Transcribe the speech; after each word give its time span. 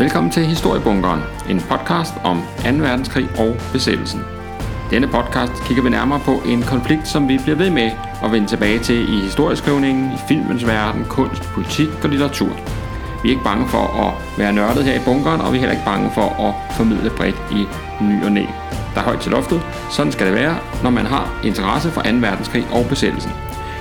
Velkommen 0.00 0.32
til 0.32 0.46
Historiebunkeren, 0.46 1.20
en 1.50 1.60
podcast 1.60 2.14
om 2.24 2.42
2. 2.64 2.68
verdenskrig 2.70 3.28
og 3.38 3.56
besættelsen. 3.72 4.20
Denne 4.90 5.08
podcast 5.08 5.52
kigger 5.66 5.82
vi 5.82 5.90
nærmere 5.90 6.20
på 6.20 6.42
en 6.46 6.62
konflikt, 6.62 7.08
som 7.08 7.28
vi 7.28 7.38
bliver 7.38 7.56
ved 7.56 7.70
med 7.70 7.90
at 8.24 8.32
vende 8.32 8.48
tilbage 8.48 8.78
til 8.78 9.14
i 9.14 9.20
historieskrivningen, 9.20 10.12
i 10.12 10.16
filmens 10.28 10.66
verden, 10.66 11.04
kunst, 11.04 11.42
politik 11.42 11.88
og 12.04 12.08
litteratur. 12.08 12.52
Vi 13.22 13.28
er 13.28 13.30
ikke 13.30 13.44
bange 13.44 13.68
for 13.68 13.84
at 14.04 14.38
være 14.38 14.52
nørdet 14.52 14.84
her 14.84 15.00
i 15.00 15.04
bunkeren, 15.04 15.40
og 15.40 15.52
vi 15.52 15.56
er 15.56 15.60
heller 15.60 15.76
ikke 15.76 15.90
bange 15.92 16.10
for 16.10 16.28
at 16.46 16.76
formidle 16.76 17.10
bredt 17.10 17.36
i 17.52 17.66
ny 18.04 18.24
og 18.24 18.32
næ. 18.32 18.44
Der 18.94 19.00
er 19.00 19.04
højt 19.04 19.20
til 19.20 19.30
loftet. 19.30 19.62
Sådan 19.90 20.12
skal 20.12 20.26
det 20.26 20.34
være, 20.34 20.56
når 20.82 20.90
man 20.90 21.06
har 21.06 21.40
interesse 21.44 21.90
for 21.90 22.02
2. 22.02 22.08
verdenskrig 22.08 22.66
og 22.72 22.86
besættelsen. 22.88 23.32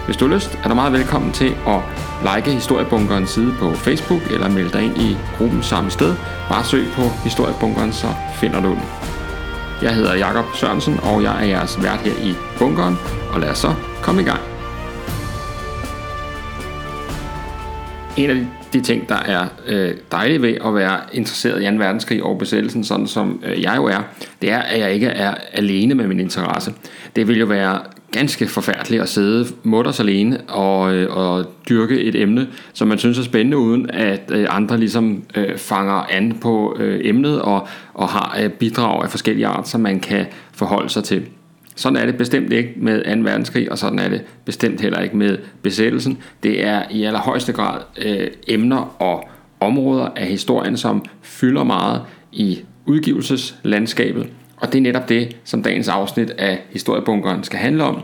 Hvis 0.09 0.17
du 0.17 0.27
har 0.27 0.35
lyst, 0.35 0.59
er 0.63 0.69
du 0.69 0.75
meget 0.75 0.93
velkommen 0.93 1.31
til 1.31 1.55
at 1.67 1.81
like 2.35 2.51
Historiebunkerens 2.51 3.29
side 3.29 3.55
på 3.59 3.73
Facebook 3.73 4.21
eller 4.31 4.49
melde 4.49 4.69
dig 4.69 4.83
ind 4.83 4.97
i 4.97 5.17
gruppen 5.37 5.63
samme 5.63 5.91
sted. 5.91 6.15
Bare 6.50 6.63
søg 6.63 6.86
på 6.95 7.01
Historiebunkeren, 7.01 7.93
så 7.93 8.07
finder 8.36 8.61
du 8.61 8.69
den. 8.69 8.81
Jeg 9.81 9.95
hedder 9.95 10.15
Jakob 10.15 10.45
Sørensen, 10.55 11.00
og 11.03 11.23
jeg 11.23 11.43
er 11.43 11.47
jeres 11.47 11.83
vært 11.83 12.00
her 12.00 12.11
i 12.11 12.36
bunkeren, 12.59 12.97
og 13.33 13.39
lad 13.39 13.50
os 13.50 13.57
så 13.57 13.75
komme 14.01 14.21
i 14.21 14.25
gang. 14.25 14.39
En 18.17 18.29
af 18.29 18.36
de, 18.36 18.47
de 18.73 18.82
ting, 18.82 19.09
der 19.09 19.15
er 19.15 19.47
øh, 19.68 19.93
dejlige 20.11 20.41
ved 20.41 20.55
at 20.65 20.75
være 20.75 21.00
interesseret 21.14 21.64
i 21.64 21.65
2. 21.65 21.71
verdenskrig 21.71 22.23
og 22.23 22.37
besættelsen, 22.37 22.83
sådan 22.83 23.07
som 23.07 23.43
øh, 23.45 23.61
jeg 23.61 23.73
jo 23.78 23.86
er, 23.86 24.00
det 24.42 24.51
er, 24.51 24.59
at 24.59 24.79
jeg 24.79 24.93
ikke 24.93 25.07
er 25.07 25.36
alene 25.51 25.95
med 25.95 26.07
min 26.07 26.19
interesse. 26.19 26.73
Det 27.15 27.28
vil 27.28 27.39
jo 27.39 27.45
være 27.45 27.79
ganske 28.11 28.47
forfærdeligt 28.47 29.01
at 29.01 29.09
sidde 29.09 29.47
mutters 29.64 30.00
alene 30.00 30.42
og, 30.42 30.95
øh, 30.95 31.18
og 31.18 31.45
dyrke 31.69 32.02
et 32.02 32.16
emne, 32.16 32.47
som 32.73 32.88
man 32.88 32.97
synes 32.97 33.19
er 33.19 33.23
spændende, 33.23 33.58
uden 33.58 33.89
at 33.89 34.31
øh, 34.31 34.47
andre 34.50 34.78
ligesom 34.78 35.23
øh, 35.36 35.58
fanger 35.58 36.06
an 36.09 36.38
på 36.42 36.78
øh, 36.80 37.02
emnet 37.03 37.42
og, 37.42 37.67
og 37.94 38.09
har 38.09 38.38
øh, 38.42 38.50
bidrag 38.50 39.03
af 39.03 39.09
forskellige 39.09 39.47
art, 39.47 39.67
som 39.67 39.81
man 39.81 40.00
kan 40.00 40.25
forholde 40.52 40.90
sig 40.90 41.03
til. 41.03 41.25
Sådan 41.80 41.95
er 41.95 42.05
det 42.05 42.17
bestemt 42.17 42.53
ikke 42.53 42.73
med 42.75 43.16
2. 43.16 43.22
verdenskrig, 43.30 43.72
og 43.72 43.77
sådan 43.77 43.99
er 43.99 44.09
det 44.09 44.22
bestemt 44.45 44.81
heller 44.81 44.99
ikke 44.99 45.17
med 45.17 45.38
besættelsen. 45.61 46.17
Det 46.44 46.66
er 46.66 46.83
i 46.91 47.03
allerhøjeste 47.03 47.53
grad 47.53 47.81
øh, 48.05 48.27
emner 48.47 49.02
og 49.02 49.30
områder 49.59 50.09
af 50.16 50.25
historien, 50.25 50.77
som 50.77 51.05
fylder 51.22 51.63
meget 51.63 52.02
i 52.31 52.59
udgivelseslandskabet, 52.85 54.27
og 54.57 54.72
det 54.72 54.77
er 54.77 54.81
netop 54.81 55.09
det, 55.09 55.35
som 55.44 55.63
dagens 55.63 55.88
afsnit 55.88 56.30
af 56.30 56.59
Historiebunkeren 56.69 57.44
skal 57.44 57.59
handle 57.59 57.83
om. 57.83 58.02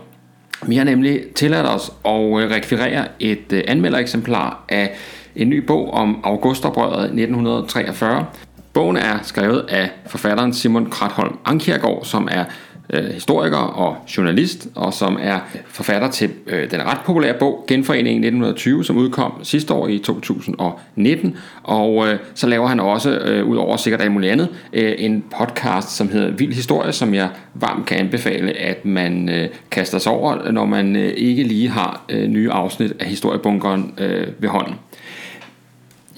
Vi 0.68 0.76
har 0.76 0.84
nemlig 0.84 1.24
tilladt 1.36 1.68
os 1.68 1.92
at 2.06 2.44
øh, 2.44 2.52
rekvirere 2.52 3.08
et 3.20 3.54
øh, 3.54 3.64
anmeldereksemplar 3.68 4.66
af 4.70 4.96
en 5.36 5.50
ny 5.50 5.58
bog 5.58 5.94
om 5.94 6.20
Augustoprøret 6.24 7.04
1943. 7.04 8.26
Bogen 8.74 8.98
er 8.98 9.20
skrevet 9.24 9.66
af 9.70 9.90
forfatteren 10.08 10.54
Simon 10.54 10.90
Kratholm 10.90 11.38
Ankjærgaard, 11.46 12.06
som 12.06 12.28
er 12.32 12.46
øh, 12.94 13.06
historiker 13.06 13.58
og 13.58 13.98
journalist, 14.18 14.68
og 14.76 14.94
som 14.94 15.18
er 15.22 15.40
forfatter 15.68 16.12
til 16.12 16.30
øh, 16.48 16.72
den 16.72 16.82
ret 16.82 16.98
populære 17.06 17.34
bog 17.40 17.66
Genforeningen 17.68 18.24
1920, 18.24 18.84
som 18.84 18.98
udkom 18.98 19.34
sidste 19.44 19.74
år 19.74 19.88
i 19.88 19.98
2019. 19.98 21.38
Og 21.64 22.08
øh, 22.08 22.20
så 22.34 22.48
laver 22.48 22.68
han 22.68 22.80
også, 22.80 23.18
øh, 23.18 23.46
ud 23.46 23.58
over 23.58 23.78
sikkert 23.78 24.02
alt 24.02 24.12
muligt 24.12 24.32
andet, 24.32 24.50
øh, 24.74 24.94
en 24.98 25.24
podcast, 25.38 25.90
som 25.90 26.10
hedder 26.10 26.32
Vild 26.32 26.54
Historie, 26.54 26.92
som 26.92 27.14
jeg 27.14 27.30
varmt 27.54 27.86
kan 27.86 27.98
anbefale, 27.98 28.52
at 28.52 28.86
man 28.86 29.30
øh, 29.30 29.50
kaster 29.72 29.98
sig 29.98 30.12
over, 30.12 30.52
når 30.52 30.66
man 30.66 30.96
øh, 30.96 31.14
ikke 31.18 31.44
lige 31.44 31.70
har 31.70 32.06
øh, 32.10 32.28
nye 32.28 32.52
afsnit 32.52 32.94
af 33.00 33.06
Historiebunkeren 33.06 33.94
øh, 33.98 34.28
ved 34.40 34.50
hånden. 34.50 34.76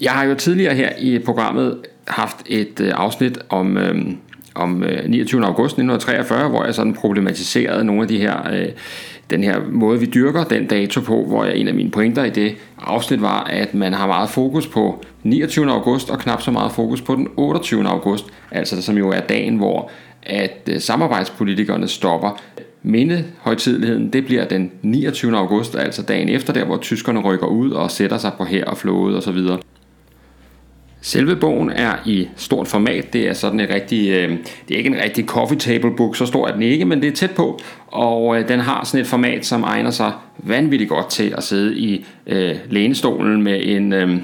Jeg 0.00 0.12
har 0.12 0.24
jo 0.24 0.34
tidligere 0.34 0.74
her 0.74 0.90
i 0.98 1.18
programmet 1.18 1.76
haft 2.08 2.36
et 2.46 2.80
øh, 2.80 2.92
afsnit 2.94 3.38
om... 3.48 3.76
Øh, 3.76 4.04
om 4.58 4.84
øh, 4.84 5.08
29. 5.08 5.44
August 5.44 5.72
1943, 5.72 6.48
hvor 6.48 6.64
jeg 6.64 6.74
sådan 6.74 6.94
problematiserede 6.94 7.84
nogle 7.84 8.02
af 8.02 8.08
de 8.08 8.18
her, 8.18 8.52
øh, 8.52 8.68
den 9.30 9.44
her 9.44 9.60
måde, 9.70 10.00
vi 10.00 10.06
dyrker 10.06 10.44
den 10.44 10.66
dato 10.66 11.00
på, 11.00 11.24
hvor 11.24 11.44
jeg, 11.44 11.56
en 11.56 11.68
af 11.68 11.74
mine 11.74 11.90
pointer 11.90 12.24
i 12.24 12.30
det 12.30 12.54
afsnit 12.78 13.22
var, 13.22 13.44
at 13.44 13.74
man 13.74 13.92
har 13.92 14.06
meget 14.06 14.30
fokus 14.30 14.66
på 14.66 15.04
29. 15.22 15.70
august 15.70 16.10
og 16.10 16.18
knap 16.18 16.42
så 16.42 16.50
meget 16.50 16.72
fokus 16.72 17.00
på 17.00 17.14
den 17.14 17.28
28. 17.36 17.88
august, 17.88 18.26
altså 18.50 18.82
som 18.82 18.98
jo 18.98 19.10
er 19.10 19.20
dagen, 19.20 19.56
hvor 19.56 19.90
at 20.22 20.68
øh, 20.70 20.80
samarbejdspolitikerne 20.80 21.88
stopper. 21.88 22.40
mindehøjtideligheden, 22.82 24.12
det 24.12 24.26
bliver 24.26 24.44
den 24.44 24.70
29. 24.82 25.36
august, 25.36 25.76
altså 25.76 26.02
dagen 26.02 26.28
efter 26.28 26.52
der, 26.52 26.64
hvor 26.64 26.76
tyskerne 26.76 27.20
rykker 27.20 27.46
ud 27.46 27.70
og 27.70 27.90
sætter 27.90 28.18
sig 28.18 28.32
på 28.38 28.44
her 28.44 28.64
og 28.64 28.76
flåde 28.76 29.16
osv. 29.16 29.38
Selve 31.00 31.36
bogen 31.36 31.70
er 31.70 31.92
i 32.06 32.28
stort 32.36 32.68
format. 32.68 33.12
Det 33.12 33.28
er 33.28 33.32
sådan 33.32 33.60
et 33.60 33.70
rigtig, 33.70 34.10
øh, 34.10 34.30
det 34.68 34.74
er 34.74 34.78
ikke 34.78 34.90
en 34.90 35.00
rigtig 35.02 35.24
coffee 35.24 35.58
table 35.58 35.96
book, 35.96 36.16
så 36.16 36.26
stor 36.26 36.48
er 36.48 36.52
den 36.52 36.62
ikke, 36.62 36.84
men 36.84 37.02
det 37.02 37.08
er 37.08 37.12
tæt 37.12 37.30
på. 37.30 37.60
Og 37.86 38.38
øh, 38.38 38.48
den 38.48 38.60
har 38.60 38.84
sådan 38.84 39.00
et 39.00 39.06
format, 39.06 39.46
som 39.46 39.62
egner 39.62 39.90
sig 39.90 40.12
vanvittigt 40.38 40.90
godt 40.90 41.10
til 41.10 41.34
at 41.36 41.42
sidde 41.42 41.78
i 41.78 42.06
øh, 42.26 42.56
lænestolen 42.70 43.42
med 43.42 43.60
en, 43.64 43.92
øh, 43.92 44.16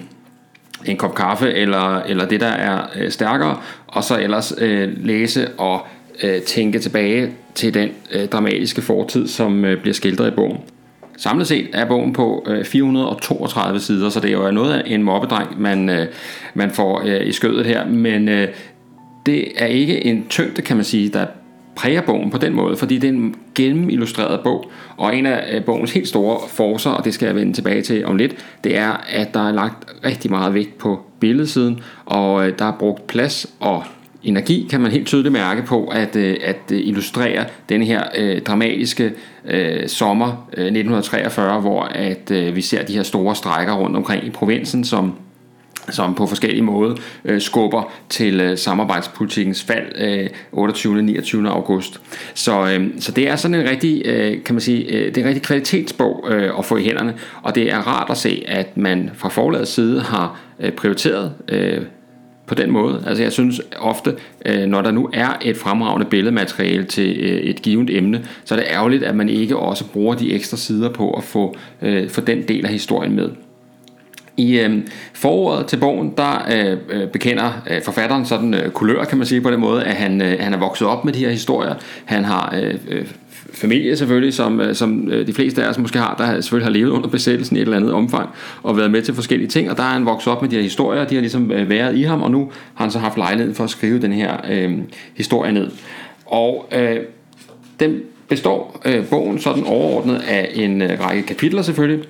en 0.85 0.97
kop 0.97 1.15
kaffe 1.15 1.53
eller, 1.53 2.03
eller 2.03 2.29
det, 2.29 2.41
der 2.41 2.47
er 2.47 2.87
øh, 2.97 3.11
stærkere, 3.11 3.57
og 3.87 4.05
så 4.05 4.19
ellers 4.21 4.55
øh, 4.59 5.05
læse 5.05 5.49
og 5.49 5.87
øh, 6.23 6.41
tænke 6.43 6.79
tilbage 6.79 7.33
til 7.55 7.75
den 7.75 7.89
øh, 8.13 8.29
dramatiske 8.29 8.83
fortid, 8.83 9.29
som 9.29 9.65
øh, 9.65 9.81
bliver 9.81 9.95
skildret 9.95 10.29
i 10.29 10.35
bogen. 10.35 10.59
Samlet 11.17 11.47
set 11.47 11.69
er 11.73 11.85
bogen 11.85 12.13
på 12.13 12.47
øh, 12.49 12.65
432 12.65 13.81
sider, 13.81 14.09
så 14.09 14.21
det 14.21 14.31
er 14.31 14.35
jo 14.35 14.51
noget 14.51 14.73
af 14.73 14.83
en 14.87 15.03
mobbedreng, 15.03 15.61
man, 15.61 15.89
øh, 15.89 16.07
man 16.55 16.71
får 16.71 17.03
øh, 17.05 17.27
i 17.27 17.33
skødet 17.33 17.67
her. 17.67 17.87
Men 17.87 18.29
det 19.27 19.45
er 19.57 19.67
ikke 19.67 20.05
en 20.05 20.27
tyngde, 20.31 20.63
kan 20.63 20.77
man 20.77 20.85
sige, 20.85 21.09
der 21.09 21.27
præger 21.77 22.01
bogen 22.01 22.31
på 22.31 22.39
den 22.39 22.55
måde, 22.55 22.77
fordi 22.77 22.99
det 22.99 23.09
er 23.09 23.13
en 23.13 23.35
gennemillustreret 23.55 24.41
bog, 24.41 24.71
og 24.97 25.17
en 25.17 25.27
af 25.27 25.65
bogens 25.65 25.93
helt 25.93 26.09
store 26.09 26.39
forser, 26.49 26.91
og 26.91 27.05
det 27.05 27.15
skal 27.15 27.27
jeg 27.27 27.35
vende 27.35 27.53
tilbage 27.53 27.83
til 27.83 28.07
om 28.07 28.17
lidt, 28.17 28.37
det 28.65 28.77
er, 28.77 29.05
at 29.09 29.35
der 29.35 29.49
er 29.49 29.53
lagt 29.53 29.87
rigtig 30.05 30.31
meget 30.31 30.55
vægt 30.55 30.79
på 30.79 31.01
billedsiden, 31.21 31.81
og 32.07 32.59
der 32.59 32.65
er 32.65 32.77
brugt 32.79 33.07
plads 33.07 33.47
og 33.61 33.85
energi, 34.25 34.67
kan 34.71 34.81
man 34.81 34.91
helt 34.91 35.07
tydeligt 35.07 35.33
mærke 35.33 35.63
på 35.63 35.87
at, 35.87 36.17
øh, 36.17 36.37
at 36.43 36.61
øh, 36.73 36.79
illustrere 36.79 37.45
den 37.69 37.83
her 37.83 38.03
øh, 38.17 38.43
dramatiske 38.43 39.13
øh, 39.45 39.89
sommer 39.89 40.49
øh, 40.57 40.65
1943, 40.65 41.61
hvor 41.61 41.83
at 41.83 42.31
øh, 42.31 42.57
vi 42.57 42.63
ser 42.63 42.85
de 42.85 42.93
her 42.93 43.03
store 43.03 43.37
strækker 43.37 43.75
rundt 43.75 43.97
omkring 43.97 44.25
i 44.25 44.31
provinsen, 44.31 44.85
som 44.85 45.15
som 45.91 46.15
på 46.15 46.27
forskellige 46.27 46.63
måder 46.63 46.95
øh, 47.25 47.41
skubber 47.41 47.93
til 48.09 48.41
øh, 48.41 48.59
samarbejdspolitikens 48.59 49.63
fald 49.63 49.87
øh, 49.97 50.31
28. 50.53 51.03
29. 51.03 51.49
august. 51.49 52.01
Så, 52.35 52.69
øh, 52.69 52.91
så 53.01 53.13
det 53.13 53.29
er 53.29 53.37
sådan 53.37 53.55
en 53.55 53.69
rigtig, 53.69 54.03
øh, 54.05 54.45
kan 54.45 54.55
man 54.55 54.61
sige, 54.61 54.85
øh, 54.85 55.07
det 55.07 55.17
er 55.17 55.21
en 55.21 55.29
rigtig 55.29 55.43
kvalitetsbog 55.43 56.27
øh, 56.31 56.59
at 56.59 56.65
få 56.65 56.77
i 56.77 56.85
hænderne, 56.85 57.15
og 57.43 57.55
det 57.55 57.73
er 57.73 57.79
rart 57.79 58.11
at 58.11 58.17
se, 58.17 58.45
at 58.47 58.77
man 58.77 59.11
fra 59.15 59.29
forlagets 59.29 59.71
side 59.71 60.01
har 60.01 60.41
øh, 60.61 60.73
prioriteret 60.73 61.33
øh, 61.49 61.83
på 62.47 62.55
den 62.55 62.71
måde. 62.71 63.03
Altså 63.07 63.23
jeg 63.23 63.33
synes 63.33 63.61
ofte, 63.79 64.15
øh, 64.47 64.67
når 64.67 64.83
der 64.83 64.91
nu 64.91 65.11
er 65.13 65.29
et 65.43 65.57
fremragende 65.57 66.07
billedmateriale 66.07 66.85
til 66.85 67.17
øh, 67.21 67.41
et 67.41 67.63
givet 67.63 67.97
emne, 67.97 68.25
så 68.45 68.55
er 68.55 68.59
det 68.59 68.67
ærgerligt, 68.71 69.03
at 69.03 69.17
man 69.17 69.29
ikke 69.29 69.57
også 69.57 69.85
bruger 69.93 70.15
de 70.15 70.35
ekstra 70.35 70.57
sider 70.57 70.89
på 70.89 71.11
at 71.11 71.25
få, 71.25 71.57
øh, 71.83 72.11
få 72.11 72.21
den 72.21 72.49
del 72.49 72.67
af 72.67 72.73
historien 72.73 73.17
med. 73.17 73.31
I 74.37 74.59
øh, 74.59 74.79
foråret 75.13 75.67
til 75.67 75.77
bogen, 75.77 76.13
der 76.17 76.47
øh, 76.53 76.79
øh, 76.91 77.09
bekender 77.09 77.63
øh, 77.71 77.83
forfatteren 77.83 78.27
sådan 78.27 78.55
øh, 78.55 78.71
kulør, 78.71 79.05
kan 79.05 79.19
man 79.19 79.27
sige 79.27 79.41
på 79.41 79.51
den 79.51 79.61
måde, 79.61 79.85
at 79.85 79.95
han, 79.95 80.23
øh, 80.23 80.37
han 80.41 80.55
er 80.55 80.59
vokset 80.59 80.89
op 80.89 81.05
med 81.05 81.13
de 81.13 81.19
her 81.19 81.31
historier. 81.31 81.75
Han 82.05 82.25
har 82.25 82.55
øh, 82.63 82.75
øh, 82.89 83.07
familie 83.53 83.97
selvfølgelig, 83.97 84.35
som, 84.35 84.61
øh, 84.61 84.75
som 84.75 85.09
øh, 85.09 85.27
de 85.27 85.33
fleste 85.33 85.65
af 85.65 85.69
os 85.69 85.79
måske 85.79 85.99
har, 85.99 86.15
der 86.19 86.41
selvfølgelig 86.41 86.67
har 86.67 86.73
levet 86.73 86.91
under 86.91 87.09
besættelsen 87.09 87.57
i 87.57 87.61
et 87.61 87.63
eller 87.63 87.77
andet 87.77 87.93
omfang, 87.93 88.29
og 88.63 88.77
været 88.77 88.91
med 88.91 89.03
til 89.03 89.15
forskellige 89.15 89.49
ting, 89.49 89.71
og 89.71 89.77
der 89.77 89.83
er 89.83 89.89
han 89.89 90.07
vokset 90.07 90.33
op 90.33 90.43
med 90.43 90.51
de 90.51 90.57
her 90.57 90.63
historier, 90.63 91.05
de 91.05 91.15
har 91.15 91.21
ligesom 91.21 91.53
øh, 91.53 91.71
været 91.71 91.97
i 91.97 92.03
ham, 92.03 92.23
og 92.23 92.31
nu 92.31 92.51
har 92.75 92.85
han 92.85 92.91
så 92.91 92.99
haft 92.99 93.17
lejlighed 93.17 93.55
for 93.55 93.65
at 93.65 93.71
skrive 93.71 94.03
den 94.03 94.13
her 94.13 94.37
øh, 94.51 94.79
historie 95.15 95.53
ned. 95.53 95.71
Og 96.27 96.69
øh, 96.73 96.97
den 97.81 98.01
består 98.29 98.81
øh, 98.85 99.07
bogen 99.07 99.39
sådan 99.39 99.65
overordnet 99.65 100.23
af 100.29 100.51
en 100.55 100.83
øh, 100.83 101.01
række 101.01 101.23
kapitler 101.23 101.63
selvfølgelig, 101.63 102.05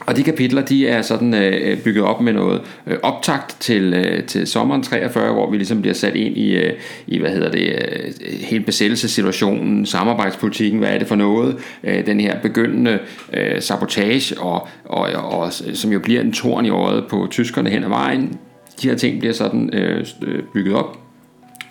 og 0.00 0.16
de 0.16 0.22
kapitler, 0.22 0.62
de 0.62 0.88
er 0.88 1.02
sådan 1.02 1.34
øh, 1.34 1.70
øh, 1.70 1.78
bygget 1.78 2.04
op 2.04 2.20
med 2.20 2.32
noget 2.32 2.60
øh, 2.86 2.96
optakt 3.02 3.56
til, 3.60 3.94
øh, 3.94 4.24
til 4.24 4.46
sommeren 4.46 4.82
43, 4.82 5.32
hvor 5.32 5.50
vi 5.50 5.56
ligesom 5.56 5.80
bliver 5.80 5.94
sat 5.94 6.14
ind 6.14 6.36
i, 6.36 6.56
øh, 6.56 6.72
i 7.06 7.18
hvad 7.18 7.30
hedder 7.30 7.50
det, 7.50 7.62
øh, 7.62 8.12
hele 8.40 8.64
besættelsessituationen, 8.64 9.86
samarbejdspolitikken, 9.86 10.78
hvad 10.78 10.88
er 10.88 10.98
det 10.98 11.08
for 11.08 11.16
noget, 11.16 11.56
øh, 11.84 12.06
den 12.06 12.20
her 12.20 12.40
begyndende 12.40 12.98
øh, 13.32 13.62
sabotage, 13.62 14.40
og, 14.40 14.68
og, 14.84 15.00
og, 15.00 15.38
og, 15.38 15.52
som 15.52 15.92
jo 15.92 15.98
bliver 15.98 16.20
en 16.20 16.32
torn 16.32 16.66
i 16.66 16.70
øjet 16.70 17.04
på 17.06 17.28
tyskerne 17.30 17.70
hen 17.70 17.84
ad 17.84 17.88
vejen. 17.88 18.38
De 18.82 18.88
her 18.88 18.96
ting 18.96 19.18
bliver 19.18 19.34
sådan 19.34 19.70
øh, 19.74 20.06
øh 20.22 20.42
bygget 20.54 20.74
op. 20.74 20.98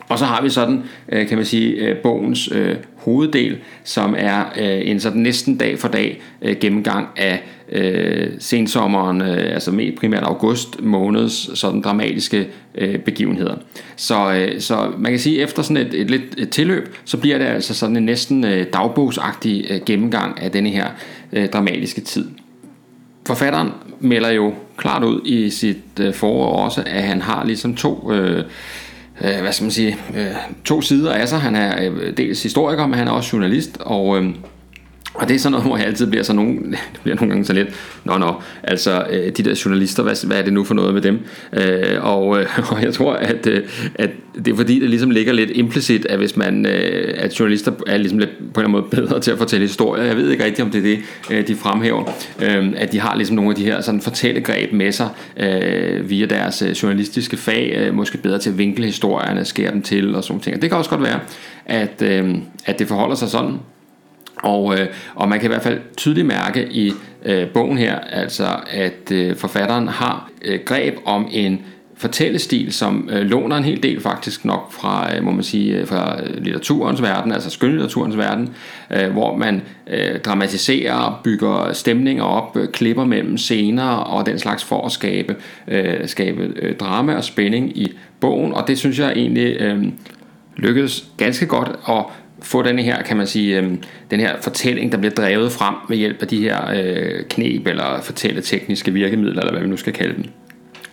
Og 0.10 0.20
så 0.20 0.26
har 0.26 0.42
vi 0.42 0.50
sådan, 0.50 0.84
øh, 1.10 1.28
kan 1.28 1.38
man 1.38 1.46
sige, 1.46 1.72
øh, 1.72 1.98
bogens 1.98 2.50
øh, 2.52 2.76
hoveddel, 2.96 3.58
som 3.84 4.16
er 4.18 4.44
øh, 4.60 4.90
en 4.90 5.00
sådan 5.00 5.22
næsten 5.22 5.58
dag 5.58 5.80
for 5.80 5.88
dag 5.88 6.22
øh, 6.42 6.56
gennemgang 6.60 7.08
af 7.16 7.44
øh, 7.72 8.28
sensommeren, 8.40 9.22
øh, 9.22 9.54
altså 9.54 9.72
med 9.72 9.98
primært 9.98 10.24
august 10.24 10.82
måneds 10.82 11.60
sådan 11.60 11.82
dramatiske 11.82 12.48
øh, 12.76 13.00
begivenheder. 13.00 13.56
Så, 13.96 14.34
øh, 14.34 14.62
så 14.62 14.92
man 14.98 15.12
kan 15.12 15.20
sige, 15.20 15.38
at 15.38 15.44
efter 15.44 15.62
sådan 15.62 15.88
et, 15.88 15.94
et 15.94 16.12
lidt 16.12 16.24
et 16.38 16.50
tilløb, 16.50 16.96
så 17.06 17.18
bliver 17.18 17.38
det 17.38 17.46
altså 17.46 17.74
sådan 17.74 17.96
en 17.96 18.04
næsten 18.04 18.44
øh, 18.44 18.66
dagbogsagtig 18.74 19.66
øh, 19.70 19.82
gennemgang 19.86 20.42
af 20.42 20.52
denne 20.52 20.70
her 20.70 20.88
øh, 21.34 21.50
dramatiske 21.50 22.02
tid. 22.02 22.26
Forfatteren 23.28 23.70
melder 24.00 24.30
jo 24.30 24.54
klart 24.78 25.04
ud 25.04 25.22
i 25.26 25.50
sit 25.50 25.78
øh, 26.00 26.14
forår 26.14 26.64
også, 26.64 26.84
at 26.86 27.04
han 27.04 27.22
har 27.22 27.46
ligesom 27.46 27.76
to... 27.76 28.12
Øh, 28.12 28.44
øh, 29.22 29.42
hvad 29.42 29.52
skal 29.52 29.64
man 29.64 29.72
sige, 29.72 29.98
øh, 30.18 30.26
to 30.66 30.82
sider 30.82 31.14
af 31.14 31.28
sig. 31.28 31.40
Han 31.40 31.56
er 31.56 31.90
øh, 31.92 32.18
dels 32.18 32.44
historiker, 32.44 32.88
men 32.88 33.00
han 33.00 33.08
er 33.08 33.12
også 33.12 33.30
journalist, 33.34 33.78
og 33.80 34.18
øh, 34.18 34.30
og 35.16 35.28
det 35.28 35.36
er 35.36 35.40
sådan 35.40 35.52
noget, 35.52 35.68
hvor 35.68 35.78
jeg 35.78 35.86
altid 35.86 36.08
bliver 36.08 36.24
så 36.24 36.34
nogen, 36.34 36.72
det 36.72 37.00
bliver 37.04 37.16
nogle 37.16 37.30
gange 37.30 37.46
så 37.46 37.54
lidt, 37.54 37.68
nå 38.04 38.18
nå, 38.18 38.34
altså 38.64 39.06
øh, 39.12 39.32
de 39.38 39.44
der 39.44 39.62
journalister, 39.66 40.04
hvad, 40.04 40.28
hvad 40.28 40.38
er 40.38 40.44
det 40.44 40.54
nu 40.54 40.64
for 40.64 40.74
noget 40.74 40.94
med 40.94 41.02
dem? 41.02 41.20
Øh, 41.54 41.98
og, 42.02 42.40
øh, 42.40 42.60
og 42.72 42.84
jeg 42.84 42.94
tror, 42.94 43.14
at, 43.14 43.48
øh, 43.48 43.64
at 43.96 44.10
det 44.36 44.48
er 44.48 44.56
fordi, 44.56 44.80
det 44.80 44.90
ligesom 44.90 45.12
ligger 45.12 45.34
lidt 45.34 45.52
implicit, 45.54 46.06
at 46.06 46.18
hvis 46.18 46.38
man, 46.38 46.66
øh, 46.66 47.14
at 47.18 47.40
journalister 47.40 47.72
er 47.88 47.98
ligesom 47.98 48.20
lidt 48.20 48.54
på 48.54 48.62
en 48.62 48.72
måde 48.72 48.84
bedre 48.92 49.20
til 49.20 49.32
at 49.32 49.38
fortælle 49.38 49.68
historier, 49.68 50.04
jeg 50.04 50.16
ved 50.18 50.30
ikke 50.32 50.46
rigtigt, 50.46 50.66
om 50.66 50.72
det 50.72 50.78
er 50.78 50.84
det, 50.84 51.00
øh, 51.32 51.48
de 51.48 51.56
fremhæver, 51.56 52.04
øh, 52.42 52.74
at 52.78 52.92
de 52.92 53.00
har 53.00 53.16
ligesom 53.16 53.36
nogle 53.36 53.52
af 53.52 53.56
de 53.56 53.66
her 53.66 53.82
sådan 53.82 54.02
fortællegreb 54.02 54.74
med 54.74 54.92
sig 54.92 55.10
øh, 55.38 56.10
via 56.10 56.26
deres 56.26 56.62
øh, 56.62 56.72
journalistiske 56.72 57.38
fag, 57.38 57.76
øh, 57.78 57.94
måske 57.94 58.18
bedre 58.18 58.40
til 58.40 58.50
at 58.50 58.58
vinkle 58.58 58.86
historierne, 58.86 59.46
skære 59.46 59.72
dem 59.72 59.82
til 59.82 60.16
og 60.16 60.24
sådan 60.24 60.40
ting. 60.40 60.56
Og 60.56 60.62
det 60.62 60.70
kan 60.70 60.78
også 60.78 60.90
godt 60.90 61.02
være, 61.02 61.20
at, 61.66 62.02
øh, 62.02 62.36
at 62.66 62.80
det 62.80 62.88
forholder 62.88 63.16
sig 63.16 63.30
sådan, 63.30 63.60
og, 64.44 64.80
øh, 64.80 64.88
og 65.16 65.30
man 65.30 65.40
kan 65.40 65.48
i 65.48 65.52
hvert 65.54 65.64
fald 65.64 65.80
tydeligt 65.98 66.28
mærke 66.28 66.68
i 66.72 66.94
øh, 67.26 67.48
bogen 67.50 67.78
her, 67.78 68.00
altså 68.00 68.48
at 68.68 69.12
øh, 69.12 69.36
forfatteren 69.36 69.88
har 69.88 70.30
øh, 70.46 70.60
greb 70.66 70.96
om 71.06 71.28
en 71.32 71.62
fortællestil, 71.98 72.74
som 72.74 73.10
øh, 73.12 73.22
låner 73.22 73.58
en 73.58 73.64
hel 73.64 73.84
del 73.84 74.02
faktisk 74.02 74.46
nok 74.46 74.72
fra, 74.72 75.16
øh, 75.16 75.24
må 75.24 75.32
man 75.32 75.44
sige, 75.44 75.78
øh, 75.78 75.88
fra 75.88 76.22
øh, 76.24 76.44
litteraturens 76.44 77.02
verden, 77.02 77.32
altså 77.32 77.50
skønlitteraturens 77.50 78.18
verden, 78.18 78.50
øh, 78.92 79.12
hvor 79.12 79.38
man 79.38 79.62
øh, 79.88 80.20
dramatiserer, 80.20 81.22
bygger 81.24 81.74
stemninger 81.74 82.24
op, 82.24 82.58
øh, 82.58 82.68
klipper 82.68 83.06
mellem 83.06 83.38
scener 83.38 83.90
og 83.90 84.26
den 84.26 84.40
slags 84.40 84.64
for 84.64 84.86
at 84.86 84.92
skabe, 84.92 85.36
øh, 85.68 86.08
skabe 86.08 86.54
øh, 86.56 86.76
drama 86.76 87.16
og 87.16 87.24
spænding 87.24 87.78
i 87.78 87.98
bogen, 88.20 88.54
og 88.54 88.68
det 88.68 88.78
synes 88.78 89.00
jeg 89.00 89.12
egentlig 89.12 89.62
øh, 89.62 89.84
lykkedes 90.58 91.06
ganske 91.18 91.46
godt, 91.46 91.72
og 91.84 92.12
få 92.46 92.62
den 92.62 92.80
her, 92.80 93.04
kan 93.04 93.18
man 93.18 93.28
sige, 93.28 93.60
øh, 93.60 93.72
den 94.12 94.20
her 94.20 94.36
fortælling, 94.42 94.92
der 94.92 94.98
bliver 94.98 95.14
drevet 95.14 95.52
frem 95.52 95.76
ved 95.90 95.98
hjælp 95.98 96.22
af 96.22 96.28
de 96.28 96.42
her 96.42 96.72
øh, 96.76 97.24
knep 97.30 97.68
eller 97.68 98.02
fortælle 98.02 98.42
tekniske 98.42 98.94
virkemidler, 98.94 99.40
eller 99.40 99.52
hvad 99.52 99.62
vi 99.62 99.68
nu 99.68 99.78
skal 99.78 99.94
kalde 99.94 100.16
dem. 100.16 100.24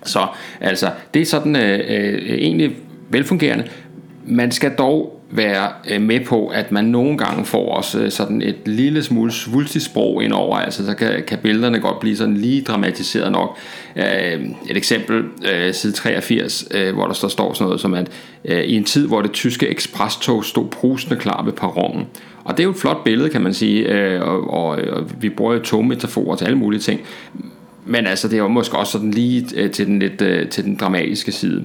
Så 0.04 0.26
altså, 0.60 0.90
det 1.14 1.22
er 1.22 1.26
sådan 1.26 1.56
øh, 1.56 1.80
øh, 1.88 2.34
egentlig 2.38 2.76
velfungerende. 3.10 3.64
Man 4.24 4.52
skal 4.52 4.70
dog 4.78 5.22
være 5.30 5.68
øh, 5.90 6.02
med 6.02 6.20
på, 6.20 6.46
at 6.46 6.72
man 6.72 6.84
nogle 6.84 7.18
gange 7.18 7.44
får 7.44 7.76
også 7.76 8.00
øh, 8.00 8.10
sådan 8.10 8.42
et 8.42 8.56
lille 8.64 9.02
smule 9.02 9.32
svulstigt 9.32 9.84
sprog 9.84 10.22
indover, 10.22 10.56
altså 10.56 10.86
så 10.86 10.94
kan, 10.94 11.22
kan 11.26 11.38
billederne 11.38 11.80
godt 11.80 12.00
blive 12.00 12.16
sådan 12.16 12.36
lige 12.36 12.62
dramatiseret 12.62 13.32
nok. 13.32 13.58
Øh, 13.96 14.04
et 14.70 14.76
eksempel, 14.76 15.24
side 15.72 15.92
83, 15.92 16.64
hvor 16.94 17.06
der 17.06 17.14
står, 17.14 17.28
står 17.28 17.52
sådan 17.52 17.64
noget 17.64 17.80
som, 17.80 17.94
at 17.94 18.10
i 18.44 18.76
en 18.76 18.84
tid, 18.84 19.06
hvor 19.06 19.22
det 19.22 19.32
tyske 19.32 19.68
ekspresstog 19.68 20.44
stod 20.44 20.68
prusende 20.68 21.16
klar 21.16 21.44
ved 21.44 21.52
perronen. 21.52 22.06
Og 22.44 22.56
det 22.56 22.60
er 22.60 22.64
jo 22.64 22.70
et 22.70 22.76
flot 22.76 23.04
billede, 23.04 23.30
kan 23.30 23.40
man 23.42 23.54
sige, 23.54 24.22
og, 24.22 24.50
og, 24.50 24.68
og 24.68 25.10
vi 25.20 25.28
bruger 25.28 25.52
jo 25.52 25.58
togmetaforer 25.58 26.36
til 26.36 26.44
alle 26.44 26.58
mulige 26.58 26.80
ting. 26.80 27.00
Men 27.86 28.06
altså, 28.06 28.28
det 28.28 28.34
er 28.34 28.42
jo 28.42 28.48
måske 28.48 28.76
også 28.76 28.92
sådan 28.92 29.10
lige 29.10 29.68
til 29.68 29.86
den 29.86 29.98
lidt 29.98 30.50
til 30.50 30.64
den 30.64 30.76
dramatiske 30.76 31.32
side. 31.32 31.64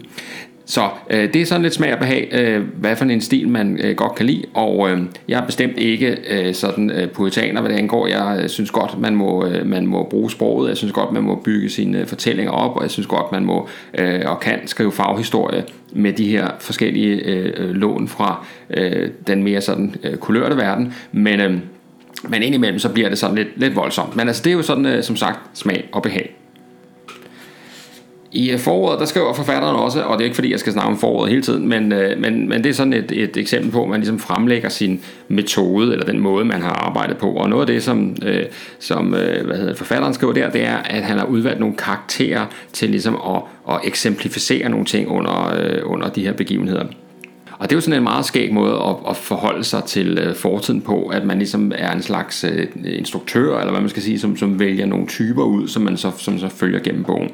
Så 0.69 0.89
øh, 1.09 1.33
det 1.33 1.41
er 1.41 1.45
sådan 1.45 1.61
lidt 1.61 1.73
smag 1.73 1.93
og 1.93 1.99
behag, 1.99 2.29
øh, 2.31 2.63
hvad 2.79 2.95
for 2.95 3.05
en 3.05 3.21
stil 3.21 3.49
man 3.49 3.79
øh, 3.83 3.95
godt 3.95 4.15
kan 4.15 4.25
lide, 4.25 4.43
og 4.53 4.89
øh, 4.89 5.01
jeg 5.27 5.41
er 5.41 5.45
bestemt 5.45 5.77
ikke 5.77 6.17
øh, 6.29 6.53
sådan 6.53 6.91
øh, 6.91 7.09
poetaner, 7.09 7.61
hvad 7.61 7.71
det 7.71 7.77
angår. 7.77 8.07
Jeg 8.07 8.39
øh, 8.43 8.49
synes 8.49 8.71
godt, 8.71 8.99
man 8.99 9.15
må, 9.15 9.45
øh, 9.45 9.65
man 9.65 9.85
må 9.87 10.07
bruge 10.09 10.31
sproget, 10.31 10.69
jeg 10.69 10.77
synes 10.77 10.93
godt, 10.93 11.11
man 11.11 11.23
må 11.23 11.35
bygge 11.35 11.69
sine 11.69 11.99
øh, 11.99 12.07
fortællinger 12.07 12.51
op, 12.51 12.75
og 12.75 12.81
jeg 12.81 12.91
synes 12.91 13.07
godt, 13.07 13.31
man 13.31 13.45
må 13.45 13.69
øh, 13.97 14.21
og 14.25 14.39
kan 14.39 14.67
skrive 14.67 14.91
faghistorie 14.91 15.63
med 15.93 16.13
de 16.13 16.27
her 16.27 16.47
forskellige 16.59 17.15
øh, 17.15 17.53
øh 17.57 17.75
lån 17.75 18.07
fra 18.07 18.45
øh, 18.69 19.09
den 19.27 19.43
mere 19.43 19.61
sådan 19.61 19.95
øh, 20.03 20.17
kulørte 20.17 20.57
verden, 20.57 20.93
men, 21.11 21.39
øh, 21.39 21.57
men 22.29 22.43
indimellem 22.43 22.79
så 22.79 22.89
bliver 22.89 23.09
det 23.09 23.17
sådan 23.17 23.35
lidt, 23.35 23.47
lidt 23.55 23.75
voldsomt. 23.75 24.15
Men 24.15 24.27
altså 24.27 24.43
det 24.43 24.49
er 24.49 24.53
jo 24.53 24.61
sådan, 24.61 24.85
øh, 24.85 25.03
som 25.03 25.15
sagt, 25.15 25.39
smag 25.53 25.89
og 25.91 26.03
behag. 26.03 26.35
I 28.31 28.51
øh, 28.51 28.59
foråret, 28.59 28.99
der 28.99 29.05
skriver 29.05 29.33
forfatteren 29.33 29.75
også, 29.75 30.01
og 30.01 30.17
det 30.17 30.21
er 30.21 30.25
ikke 30.25 30.35
fordi, 30.35 30.51
jeg 30.51 30.59
skal 30.59 30.73
snakke 30.73 30.91
om 30.91 30.97
foråret 30.97 31.29
hele 31.29 31.41
tiden, 31.41 31.67
men, 31.67 31.91
øh, 31.91 32.19
men, 32.19 32.49
men 32.49 32.63
det 32.63 32.69
er 32.69 32.73
sådan 32.73 32.93
et, 32.93 33.11
et 33.11 33.37
eksempel 33.37 33.71
på, 33.71 33.83
at 33.83 33.89
man 33.89 33.99
ligesom 33.99 34.19
fremlægger 34.19 34.69
sin 34.69 35.01
metode, 35.27 35.91
eller 35.91 36.05
den 36.05 36.19
måde, 36.19 36.45
man 36.45 36.61
har 36.61 36.69
arbejdet 36.69 37.17
på. 37.17 37.31
Og 37.31 37.49
noget 37.49 37.61
af 37.61 37.67
det, 37.67 37.83
som, 37.83 38.15
øh, 38.25 38.45
som 38.79 39.13
øh, 39.13 39.45
hvad 39.45 39.57
hedder, 39.57 39.75
forfatteren 39.75 40.13
skriver 40.13 40.33
der, 40.33 40.49
det 40.49 40.63
er, 40.63 40.77
at 40.77 41.03
han 41.03 41.17
har 41.17 41.25
udvalgt 41.25 41.59
nogle 41.59 41.75
karakterer 41.75 42.45
til 42.73 42.89
ligesom 42.89 43.15
at, 43.15 43.41
at 43.69 43.79
eksemplificere 43.83 44.69
nogle 44.69 44.85
ting 44.85 45.09
under, 45.09 45.55
øh, 45.59 45.81
under 45.83 46.09
de 46.09 46.23
her 46.23 46.33
begivenheder. 46.33 46.83
Og 47.59 47.69
det 47.69 47.75
er 47.75 47.77
jo 47.77 47.81
sådan 47.81 47.97
en 47.97 48.03
meget 48.03 48.25
skæg 48.25 48.53
måde 48.53 48.73
at, 48.73 48.95
at 49.09 49.17
forholde 49.17 49.63
sig 49.63 49.83
til 49.83 50.17
øh, 50.17 50.35
fortiden 50.35 50.81
på, 50.81 51.07
at 51.07 51.25
man 51.25 51.37
ligesom 51.37 51.71
er 51.75 51.91
en 51.91 52.01
slags 52.01 52.43
øh, 52.43 52.67
instruktør, 52.85 53.59
eller 53.59 53.71
hvad 53.71 53.81
man 53.81 53.89
skal 53.89 54.03
sige, 54.03 54.19
som, 54.19 54.37
som 54.37 54.59
vælger 54.59 54.85
nogle 54.85 55.07
typer 55.07 55.43
ud, 55.43 55.67
som 55.67 55.81
man 55.81 55.97
så, 55.97 56.11
som 56.17 56.39
så 56.39 56.49
følger 56.49 56.79
gennem 56.79 57.03
bogen. 57.03 57.29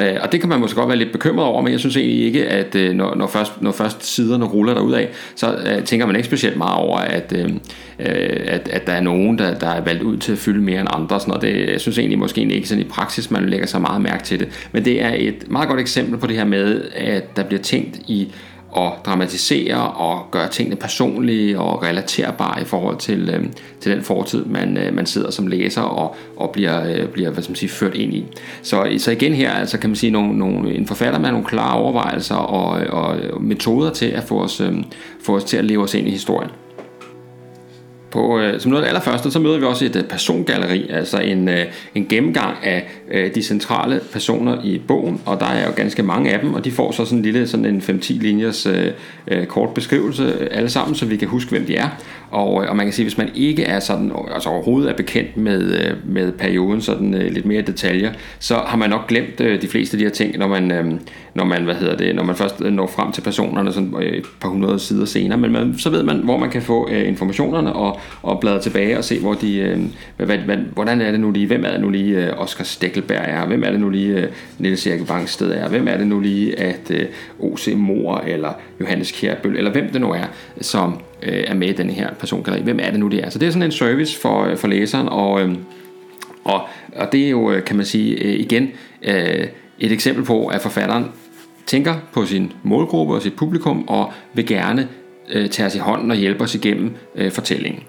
Øh, 0.00 0.16
og 0.22 0.32
det 0.32 0.40
kan 0.40 0.48
man 0.48 0.60
måske 0.60 0.76
godt 0.76 0.88
være 0.88 0.98
lidt 0.98 1.12
bekymret 1.12 1.46
over, 1.46 1.62
men 1.62 1.72
jeg 1.72 1.80
synes 1.80 1.96
egentlig 1.96 2.24
ikke, 2.24 2.46
at 2.46 2.74
øh, 2.74 2.94
når, 2.94 3.14
når, 3.14 3.26
først, 3.26 3.62
når 3.62 3.72
først 3.72 4.14
siderne 4.14 4.44
ruller 4.44 4.74
derud 4.74 4.92
af, 4.92 5.08
så 5.34 5.54
øh, 5.54 5.84
tænker 5.84 6.06
man 6.06 6.16
ikke 6.16 6.26
specielt 6.26 6.56
meget 6.56 6.76
over, 6.76 6.98
at, 6.98 7.34
øh, 7.36 7.50
øh, 7.98 8.40
at, 8.46 8.68
at 8.68 8.86
der 8.86 8.92
er 8.92 9.00
nogen, 9.00 9.38
der, 9.38 9.54
der 9.54 9.68
er 9.68 9.80
valgt 9.80 10.02
ud 10.02 10.16
til 10.16 10.32
at 10.32 10.38
fylde 10.38 10.60
mere 10.60 10.80
end 10.80 10.88
andre. 10.92 11.20
Sådan 11.20 11.30
noget. 11.30 11.42
Det, 11.42 11.72
jeg 11.72 11.80
synes 11.80 11.98
egentlig 11.98 12.18
måske 12.18 12.40
ikke 12.40 12.68
sådan 12.68 12.84
i 12.84 12.88
praksis, 12.88 13.30
man 13.30 13.48
lægger 13.48 13.66
så 13.66 13.78
meget 13.78 14.02
mærke 14.02 14.24
til 14.24 14.40
det. 14.40 14.68
Men 14.72 14.84
det 14.84 15.02
er 15.02 15.12
et 15.16 15.50
meget 15.50 15.68
godt 15.68 15.80
eksempel 15.80 16.18
på 16.18 16.26
det 16.26 16.36
her 16.36 16.44
med, 16.44 16.82
at 16.94 17.36
der 17.36 17.42
bliver 17.42 17.62
tænkt 17.62 17.96
i 17.96 18.32
og 18.72 18.96
dramatisere 19.06 19.92
og 19.92 20.26
gøre 20.30 20.48
tingene 20.48 20.76
personlige 20.76 21.60
og 21.60 21.82
relaterbare 21.82 22.62
i 22.62 22.64
forhold 22.64 22.96
til, 22.98 23.28
øh, 23.28 23.44
til 23.80 23.92
den 23.92 24.02
fortid, 24.02 24.44
man, 24.44 24.76
øh, 24.76 24.94
man 24.94 25.06
sidder 25.06 25.30
som 25.30 25.46
læser 25.46 25.82
og, 25.82 26.16
og 26.36 26.50
bliver, 26.50 26.88
øh, 26.88 27.08
bliver 27.08 27.30
hvad 27.30 27.42
skal 27.42 27.50
man 27.50 27.56
sige, 27.56 27.70
ført 27.70 27.94
ind 27.94 28.14
i. 28.14 28.26
Så, 28.62 28.86
så 28.98 29.10
igen 29.10 29.32
her 29.32 29.52
altså 29.52 29.78
kan 29.78 29.90
man 29.90 29.96
sige 29.96 30.10
nogle, 30.10 30.38
nogle, 30.38 30.74
en 30.74 30.86
forfatter 30.86 31.18
med 31.20 31.30
nogle 31.30 31.46
klare 31.46 31.78
overvejelser 31.78 32.34
og, 32.34 32.68
og 32.86 33.42
metoder 33.42 33.90
til 33.90 34.06
at 34.06 34.24
få 34.24 34.42
os, 34.42 34.60
øh, 34.60 34.72
få 35.20 35.36
os 35.36 35.44
til 35.44 35.56
at 35.56 35.64
leve 35.64 35.82
os 35.82 35.94
ind 35.94 36.08
i 36.08 36.10
historien. 36.10 36.50
På, 38.12 38.38
øh, 38.38 38.60
som 38.60 38.70
noget 38.70 38.82
af 38.82 38.86
det 38.86 38.88
allerførste, 38.88 39.30
så 39.30 39.38
møder 39.38 39.58
vi 39.58 39.64
også 39.64 39.84
et 39.84 39.96
øh, 39.96 40.04
persongalleri, 40.04 40.90
altså 40.90 41.18
en, 41.18 41.48
øh, 41.48 41.64
en 41.94 42.06
gennemgang 42.08 42.56
af 42.62 42.88
øh, 43.10 43.34
de 43.34 43.42
centrale 43.42 44.00
personer 44.12 44.64
i 44.64 44.78
bogen, 44.88 45.20
og 45.26 45.40
der 45.40 45.46
er 45.46 45.66
jo 45.66 45.72
ganske 45.76 46.02
mange 46.02 46.32
af 46.32 46.40
dem, 46.40 46.54
og 46.54 46.64
de 46.64 46.72
får 46.72 46.92
så 46.92 47.04
sådan 47.04 47.18
en 47.18 47.22
lille 47.24 47.48
sådan 47.48 47.66
en 47.66 47.80
5-10 47.80 48.12
linjers 48.12 48.66
øh, 48.66 48.92
øh, 49.28 49.46
kort 49.46 49.74
beskrivelse 49.74 50.22
øh, 50.22 50.48
alle 50.50 50.70
sammen, 50.70 50.94
så 50.94 51.06
vi 51.06 51.16
kan 51.16 51.28
huske, 51.28 51.50
hvem 51.50 51.66
de 51.66 51.76
er. 51.76 51.88
Og, 52.32 52.64
øh, 52.64 52.70
og 52.70 52.76
man 52.76 52.86
kan 52.86 52.92
sige, 52.92 53.04
hvis 53.04 53.18
man 53.18 53.30
ikke 53.34 53.64
er 53.64 53.80
sådan, 53.80 54.12
altså 54.34 54.48
overhovedet 54.48 54.90
er 54.90 54.94
bekendt 54.94 55.36
med, 55.36 55.62
øh, 55.62 55.96
med 56.04 56.32
perioden 56.32 56.80
sådan 56.80 57.14
øh, 57.14 57.32
lidt 57.32 57.46
mere 57.46 57.62
detaljer, 57.62 58.12
så 58.38 58.54
har 58.54 58.76
man 58.76 58.90
nok 58.90 59.08
glemt 59.08 59.38
de 59.38 59.68
fleste 59.68 59.94
af 59.94 59.98
de 59.98 60.04
her 60.04 60.10
ting, 60.10 60.38
når 60.38 60.48
man, 60.48 61.00
når 61.34 61.44
man, 61.44 61.64
hvad 61.64 61.74
hedder 61.74 61.96
det, 61.96 62.14
når 62.14 62.22
man 62.22 62.36
først 62.36 62.60
når 62.60 62.86
frem 62.86 63.12
til 63.12 63.20
personerne 63.20 63.72
sådan 63.72 63.94
et 64.02 64.24
par 64.40 64.48
hundrede 64.48 64.78
sider 64.78 65.04
senere, 65.04 65.38
men 65.38 65.52
man, 65.52 65.74
så 65.78 65.90
ved 65.90 66.02
man, 66.02 66.16
hvor 66.16 66.38
man 66.38 66.50
kan 66.50 66.62
få 66.62 66.86
informationerne 66.86 67.72
og, 67.72 68.00
og 68.22 68.40
bladre 68.40 68.60
tilbage 68.60 68.98
og 68.98 69.04
se, 69.04 69.20
hvor 69.20 69.34
de, 69.34 69.90
hvad, 70.16 70.38
hvad, 70.38 70.56
hvordan 70.56 71.00
er 71.00 71.10
det 71.10 71.20
nu 71.20 71.30
lige, 71.30 71.46
hvem 71.46 71.64
er 71.64 71.70
det 71.70 71.80
nu 71.80 71.90
lige 71.90 72.38
Oscar 72.38 72.64
Stekkelberg 72.64 73.24
er, 73.24 73.46
hvem 73.46 73.62
er 73.64 73.70
det 73.70 73.80
nu 73.80 73.90
lige 73.90 74.28
Niels 74.58 74.86
Erik 74.86 75.08
Vangsted 75.08 75.50
er, 75.50 75.68
hvem 75.68 75.88
er 75.88 75.96
det 75.96 76.06
nu 76.06 76.20
lige 76.20 76.60
at 76.60 76.92
O.C. 77.40 77.72
Mor 77.76 78.22
eller 78.26 78.52
Johannes 78.80 79.12
Kjærbøl, 79.12 79.56
eller 79.56 79.70
hvem 79.70 79.88
det 79.92 80.00
nu 80.00 80.10
er, 80.10 80.24
som 80.60 81.00
øh, 81.22 81.44
er 81.46 81.54
med 81.54 81.68
i 81.68 81.72
den 81.72 81.90
her 81.90 82.14
persongalleri, 82.14 82.62
hvem 82.62 82.78
er 82.82 82.90
det 82.90 83.00
nu 83.00 83.08
det 83.08 83.24
er. 83.24 83.30
Så 83.30 83.38
det 83.38 83.46
er 83.46 83.50
sådan 83.50 83.62
en 83.62 83.72
service 83.72 84.20
for, 84.20 84.44
øh, 84.44 84.56
for 84.56 84.68
læseren, 84.68 85.08
og, 85.08 85.42
øh, 85.42 85.54
og, 86.44 86.60
og 86.96 87.12
det 87.12 87.26
er 87.26 87.30
jo, 87.30 87.50
øh, 87.50 87.64
kan 87.64 87.76
man 87.76 87.86
sige, 87.86 88.14
øh, 88.14 88.40
igen 88.40 88.70
øh, 89.02 89.46
et 89.78 89.92
eksempel 89.92 90.24
på, 90.24 90.46
at 90.46 90.60
forfatteren 90.60 91.04
tænker 91.66 91.94
på 92.12 92.26
sin 92.26 92.52
målgruppe 92.62 93.14
og 93.14 93.22
sit 93.22 93.34
publikum, 93.34 93.88
og 93.88 94.12
vil 94.34 94.46
gerne 94.46 94.88
øh, 95.32 95.48
tage 95.48 95.66
os 95.66 95.74
i 95.74 95.78
hånden 95.78 96.10
og 96.10 96.16
hjælpe 96.16 96.44
os 96.44 96.54
igennem 96.54 96.94
øh, 97.14 97.30
fortællingen. 97.30 97.82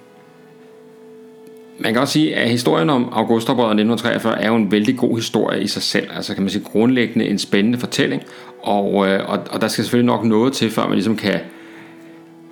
Man 1.80 1.94
kan 1.94 2.02
også 2.02 2.14
sige, 2.14 2.36
at 2.36 2.50
historien 2.50 2.90
om 2.90 3.10
Augustoprøret 3.12 3.72
1943 3.72 4.42
er 4.42 4.48
jo 4.48 4.56
en 4.56 4.72
vældig 4.72 4.98
god 4.98 5.18
historie 5.18 5.64
i 5.64 5.68
sig 5.68 5.82
selv. 5.82 6.08
Altså 6.16 6.34
kan 6.34 6.44
man 6.44 6.50
sige 6.50 6.64
grundlæggende 6.64 7.26
en 7.28 7.40
spændende 7.40 7.78
fortælling, 7.78 8.24
og, 8.62 9.08
øh, 9.08 9.30
og, 9.30 9.40
og 9.50 9.62
der 9.62 9.68
skal 9.68 9.84
selvfølgelig 9.84 10.06
nok 10.06 10.24
noget 10.24 10.54
til, 10.54 10.70
før 10.70 10.84
man 10.84 10.94
ligesom 10.94 11.16
kan 11.16 11.40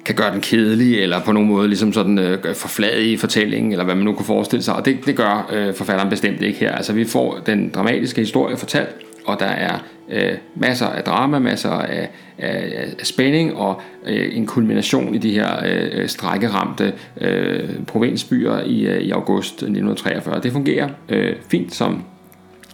kan 0.05 0.15
gøre 0.15 0.33
den 0.33 0.41
kedelig, 0.41 0.99
eller 0.99 1.21
på 1.21 1.31
nogen 1.31 1.49
måde 1.49 1.67
ligesom 1.67 1.93
sådan 1.93 2.19
øh, 2.19 2.55
forfladige 2.55 3.17
fortællingen, 3.17 3.71
eller 3.71 3.85
hvad 3.85 3.95
man 3.95 4.05
nu 4.05 4.13
kunne 4.13 4.25
forestille 4.25 4.63
sig. 4.63 4.75
Og 4.75 4.85
det, 4.85 5.05
det 5.05 5.15
gør 5.15 5.49
øh, 5.53 5.73
forfatteren 5.73 6.09
bestemt 6.09 6.41
ikke 6.41 6.59
her. 6.59 6.71
Altså 6.71 6.93
vi 6.93 7.05
får 7.05 7.39
den 7.45 7.69
dramatiske 7.69 8.21
historie 8.21 8.57
fortalt, 8.57 8.95
og 9.25 9.39
der 9.39 9.45
er 9.45 9.79
øh, 10.09 10.37
masser 10.55 10.85
af 10.85 11.03
drama, 11.03 11.39
masser 11.39 11.69
af, 11.69 12.09
af, 12.37 12.87
af 12.99 13.05
spænding 13.05 13.55
og 13.55 13.81
øh, 14.05 14.37
en 14.37 14.45
kulmination 14.45 15.15
i 15.15 15.17
de 15.17 15.31
her 15.31 15.49
øh, 15.65 16.07
strækkeramte 16.07 16.93
øh, 17.21 17.69
provinsbyer 17.87 18.59
i, 18.59 18.85
øh, 18.85 19.01
i 19.01 19.11
august 19.11 19.53
1943. 19.53 20.41
Det 20.43 20.51
fungerer 20.51 20.89
øh, 21.09 21.35
fint 21.49 21.73
som 21.73 22.03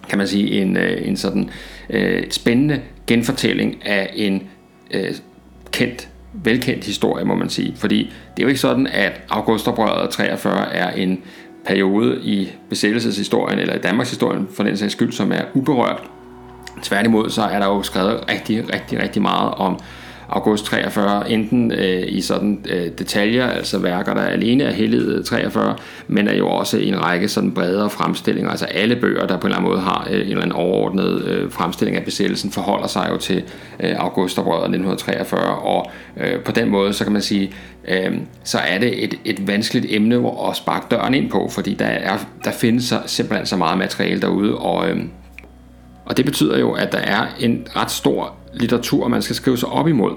kan 0.10 0.18
man 0.18 0.28
sige 0.28 0.62
en, 0.62 0.78
øh, 0.78 1.08
en 1.08 1.18
sådan 1.18 1.50
øh, 1.90 2.24
spændende 2.30 2.82
genfortælling 3.08 3.86
af 3.86 4.14
en 4.16 4.44
øh, 4.92 5.14
kendt 5.72 6.10
velkendt 6.34 6.86
historie, 6.86 7.26
må 7.26 7.36
man 7.36 7.50
sige. 7.50 7.74
Fordi 7.76 7.98
det 8.38 8.44
er 8.44 8.44
jo 8.44 8.48
ikke 8.48 8.60
sådan, 8.60 8.88
at 8.88 9.22
augustoprøret 9.30 10.10
43 10.10 10.74
er 10.74 10.92
en 10.92 11.22
periode 11.66 12.20
i 12.24 12.50
besættelseshistorien, 12.70 13.60
eller 13.60 13.76
i 13.76 13.80
Danmarks 13.80 14.10
historien 14.10 14.48
for 14.56 14.64
den 14.64 14.78
sags 14.78 14.92
skyld, 14.92 15.12
som 15.12 15.32
er 15.32 15.42
uberørt. 15.54 16.04
Tværtimod 16.84 17.30
så 17.30 17.42
er 17.42 17.60
der 17.60 17.66
jo 17.66 17.84
skrevet 17.84 18.24
rigtig, 18.30 18.74
rigtig, 18.74 19.02
rigtig 19.02 19.22
meget 19.22 19.54
om 19.54 19.80
august 20.30 20.66
43, 20.66 21.32
enten 21.32 21.72
øh, 21.72 22.04
i 22.08 22.22
sådan 22.22 22.66
øh, 22.70 22.88
detaljer, 22.98 23.48
altså 23.48 23.78
værker, 23.78 24.14
der 24.14 24.22
alene 24.22 24.64
er 24.64 24.72
heldet 24.72 25.18
øh, 25.18 25.26
43, 25.26 25.76
men 26.08 26.28
er 26.28 26.36
jo 26.36 26.48
også 26.48 26.78
i 26.78 26.88
en 26.88 27.04
række 27.04 27.28
sådan 27.28 27.52
bredere 27.52 27.90
fremstillinger, 27.90 28.52
altså 28.52 28.66
alle 28.66 28.96
bøger, 28.96 29.28
der 29.28 29.38
på 29.38 29.48
en 29.48 29.54
eller 29.54 29.58
anden 29.58 29.72
måde 29.72 29.82
har 29.82 30.08
øh, 30.12 30.16
en 30.16 30.22
eller 30.22 30.42
anden 30.42 30.52
overordnet 30.52 31.22
øh, 31.22 31.52
fremstilling 31.52 31.98
af 31.98 32.04
besættelsen, 32.04 32.52
forholder 32.52 32.88
sig 32.88 33.08
jo 33.12 33.18
til 33.18 33.44
øh, 33.80 33.96
augustoprøret 33.98 34.64
1943, 34.64 35.42
og 35.42 35.92
øh, 36.18 36.40
på 36.40 36.52
den 36.52 36.70
måde, 36.70 36.94
så 36.94 37.04
kan 37.04 37.14
man 37.14 37.22
sige, 37.22 37.52
øh, 37.88 38.18
så 38.44 38.58
er 38.58 38.78
det 38.78 39.04
et, 39.04 39.20
et 39.26 39.48
vanskeligt 39.48 39.86
emne 39.90 40.32
at 40.50 40.56
sparke 40.56 40.86
døren 40.92 41.14
ind 41.14 41.30
på, 41.30 41.50
fordi 41.52 41.74
der, 41.74 41.86
er, 41.86 42.18
der 42.44 42.52
findes 42.52 42.86
så, 42.86 43.02
simpelthen 43.06 43.46
så 43.46 43.58
meget 43.58 43.78
materiale 43.78 44.22
derude, 44.22 44.58
og 44.58 44.90
øh, 44.90 45.04
og 46.08 46.18
det 46.18 46.26
betyder 46.26 46.60
jo, 46.60 46.72
at 46.72 46.92
der 46.92 46.98
er 46.98 47.26
en 47.40 47.68
ret 47.76 47.92
stor 47.92 48.34
litteratur, 48.54 49.08
man 49.08 49.22
skal 49.22 49.36
skrive 49.36 49.58
sig 49.58 49.70
op 49.70 49.88
imod. 49.88 50.12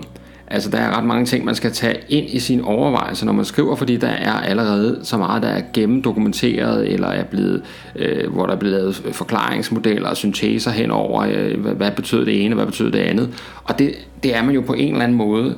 Altså 0.47 0.71
der 0.71 0.79
er 0.79 0.99
ret 0.99 1.05
mange 1.05 1.27
ting, 1.27 1.45
man 1.45 1.55
skal 1.55 1.73
tage 1.73 1.97
ind 2.09 2.27
i 2.31 2.39
sine 2.39 2.65
overvejelser, 2.65 3.27
når 3.27 3.33
man 3.33 3.45
skriver, 3.45 3.77
fordi 3.77 3.97
der 3.97 4.09
er 4.09 4.33
allerede 4.33 5.01
så 5.03 5.17
meget, 5.17 5.43
der 5.43 5.49
er 5.49 5.63
gennemdokumenteret, 5.73 6.93
eller 6.93 7.09
er 7.09 7.25
blevet, 7.25 7.63
øh, 7.97 8.33
hvor 8.33 8.47
der 8.47 8.53
er 8.53 8.59
blevet 8.59 8.77
lavet 8.77 8.95
forklaringsmodeller 9.13 10.09
og 10.09 10.17
synteser 10.17 10.71
henover, 10.71 11.23
øh, 11.23 11.61
hvad, 11.61 11.73
hvad 11.73 11.91
betyder 11.91 12.25
det 12.25 12.45
ene, 12.45 12.55
hvad 12.55 12.67
betyder 12.67 12.91
det 12.91 12.99
andet. 12.99 13.29
Og 13.65 13.79
det, 13.79 13.95
det 14.23 14.37
er 14.37 14.43
man 14.43 14.55
jo 14.55 14.61
på 14.61 14.73
en 14.73 14.93
eller 14.93 15.05
anden 15.05 15.19
måde 15.19 15.57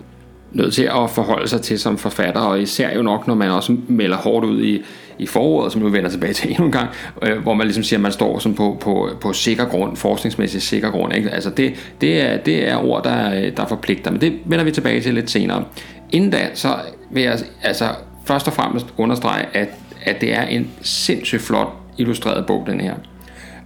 nødt 0.52 0.74
til 0.74 0.82
at 0.82 1.10
forholde 1.10 1.48
sig 1.48 1.60
til 1.60 1.78
som 1.78 1.98
forfatter, 1.98 2.40
og 2.40 2.62
især 2.62 2.96
jo 2.96 3.02
nok, 3.02 3.26
når 3.26 3.34
man 3.34 3.50
også 3.50 3.76
melder 3.88 4.16
hårdt 4.16 4.46
ud 4.46 4.62
i, 4.62 4.82
i 5.18 5.26
foråret, 5.26 5.72
som 5.72 5.84
vi 5.84 5.92
vender 5.92 6.10
tilbage 6.10 6.32
til 6.32 6.50
endnu 6.50 6.64
en 6.64 6.72
gang, 6.72 6.88
øh, 7.22 7.38
hvor 7.38 7.54
man 7.54 7.66
ligesom 7.66 7.84
siger, 7.84 7.98
at 7.98 8.02
man 8.02 8.12
står 8.12 8.38
sådan 8.38 8.56
på, 8.56 8.78
på, 8.80 9.10
på 9.20 9.32
sikker 9.32 9.64
grund, 9.64 9.96
forskningsmæssigt 9.96 10.64
sikker 10.64 10.90
grund. 10.90 11.14
Ikke? 11.14 11.30
Altså 11.30 11.50
det, 11.50 11.94
det, 12.00 12.20
er, 12.20 12.36
det 12.36 12.68
er 12.68 12.76
ord, 12.76 13.04
der, 13.04 13.50
der 13.50 13.66
forpligter, 13.66 14.10
men 14.10 14.20
det 14.20 14.38
vender 14.44 14.64
vi 14.64 14.70
tilbage 14.70 15.00
til 15.00 15.14
lidt 15.14 15.30
senere. 15.30 15.64
Inden 16.10 16.30
da, 16.30 16.48
så 16.54 16.76
vil 17.10 17.22
jeg 17.22 17.38
altså 17.62 17.88
først 18.24 18.46
og 18.46 18.52
fremmest 18.52 18.86
understrege, 18.96 19.46
at, 19.54 19.68
at 20.04 20.20
det 20.20 20.34
er 20.34 20.42
en 20.42 20.70
sindssygt 20.82 21.42
flot 21.42 21.68
illustreret 21.98 22.46
bog, 22.46 22.64
den 22.66 22.80
her. 22.80 22.94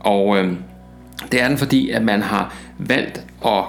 Og 0.00 0.38
øh, 0.38 0.52
det 1.32 1.42
er 1.42 1.48
den, 1.48 1.58
fordi 1.58 1.90
at 1.90 2.02
man 2.02 2.22
har 2.22 2.54
valgt 2.78 3.22
at 3.46 3.64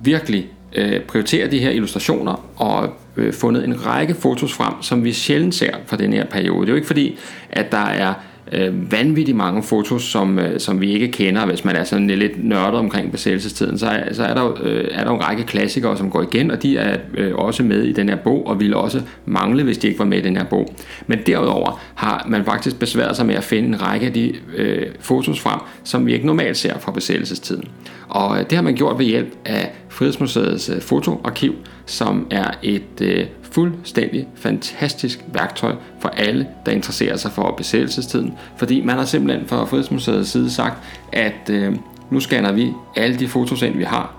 virkelig 0.00 0.46
øh, 0.72 1.00
prioritere 1.00 1.50
de 1.50 1.58
her 1.58 1.70
illustrationer 1.70 2.44
og 2.56 2.88
øh, 3.18 3.32
fundet 3.34 3.64
en 3.64 3.86
række 3.86 4.14
fotos 4.14 4.52
frem, 4.52 4.72
som 4.80 5.04
vi 5.04 5.12
sjældent 5.12 5.54
ser 5.54 5.76
fra 5.86 5.96
den 5.96 6.12
her 6.12 6.24
periode. 6.24 6.60
Det 6.60 6.68
er 6.68 6.72
jo 6.72 6.76
ikke 6.76 6.86
fordi, 6.86 7.18
at 7.50 7.72
der 7.72 7.86
er 7.86 8.14
øh, 8.52 8.92
vanvittigt 8.92 9.36
mange 9.36 9.62
fotos, 9.62 10.02
som, 10.02 10.38
øh, 10.38 10.60
som 10.60 10.80
vi 10.80 10.92
ikke 10.92 11.08
kender. 11.08 11.46
Hvis 11.46 11.64
man 11.64 11.76
er 11.76 11.84
sådan 11.84 12.06
lidt 12.06 12.44
nørdet 12.44 12.78
omkring 12.78 13.12
besættelsestiden, 13.12 13.78
så, 13.78 13.86
er, 13.86 14.12
så 14.12 14.24
er, 14.24 14.34
der, 14.34 14.58
øh, 14.62 14.84
er 14.90 15.04
der 15.04 15.10
en 15.10 15.24
række 15.24 15.42
klassikere, 15.44 15.96
som 15.96 16.10
går 16.10 16.22
igen, 16.22 16.50
og 16.50 16.62
de 16.62 16.76
er 16.76 16.96
øh, 17.14 17.34
også 17.34 17.62
med 17.62 17.82
i 17.82 17.92
den 17.92 18.08
her 18.08 18.16
bog, 18.16 18.46
og 18.46 18.60
ville 18.60 18.76
også 18.76 19.02
mangle, 19.26 19.62
hvis 19.62 19.78
de 19.78 19.86
ikke 19.86 19.98
var 19.98 20.04
med 20.04 20.18
i 20.18 20.22
den 20.22 20.36
her 20.36 20.44
bog. 20.44 20.74
Men 21.06 21.18
derudover 21.26 21.80
har 21.94 22.26
man 22.28 22.44
faktisk 22.44 22.78
besværet 22.78 23.16
sig 23.16 23.26
med 23.26 23.34
at 23.34 23.44
finde 23.44 23.68
en 23.68 23.82
række 23.82 24.06
af 24.06 24.12
de 24.12 24.34
øh, 24.56 24.86
fotos 25.00 25.40
frem, 25.40 25.60
som 25.84 26.06
vi 26.06 26.12
ikke 26.12 26.26
normalt 26.26 26.56
ser 26.56 26.78
fra 26.78 26.92
besættelsestiden. 26.92 27.64
Og 28.08 28.38
øh, 28.38 28.44
det 28.44 28.52
har 28.52 28.62
man 28.62 28.74
gjort 28.74 28.98
ved 28.98 29.06
hjælp 29.06 29.34
af 29.44 29.72
Frihedsmuseets 29.88 30.68
øh, 30.68 30.80
fotoarkiv, 30.80 31.54
som 31.86 32.26
er 32.30 32.50
et 32.62 33.00
øh, 33.00 33.26
fuldstændig 33.50 34.28
fantastisk 34.34 35.24
værktøj 35.32 35.74
for 36.00 36.08
alle, 36.08 36.46
der 36.66 36.72
interesserer 36.72 37.16
sig 37.16 37.32
for 37.32 37.54
besættelsestiden. 37.56 38.34
Fordi 38.56 38.80
man 38.80 38.96
har 38.96 39.04
simpelthen 39.04 39.48
fra 39.48 39.64
Frihedsmuseets 39.64 40.30
side 40.30 40.50
sagt, 40.50 40.76
at 41.12 41.50
øh, 41.50 41.76
nu 42.10 42.20
scanner 42.20 42.52
vi 42.52 42.72
alle 42.96 43.18
de 43.18 43.28
fotos 43.28 43.62
ind, 43.62 43.76
vi 43.76 43.84
har, 43.84 44.14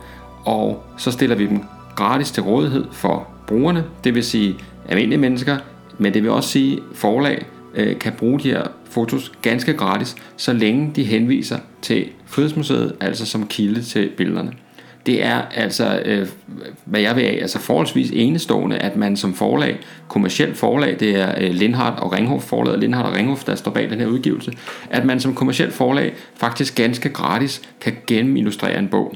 og 0.46 0.84
så 0.98 1.12
stiller 1.12 1.36
vi 1.36 1.48
dem 1.48 1.64
gratis 1.96 2.32
til 2.32 2.44
rådighed 2.44 2.86
for 2.92 3.28
brugerne, 3.48 3.84
det 4.04 4.16
vil 4.16 4.24
sige 4.24 4.56
almindelige 4.90 5.20
mennesker, 5.20 5.58
men 5.98 6.14
det 6.14 6.24
vil 6.24 6.32
også 6.32 6.50
sige 6.50 6.80
forlag 6.94 7.46
øh, 7.76 8.00
kan 8.00 8.14
bruge 8.14 8.40
de 8.40 8.50
her 8.50 8.64
fotos 8.90 9.32
ganske 9.42 9.74
gratis, 9.74 10.16
så 10.38 10.54
længe 10.54 10.92
de 10.96 11.04
henviser 11.04 11.60
til 11.82 12.10
Frihedsmuseet, 12.26 12.96
altså 13.00 13.26
som 13.26 13.48
kilde 13.48 13.82
til 13.82 14.10
billederne 14.18 14.52
det 15.06 15.26
er 15.26 15.42
altså, 15.42 16.02
øh, 16.06 16.28
hvad 16.86 17.02
jeg 17.02 17.16
vil 17.16 17.22
af, 17.22 17.38
altså 17.42 17.60
forholdsvis 17.60 18.12
enestående, 18.14 18.78
at 18.78 18.96
man 18.96 19.18
som 19.18 19.34
forlag, 19.34 19.80
kommersielt 20.08 20.58
forlag, 20.58 21.00
det 21.00 21.16
er 21.16 21.34
øh, 21.38 21.54
Lindhardt 21.54 22.00
og 22.00 22.14
Ringhof, 22.14 22.44
forlaget 22.44 22.80
Lindhardt 22.80 23.08
og 23.08 23.16
Ringhof, 23.16 23.44
der 23.44 23.56
står 23.56 23.72
bag 23.72 23.90
den 23.90 24.00
her 24.00 24.08
udgivelse, 24.08 24.52
at 24.90 25.06
man 25.06 25.20
som 25.20 25.36
kommersielt 25.36 25.74
forlag 25.74 26.14
faktisk 26.36 26.76
ganske 26.76 27.10
gratis 27.10 27.62
kan 27.82 27.94
gennemillustrere 28.08 28.80
en 28.80 28.88
bog. 28.88 29.16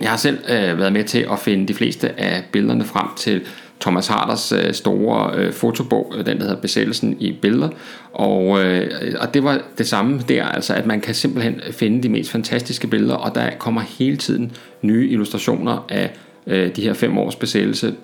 Jeg 0.00 0.10
har 0.10 0.16
selv 0.16 0.38
øh, 0.48 0.78
været 0.78 0.92
med 0.92 1.04
til 1.04 1.26
at 1.32 1.38
finde 1.38 1.68
de 1.68 1.74
fleste 1.74 2.20
af 2.20 2.44
billederne 2.52 2.84
frem 2.84 3.06
til 3.16 3.42
Thomas 3.80 4.06
Harders 4.06 4.52
øh, 4.52 4.74
store 4.74 5.34
øh, 5.34 5.52
fotobog, 5.52 6.12
øh, 6.16 6.26
den 6.26 6.36
der 6.36 6.42
hedder 6.42 6.60
Besættelsen 6.60 7.16
i 7.20 7.32
billeder. 7.32 7.68
Og, 8.12 8.64
øh, 8.64 9.14
og 9.20 9.34
det 9.34 9.44
var 9.44 9.60
det 9.78 9.86
samme 9.86 10.22
der, 10.28 10.44
altså 10.44 10.74
at 10.74 10.86
man 10.86 11.00
kan 11.00 11.14
simpelthen 11.14 11.60
finde 11.70 12.02
de 12.02 12.08
mest 12.08 12.30
fantastiske 12.30 12.86
billeder, 12.86 13.14
og 13.14 13.34
der 13.34 13.50
kommer 13.58 13.80
hele 13.80 14.16
tiden 14.16 14.52
nye 14.82 15.08
illustrationer 15.08 15.86
af 15.88 16.10
øh, 16.46 16.76
de 16.76 16.82
her 16.82 16.94
fem 16.94 17.18
års 17.18 17.36
besættelse 17.36 17.94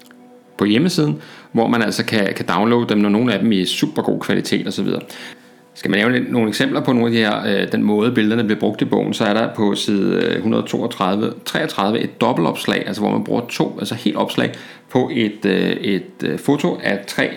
på 0.59 0.65
hjemmesiden, 0.65 1.23
hvor 1.53 1.67
man 1.67 1.83
altså 1.83 2.05
kan, 2.05 2.35
kan 2.35 2.47
downloade 2.47 2.89
dem, 2.89 2.99
når 2.99 3.09
nogle 3.09 3.33
af 3.33 3.39
dem 3.39 3.53
er 3.53 3.57
i 3.57 3.65
super 3.65 4.03
god 4.03 4.21
kvalitet 4.21 4.69
osv. 4.69 4.89
Skal 5.75 5.91
man 5.91 6.01
nævne 6.01 6.33
nogle 6.33 6.49
eksempler 6.49 6.81
på 6.81 6.93
nogle 6.93 7.07
af 7.07 7.13
de 7.13 7.19
her, 7.19 7.63
øh, 7.63 7.73
den 7.73 7.83
måde 7.83 8.13
billederne 8.13 8.45
bliver 8.45 8.61
brugt 8.61 8.83
i 8.83 8.85
bogen, 8.85 9.15
så 9.15 9.25
er 9.25 9.35
der 9.35 9.55
på 9.55 9.75
side 9.75 10.25
øh, 10.25 10.37
132 10.37 11.33
33 11.45 12.01
et 12.01 12.21
dobbeltopslag, 12.21 12.87
altså 12.87 13.03
hvor 13.03 13.11
man 13.11 13.25
bruger 13.25 13.43
to, 13.49 13.77
altså 13.79 13.95
helt 13.95 14.17
opslag 14.17 14.53
på 14.91 15.11
et, 15.15 15.45
øh, 15.47 15.71
et 15.71 16.13
øh, 16.25 16.39
foto 16.39 16.81
af 16.83 17.05
tre 17.07 17.31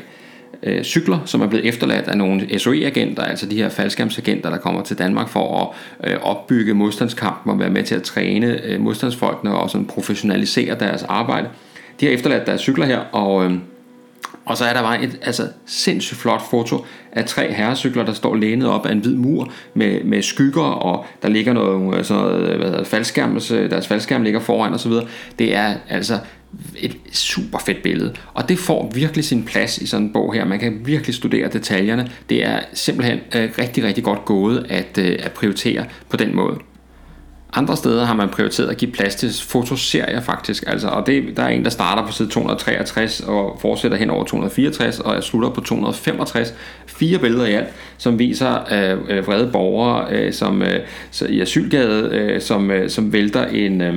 øh, 0.63 0.83
cykler, 0.83 1.19
som 1.25 1.41
er 1.41 1.47
blevet 1.47 1.67
efterladt 1.67 2.07
af 2.07 2.17
nogle 2.17 2.59
SOE-agenter, 2.59 3.23
altså 3.23 3.45
de 3.49 3.55
her 3.55 3.69
faldskærmsagenter, 3.69 4.49
der 4.49 4.57
kommer 4.57 4.83
til 4.83 4.97
Danmark 4.97 5.29
for 5.29 5.75
at 6.03 6.11
øh, 6.11 6.17
opbygge 6.21 6.73
modstandskampen 6.73 7.51
og 7.51 7.59
være 7.59 7.69
med 7.69 7.83
til 7.83 7.95
at 7.95 8.03
træne 8.03 8.61
øh, 8.65 8.81
modstandsfolkene 8.81 9.55
og 9.55 9.69
sådan 9.69 9.87
professionalisere 9.87 10.79
deres 10.79 11.03
arbejde. 11.03 11.47
De 11.99 12.05
har 12.05 12.13
efterladt 12.13 12.47
deres 12.47 12.61
cykler 12.61 12.85
her, 12.85 12.99
og, 12.99 13.45
øh, 13.45 13.53
og 14.45 14.57
så 14.57 14.65
er 14.65 14.73
der 14.73 14.81
bare 14.81 15.03
et 15.03 15.19
altså, 15.21 15.47
sindssygt 15.65 16.19
flot 16.19 16.41
foto 16.49 16.85
af 17.11 17.25
tre 17.25 17.53
herrecykler, 17.53 18.05
der 18.05 18.13
står 18.13 18.35
lænet 18.35 18.67
op 18.67 18.85
af 18.85 18.91
en 18.91 18.99
hvid 18.99 19.15
mur 19.15 19.51
med, 19.73 20.03
med 20.03 20.21
skygger, 20.21 20.63
og 20.63 21.05
der 21.21 21.29
ligger 21.29 21.53
noget, 21.53 21.97
øh, 21.97 22.03
sådan 22.03 22.23
noget 22.23 22.49
øh, 22.49 22.57
hvad 22.57 22.69
hedder, 22.69 22.83
faldskærm, 22.83 23.39
øh, 23.53 23.69
deres 23.69 23.87
faldskærm 23.87 24.23
ligger 24.23 24.39
foran 24.39 24.73
osv. 24.73 24.91
Det 25.39 25.55
er 25.55 25.75
altså 25.89 26.19
et 26.77 26.97
super 27.13 27.59
fedt 27.59 27.83
billede. 27.83 28.13
Og 28.33 28.49
det 28.49 28.59
får 28.59 28.91
virkelig 28.93 29.25
sin 29.25 29.43
plads 29.43 29.77
i 29.77 29.87
sådan 29.87 30.05
en 30.05 30.13
bog 30.13 30.33
her. 30.33 30.45
Man 30.45 30.59
kan 30.59 30.81
virkelig 30.85 31.15
studere 31.15 31.49
detaljerne. 31.49 32.11
Det 32.29 32.45
er 32.45 32.59
simpelthen 32.73 33.19
øh, 33.35 33.49
rigtig, 33.59 33.83
rigtig 33.83 34.03
godt 34.03 34.25
gået 34.25 34.65
at, 34.69 34.97
øh, 34.97 35.19
at 35.19 35.31
prioritere 35.31 35.85
på 36.09 36.17
den 36.17 36.35
måde. 36.35 36.57
Andre 37.57 37.77
steder 37.77 38.05
har 38.05 38.13
man 38.13 38.29
prioriteret 38.29 38.69
at 38.69 38.77
give 38.77 38.91
plads 38.91 39.15
til 39.15 39.33
fotoserier 39.47 40.21
faktisk, 40.21 40.63
altså, 40.67 40.88
og 40.88 41.07
det, 41.07 41.38
der 41.38 41.43
er 41.43 41.47
en, 41.47 41.63
der 41.63 41.69
starter 41.69 42.05
på 42.05 42.12
side 42.12 42.29
263 42.29 43.19
og 43.19 43.57
fortsætter 43.62 43.97
hen 43.97 44.09
over 44.09 44.24
264 44.24 45.00
og 45.00 45.24
slutter 45.24 45.50
på 45.50 45.62
265. 45.62 46.53
Fire 46.85 47.19
billeder 47.19 47.45
i 47.45 47.53
alt, 47.53 47.67
som 47.97 48.19
viser 48.19 48.53
øh, 48.71 49.17
øh, 49.17 49.27
vrede 49.27 49.50
borgere 49.51 50.07
øh, 50.12 50.33
som, 50.33 50.62
øh, 50.62 50.79
så 51.12 51.25
i 51.25 51.41
asylgade, 51.41 52.09
øh, 52.12 52.41
som, 52.41 52.71
øh, 52.71 52.89
som 52.89 53.13
vælter 53.13 53.45
en... 53.45 53.81
Øh, 53.81 53.93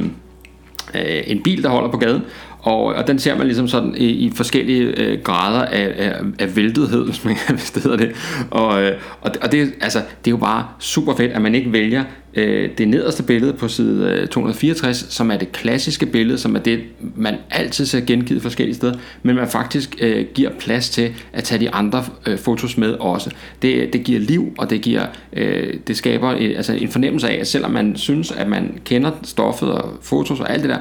øh 0.94 1.22
en 1.26 1.42
bil, 1.42 1.62
der 1.62 1.68
holder 1.68 1.90
på 1.90 1.96
gaden, 1.96 2.22
og, 2.60 2.84
og 2.84 3.06
den 3.06 3.18
ser 3.18 3.36
man 3.36 3.46
ligesom 3.46 3.68
sådan 3.68 3.94
i, 3.96 4.06
i 4.06 4.32
forskellige 4.34 4.82
øh, 5.00 5.22
grader 5.22 5.64
af, 5.64 5.94
af, 5.96 6.20
af 6.38 6.56
væltethed, 6.56 7.04
hvis 7.08 7.24
man 7.24 7.36
hvis 7.48 7.70
det 7.70 7.82
hedder 7.82 7.96
det. 7.96 8.10
Og, 8.50 8.82
øh, 8.82 8.92
og, 9.20 9.30
og 9.42 9.52
det, 9.52 9.72
altså, 9.80 9.98
det 9.98 10.30
er 10.30 10.30
jo 10.30 10.36
bare 10.36 10.66
super 10.78 11.14
fedt, 11.14 11.32
at 11.32 11.42
man 11.42 11.54
ikke 11.54 11.72
vælger 11.72 12.04
øh, 12.34 12.70
det 12.78 12.88
nederste 12.88 13.22
billede 13.22 13.52
på 13.52 13.68
side 13.68 14.10
øh, 14.10 14.28
264, 14.28 15.06
som 15.08 15.30
er 15.30 15.36
det 15.36 15.52
klassiske 15.52 16.06
billede, 16.06 16.38
som 16.38 16.56
er 16.56 16.60
det, 16.60 16.80
man 17.16 17.34
altid 17.50 17.86
ser 17.86 18.00
gengivet 18.00 18.42
forskellige 18.42 18.76
steder, 18.76 18.94
men 19.22 19.36
man 19.36 19.48
faktisk 19.48 19.96
øh, 20.00 20.26
giver 20.34 20.50
plads 20.58 20.90
til 20.90 21.14
at 21.32 21.44
tage 21.44 21.60
de 21.60 21.70
andre 21.70 22.04
øh, 22.26 22.38
fotos 22.38 22.76
med 22.76 22.92
også. 22.92 23.30
Det, 23.62 23.92
det 23.92 24.04
giver 24.04 24.20
liv, 24.20 24.54
og 24.58 24.70
det 24.70 24.80
giver 24.80 25.06
øh, 25.32 25.74
det 25.86 25.96
skaber 25.96 26.30
øh, 26.30 26.52
altså 26.56 26.72
en 26.72 26.88
fornemmelse 26.88 27.28
af, 27.28 27.40
at 27.40 27.46
selvom 27.46 27.70
man 27.70 27.96
synes, 27.96 28.32
at 28.32 28.48
man 28.48 28.78
kender 28.84 29.10
stoffet 29.22 29.72
og 29.72 29.92
fotos 30.02 30.40
og 30.40 30.52
alt 30.52 30.62
det 30.62 30.70
der, 30.70 30.78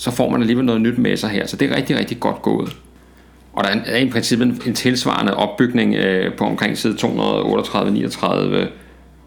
så 0.00 0.10
får 0.10 0.30
man 0.30 0.40
alligevel 0.40 0.64
noget 0.64 0.80
nyt 0.80 0.98
med 0.98 1.16
sig 1.16 1.30
her. 1.30 1.46
Så 1.46 1.56
det 1.56 1.70
er 1.70 1.76
rigtig, 1.76 1.98
rigtig 1.98 2.20
godt 2.20 2.42
gået. 2.42 2.76
Og 3.52 3.64
der 3.64 3.70
er 3.86 3.98
i 3.98 4.10
princippet 4.10 4.66
en 4.66 4.74
tilsvarende 4.74 5.34
opbygning 5.36 5.94
øh, 5.94 6.34
på 6.34 6.44
omkring 6.44 6.78
side 6.78 6.96
238, 6.96 7.90
39, 7.90 8.68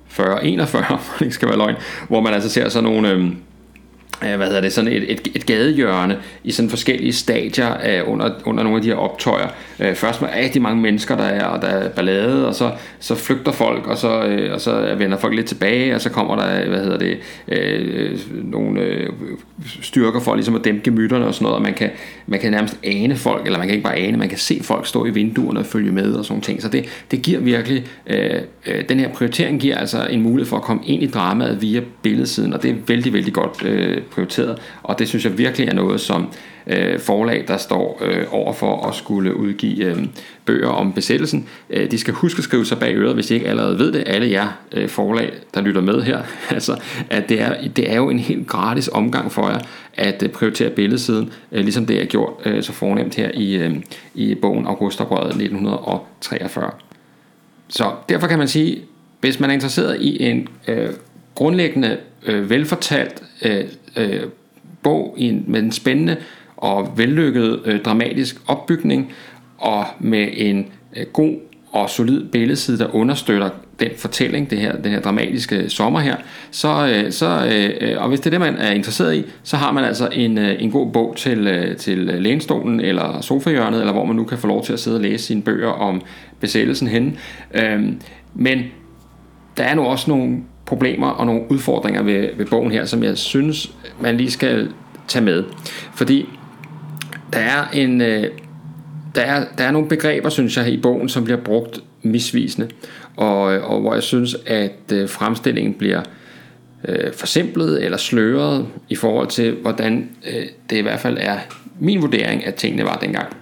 40, 0.07 0.45
41, 0.45 0.99
det 1.19 1.33
skal 1.33 1.47
være 1.47 1.57
løgn, 1.57 1.75
hvor 2.07 2.21
man 2.21 2.33
altså 2.33 2.49
ser 2.49 2.69
sådan 2.69 2.89
nogle... 2.89 3.09
Øh, 3.09 3.31
Øh, 4.25 4.35
hvad 4.37 4.47
hedder 4.47 4.61
det, 4.61 4.73
sådan 4.73 4.91
et, 4.91 5.11
et, 5.11 5.27
et 5.35 5.45
gadehjørne 5.45 6.17
i 6.43 6.51
sådan 6.51 6.69
forskellige 6.69 7.13
stadier 7.13 7.67
af, 7.67 8.01
under, 8.05 8.29
under 8.45 8.63
nogle 8.63 8.77
af 8.77 8.81
de 8.81 8.87
her 8.87 8.95
optøjer. 8.95 9.47
Øh, 9.79 9.95
først 9.95 10.21
med 10.21 10.29
rigtig 10.35 10.61
mange 10.61 10.81
mennesker, 10.81 11.15
der 11.15 11.23
er, 11.23 11.45
og 11.45 11.61
der 11.61 11.67
er 11.67 11.89
ballade, 11.89 12.47
og 12.47 12.55
så, 12.55 12.71
så 12.99 13.15
flygter 13.15 13.51
folk, 13.51 13.87
og 13.87 13.97
så, 13.97 14.23
øh, 14.23 14.53
og 14.53 14.61
så 14.61 14.95
vender 14.97 15.17
folk 15.17 15.35
lidt 15.35 15.47
tilbage, 15.47 15.95
og 15.95 16.01
så 16.01 16.09
kommer 16.09 16.35
der, 16.35 16.69
hvad 16.69 16.79
hedder 16.79 16.97
det, 16.97 17.17
øh, 17.47 18.19
nogle 18.43 18.81
øh, 18.81 19.09
styrker 19.81 20.19
for 20.19 20.35
ligesom 20.35 20.55
at 20.55 20.65
dæmpe 20.65 20.81
gemytterne 20.83 21.25
og 21.25 21.33
sådan 21.33 21.43
noget, 21.43 21.55
og 21.55 21.61
man 21.61 21.73
kan, 21.73 21.89
man 22.27 22.39
kan 22.39 22.51
nærmest 22.51 22.77
ane 22.83 23.15
folk, 23.15 23.45
eller 23.45 23.59
man 23.59 23.67
kan 23.67 23.75
ikke 23.75 23.83
bare 23.83 23.97
ane, 23.97 24.17
man 24.17 24.29
kan 24.29 24.37
se 24.37 24.59
folk 24.61 24.87
stå 24.87 25.05
i 25.05 25.09
vinduerne 25.09 25.59
og 25.59 25.65
følge 25.65 25.91
med 25.91 26.13
og 26.13 26.25
sådan 26.25 26.41
ting. 26.41 26.61
Så 26.61 26.69
det, 26.69 27.03
det 27.11 27.21
giver 27.21 27.39
virkelig, 27.39 27.85
øh, 28.07 28.29
øh, 28.67 28.89
den 28.89 28.99
her 28.99 29.09
prioritering 29.09 29.59
giver 29.59 29.77
altså 29.77 30.07
en 30.09 30.21
mulighed 30.21 30.49
for 30.49 30.57
at 30.57 30.63
komme 30.63 30.83
ind 30.85 31.03
i 31.03 31.07
dramaet 31.07 31.61
via 31.61 31.81
billedsiden, 32.01 32.53
og 32.53 32.63
det 32.63 32.71
er 32.71 32.75
vældig, 32.87 33.13
vældig 33.13 33.33
godt 33.33 33.65
øh, 33.65 34.01
prioriteret, 34.13 34.61
og 34.83 34.99
det 34.99 35.07
synes 35.07 35.25
jeg 35.25 35.37
virkelig 35.37 35.67
er 35.67 35.73
noget, 35.73 36.01
som 36.01 36.27
øh, 36.67 36.99
forlag, 36.99 37.45
der 37.47 37.57
står 37.57 38.01
øh, 38.01 38.25
over 38.31 38.53
for 38.53 38.87
at 38.87 38.95
skulle 38.95 39.35
udgive 39.35 39.85
øh, 39.85 40.05
bøger 40.45 40.67
om 40.67 40.93
besættelsen, 40.93 41.47
øh, 41.69 41.91
de 41.91 41.97
skal 41.97 42.13
huske 42.13 42.37
at 42.37 42.43
skrive 42.43 42.65
sig 42.65 42.79
bag 42.79 42.95
øret, 42.95 43.13
hvis 43.13 43.31
I 43.31 43.33
ikke 43.33 43.47
allerede 43.47 43.79
ved 43.79 43.91
det, 43.91 44.03
alle 44.07 44.31
jer 44.31 44.47
øh, 44.71 44.89
forlag, 44.89 45.33
der 45.53 45.61
lytter 45.61 45.81
med 45.81 46.01
her, 46.01 46.21
altså, 46.49 46.79
at 47.09 47.29
det 47.29 47.41
er, 47.41 47.67
det 47.67 47.91
er 47.91 47.95
jo 47.95 48.09
en 48.09 48.19
helt 48.19 48.47
gratis 48.47 48.89
omgang 48.93 49.31
for 49.31 49.49
jer 49.49 49.59
at 49.93 50.23
øh, 50.23 50.29
prioritere 50.29 50.69
billedsiden, 50.69 51.31
øh, 51.51 51.61
ligesom 51.61 51.85
det 51.85 52.01
er 52.01 52.05
gjort 52.05 52.33
øh, 52.45 52.63
så 52.63 52.71
fornemt 52.71 53.15
her 53.15 53.31
i, 53.33 53.55
øh, 53.55 53.75
i 54.15 54.35
bogen 54.35 54.65
Augustoprøret 54.65 55.27
1943. 55.27 56.71
Så 57.67 57.91
derfor 58.09 58.27
kan 58.27 58.37
man 58.37 58.47
sige, 58.47 58.81
hvis 59.19 59.39
man 59.39 59.49
er 59.49 59.53
interesseret 59.53 60.01
i 60.01 60.23
en 60.23 60.47
øh, 60.67 60.89
grundlæggende, 61.35 61.97
øh, 62.25 62.49
velfortalt 62.49 63.23
øh, 63.41 63.63
øh, 63.97 64.21
bog 64.83 65.15
i 65.17 65.29
en, 65.29 65.43
med 65.47 65.59
en 65.59 65.71
spændende 65.71 66.17
og 66.57 66.93
vellykket 66.97 67.59
øh, 67.65 67.81
dramatisk 67.81 68.35
opbygning, 68.47 69.13
og 69.57 69.85
med 69.99 70.27
en 70.33 70.65
øh, 70.95 71.05
god 71.13 71.35
og 71.71 71.89
solid 71.89 72.25
billedside, 72.25 72.79
der 72.79 72.95
understøtter 72.95 73.49
den 73.79 73.89
fortælling, 73.97 74.49
det 74.49 74.57
her, 74.57 74.75
den 74.75 74.91
her 74.91 75.01
dramatiske 75.01 75.69
sommer 75.69 75.99
her, 75.99 76.15
så, 76.51 76.87
øh, 76.87 77.11
så 77.11 77.45
øh, 77.51 77.89
øh, 77.89 78.01
og 78.01 78.09
hvis 78.09 78.19
det 78.19 78.25
er 78.25 78.29
det, 78.29 78.39
man 78.39 78.55
er 78.55 78.71
interesseret 78.71 79.15
i, 79.15 79.25
så 79.43 79.57
har 79.57 79.71
man 79.71 79.83
altså 79.83 80.09
en, 80.11 80.37
øh, 80.37 80.63
en 80.63 80.71
god 80.71 80.91
bog 80.91 81.13
til, 81.17 81.47
øh, 81.47 81.77
til 81.77 81.97
lænestolen 81.97 82.79
eller 82.79 83.21
sofahjørnet, 83.21 83.79
eller 83.79 83.93
hvor 83.93 84.05
man 84.05 84.15
nu 84.15 84.23
kan 84.23 84.37
få 84.37 84.47
lov 84.47 84.63
til 84.63 84.73
at 84.73 84.79
sidde 84.79 84.97
og 84.97 85.01
læse 85.01 85.25
sine 85.25 85.41
bøger 85.41 85.69
om 85.69 86.01
besættelsen 86.39 86.87
henne. 86.87 87.13
Øhm, 87.53 87.99
men 88.33 88.63
der 89.57 89.63
er 89.63 89.75
nu 89.75 89.81
også 89.81 90.11
nogle 90.11 90.37
problemer 90.65 91.07
og 91.07 91.25
nogle 91.25 91.41
udfordringer 91.49 92.03
ved, 92.03 92.29
ved 92.37 92.45
bogen 92.45 92.71
her, 92.71 92.85
som 92.85 93.03
jeg 93.03 93.17
synes, 93.17 93.71
man 94.01 94.17
lige 94.17 94.31
skal 94.31 94.69
tage 95.07 95.25
med. 95.25 95.43
Fordi 95.93 96.29
der 97.33 97.39
er 97.39 97.67
en... 97.73 98.01
Øh, 98.01 98.27
der 99.15 99.21
er, 99.21 99.45
der 99.57 99.63
er 99.63 99.71
nogle 99.71 99.87
begreber, 99.87 100.29
synes 100.29 100.57
jeg, 100.57 100.67
i 100.67 100.77
bogen, 100.77 101.09
som 101.09 101.23
bliver 101.23 101.39
brugt 101.39 101.79
misvisende, 102.01 102.69
og, 103.17 103.55
øh, 103.55 103.71
og 103.71 103.81
hvor 103.81 103.93
jeg 103.93 104.03
synes, 104.03 104.35
at 104.45 104.91
øh, 104.93 105.09
fremstillingen 105.09 105.73
bliver 105.73 106.01
øh, 106.87 107.13
forsimplet 107.13 107.83
eller 107.83 107.97
sløret 107.97 108.67
i 108.89 108.95
forhold 108.95 109.27
til, 109.27 109.51
hvordan 109.51 110.09
øh, 110.27 110.45
det 110.69 110.77
i 110.77 110.81
hvert 110.81 110.99
fald 110.99 111.17
er 111.21 111.37
min 111.79 112.01
vurdering, 112.01 112.45
at 112.45 112.55
tingene 112.55 112.83
var 112.83 112.97
dengang. 113.01 113.35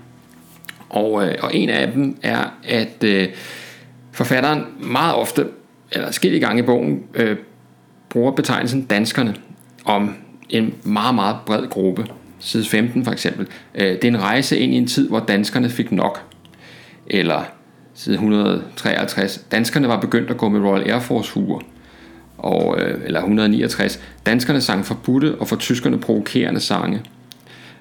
Og, 0.90 1.28
øh, 1.28 1.36
og 1.42 1.56
en 1.56 1.70
af 1.70 1.92
dem 1.92 2.18
er, 2.22 2.54
at 2.64 3.04
øh, 3.04 3.28
forfatteren 4.12 4.64
meget 4.80 5.16
ofte 5.16 5.46
eller 5.92 6.12
skidt 6.12 6.34
i 6.34 6.40
gang 6.40 6.60
i 6.60 6.62
bogen, 6.62 7.04
øh, 7.14 7.38
bruger 8.10 8.32
betegnelsen 8.32 8.86
danskerne 8.86 9.36
om 9.86 10.16
en 10.50 10.74
meget, 10.84 11.16
meget 11.16 11.36
bred 11.46 11.68
gruppe. 11.70 12.06
Side 12.40 12.66
15 12.66 13.06
for 13.06 13.12
eksempel. 13.12 13.48
Øh, 13.76 13.88
det 13.88 14.04
er 14.04 14.08
en 14.08 14.22
rejse 14.22 14.58
ind 14.58 14.74
i 14.74 14.78
en 14.78 14.88
tid, 14.88 15.10
hvor 15.10 15.20
danskerne 15.20 15.70
fik 15.70 15.92
nok. 15.92 16.22
Eller 17.08 17.44
side 17.94 18.14
153. 18.14 19.46
Danskerne 19.52 19.88
var 19.88 20.00
begyndt 20.00 20.30
at 20.30 20.38
gå 20.38 20.50
med 20.50 20.60
Royal 20.60 20.92
Air 20.92 21.00
Force 21.00 21.34
huer. 21.34 21.60
Og, 22.38 22.82
øh, 22.82 23.02
eller 23.06 23.20
169. 23.20 24.00
Danskerne 24.26 24.62
sang 24.62 24.86
forbudte 24.86 25.36
og 25.40 25.48
for 25.48 25.56
tyskerne 25.56 26.00
provokerende 26.00 26.60
sange. 26.60 27.02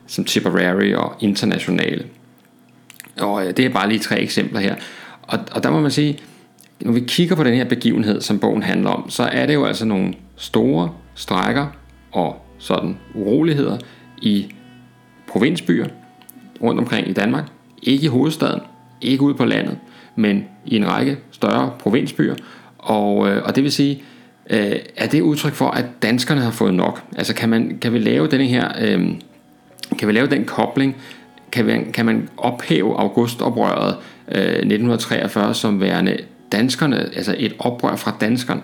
Som 0.07 0.25
Tipperary 0.25 0.94
og 0.94 1.14
Internationale. 1.20 2.05
Og 3.20 3.46
øh, 3.46 3.57
det 3.57 3.64
er 3.64 3.68
bare 3.68 3.88
lige 3.88 3.99
tre 3.99 4.20
eksempler 4.20 4.61
her. 4.61 4.75
Og, 5.23 5.38
og 5.53 5.62
der 5.62 5.70
må 5.70 5.81
man 5.81 5.90
sige, 5.90 6.18
når 6.81 6.93
vi 6.93 7.01
kigger 7.01 7.37
på 7.37 7.45
den 7.45 7.55
her 7.55 7.64
begivenhed, 7.64 8.21
som 8.21 8.38
bogen 8.38 8.62
handler 8.62 8.90
om, 8.90 9.11
så 9.11 9.23
er 9.23 9.47
det 9.47 9.55
jo 9.55 9.64
altså 9.64 9.85
nogle 9.85 10.14
store 10.37 10.90
strækker 11.14 11.66
og 12.12 12.47
sådan 12.59 12.97
uroligheder 13.14 13.79
i 14.23 14.47
provinsbyer 15.29 15.87
rundt 16.62 16.81
omkring 16.81 17.09
i 17.09 17.12
Danmark. 17.12 17.45
Ikke 17.83 18.05
i 18.05 18.09
hovedstaden, 18.09 18.61
ikke 19.01 19.23
ude 19.23 19.35
på 19.35 19.45
landet, 19.45 19.79
men 20.16 20.45
i 20.66 20.77
en 20.77 20.88
række 20.88 21.19
større 21.31 21.73
provinsbyer. 21.79 22.35
Og, 22.79 23.29
øh, 23.29 23.43
og 23.45 23.57
det 23.57 23.62
vil 23.62 23.73
sige, 23.73 24.03
øh, 24.51 24.77
er 24.97 25.07
det 25.07 25.21
udtryk 25.21 25.53
for, 25.53 25.71
at 25.71 25.85
danskerne 26.03 26.40
har 26.40 26.51
fået 26.51 26.75
nok? 26.75 27.03
Altså 27.16 27.35
kan, 27.35 27.49
man, 27.49 27.79
kan 27.81 27.93
vi 27.93 27.99
lave 27.99 28.27
den 28.27 28.40
her, 28.40 28.69
øh, 28.81 29.09
kan 29.99 30.09
vi 30.09 30.12
lave 30.12 30.27
den 30.27 30.45
kobling? 30.45 30.97
Kan, 31.53 31.66
vi, 31.66 31.73
kan 31.93 32.07
man 32.07 32.29
ophæve 32.37 32.97
augustoprøret 32.97 33.97
øh, 34.29 34.40
1943 34.40 35.55
som 35.55 35.81
værende 35.81 36.16
danskerne, 36.53 37.11
altså 37.17 37.35
et 37.39 37.55
oprør 37.59 37.97
fra 37.97 38.17
danskerne. 38.21 38.63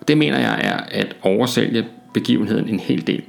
Og 0.00 0.08
det 0.08 0.18
mener 0.18 0.38
jeg 0.38 0.60
er 0.62 1.00
at 1.00 1.16
oversælge 1.22 1.86
begivenheden 2.14 2.68
en 2.68 2.80
hel 2.80 3.06
del. 3.06 3.22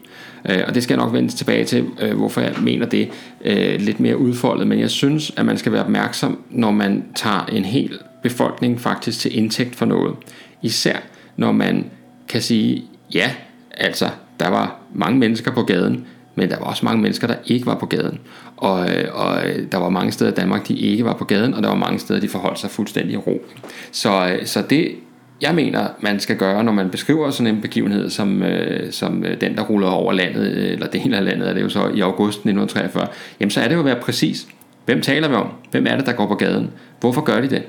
Øh, 0.49 0.59
og 0.67 0.75
det 0.75 0.83
skal 0.83 0.93
jeg 0.93 1.05
nok 1.05 1.13
vende 1.13 1.29
tilbage 1.29 1.65
til, 1.65 1.85
øh, 2.01 2.17
hvorfor 2.17 2.41
jeg 2.41 2.53
mener 2.61 2.85
det 2.85 3.09
øh, 3.45 3.81
lidt 3.81 3.99
mere 3.99 4.17
udfoldet. 4.17 4.67
Men 4.67 4.79
jeg 4.79 4.89
synes, 4.89 5.31
at 5.37 5.45
man 5.45 5.57
skal 5.57 5.71
være 5.71 5.83
opmærksom, 5.83 6.43
når 6.49 6.71
man 6.71 7.05
tager 7.15 7.45
en 7.45 7.65
hel 7.65 7.99
befolkning 8.23 8.81
faktisk 8.81 9.19
til 9.19 9.37
indtægt 9.37 9.75
for 9.75 9.85
noget. 9.85 10.15
Især 10.61 10.97
når 11.39 11.51
man 11.51 11.85
kan 12.27 12.41
sige, 12.41 12.83
ja, 13.13 13.31
altså, 13.77 14.09
der 14.39 14.49
var 14.49 14.79
mange 14.93 15.19
mennesker 15.19 15.51
på 15.51 15.63
gaden, 15.63 16.05
men 16.39 16.49
der 16.49 16.59
var 16.59 16.65
også 16.65 16.85
mange 16.85 17.01
mennesker, 17.01 17.27
der 17.27 17.35
ikke 17.45 17.65
var 17.65 17.75
på 17.75 17.85
gaden. 17.85 18.19
Og, 18.57 18.89
øh, 18.89 19.05
og 19.13 19.47
øh, 19.47 19.71
der 19.71 19.77
var 19.77 19.89
mange 19.89 20.11
steder 20.11 20.31
i 20.31 20.33
Danmark, 20.33 20.67
de 20.67 20.75
ikke 20.75 21.05
var 21.05 21.13
på 21.13 21.25
gaden, 21.25 21.53
og 21.53 21.63
der 21.63 21.69
var 21.69 21.75
mange 21.75 21.99
steder, 21.99 22.19
de 22.19 22.29
forholdt 22.29 22.59
sig 22.59 22.69
fuldstændig 22.69 23.13
i 23.13 23.17
ro. 23.17 23.45
Så, 23.91 24.27
øh, 24.27 24.45
så 24.45 24.63
det, 24.69 24.95
jeg 25.41 25.55
mener, 25.55 25.87
man 25.99 26.19
skal 26.19 26.37
gøre, 26.37 26.63
når 26.63 26.71
man 26.71 26.89
beskriver 26.89 27.31
sådan 27.31 27.55
en 27.55 27.61
begivenhed, 27.61 28.09
som, 28.09 28.43
som 28.91 29.25
den, 29.41 29.55
der 29.55 29.61
ruller 29.61 29.87
over 29.87 30.13
landet, 30.13 30.71
eller 30.71 30.87
det 30.87 31.01
hele 31.01 31.17
af 31.17 31.25
landet, 31.25 31.49
er 31.49 31.53
det 31.53 31.61
jo 31.61 31.69
så 31.69 31.87
i 31.87 31.99
august 31.99 32.37
1943, 32.37 33.07
jamen 33.39 33.51
så 33.51 33.61
er 33.61 33.67
det 33.67 33.75
jo 33.75 33.79
at 33.79 33.85
være 33.85 33.99
præcis. 34.01 34.47
Hvem 34.85 35.01
taler 35.01 35.27
vi 35.27 35.35
om? 35.35 35.47
Hvem 35.71 35.85
er 35.89 35.95
det, 35.95 36.05
der 36.05 36.11
går 36.11 36.27
på 36.27 36.35
gaden? 36.35 36.71
Hvorfor 36.99 37.21
gør 37.21 37.41
de 37.41 37.49
det? 37.49 37.63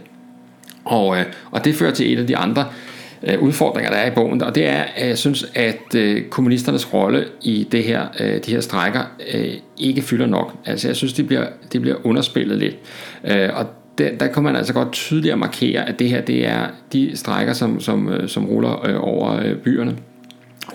Og, 0.85 1.16
og 1.50 1.64
det 1.64 1.74
fører 1.74 1.92
til 1.92 2.12
et 2.12 2.18
af 2.18 2.26
de 2.26 2.37
andre 2.37 2.62
øh, 2.62 2.90
Øh, 3.22 3.42
udfordringer, 3.42 3.90
der 3.90 3.98
er 3.98 4.11
i 4.11 4.14
bogen, 4.14 4.42
og 4.42 4.54
det 4.54 4.66
er, 4.66 4.83
at 4.96 5.09
jeg 5.09 5.18
synes, 5.18 5.46
at 5.54 5.94
øh, 5.96 6.22
kommunisternes 6.24 6.94
rolle 6.94 7.24
i 7.42 7.68
det 7.72 7.85
her, 7.85 8.06
øh, 8.20 8.44
de 8.46 8.50
her 8.50 8.61
strækker 8.61 9.00
øh, 9.35 9.54
ikke 9.78 10.02
fylder 10.02 10.26
nok. 10.26 10.54
Altså 10.66 10.88
jeg 10.88 10.96
synes, 10.96 11.12
det 11.12 11.26
bliver, 11.26 11.46
de 11.72 11.80
bliver 11.80 11.96
underspillet 12.04 12.59
lidt. 12.59 12.76
Øh, 13.24 13.48
og 13.54 13.66
der, 13.98 14.16
der 14.20 14.26
kan 14.26 14.42
man 14.42 14.56
altså 14.56 14.72
godt 14.72 14.92
tydeligt 14.92 15.38
markere, 15.38 15.88
at 15.88 15.98
det 15.98 16.09
her 16.09 16.20
det 16.20 16.46
er 16.46 16.66
de 16.92 17.16
strækker, 17.16 17.52
som, 17.52 17.80
som, 17.80 18.09
øh, 18.09 18.28
som 18.28 18.46
ruller 18.46 18.87
øh, 18.87 18.96
over 19.00 19.37
øh, 19.37 19.56
byerne. 19.56 19.96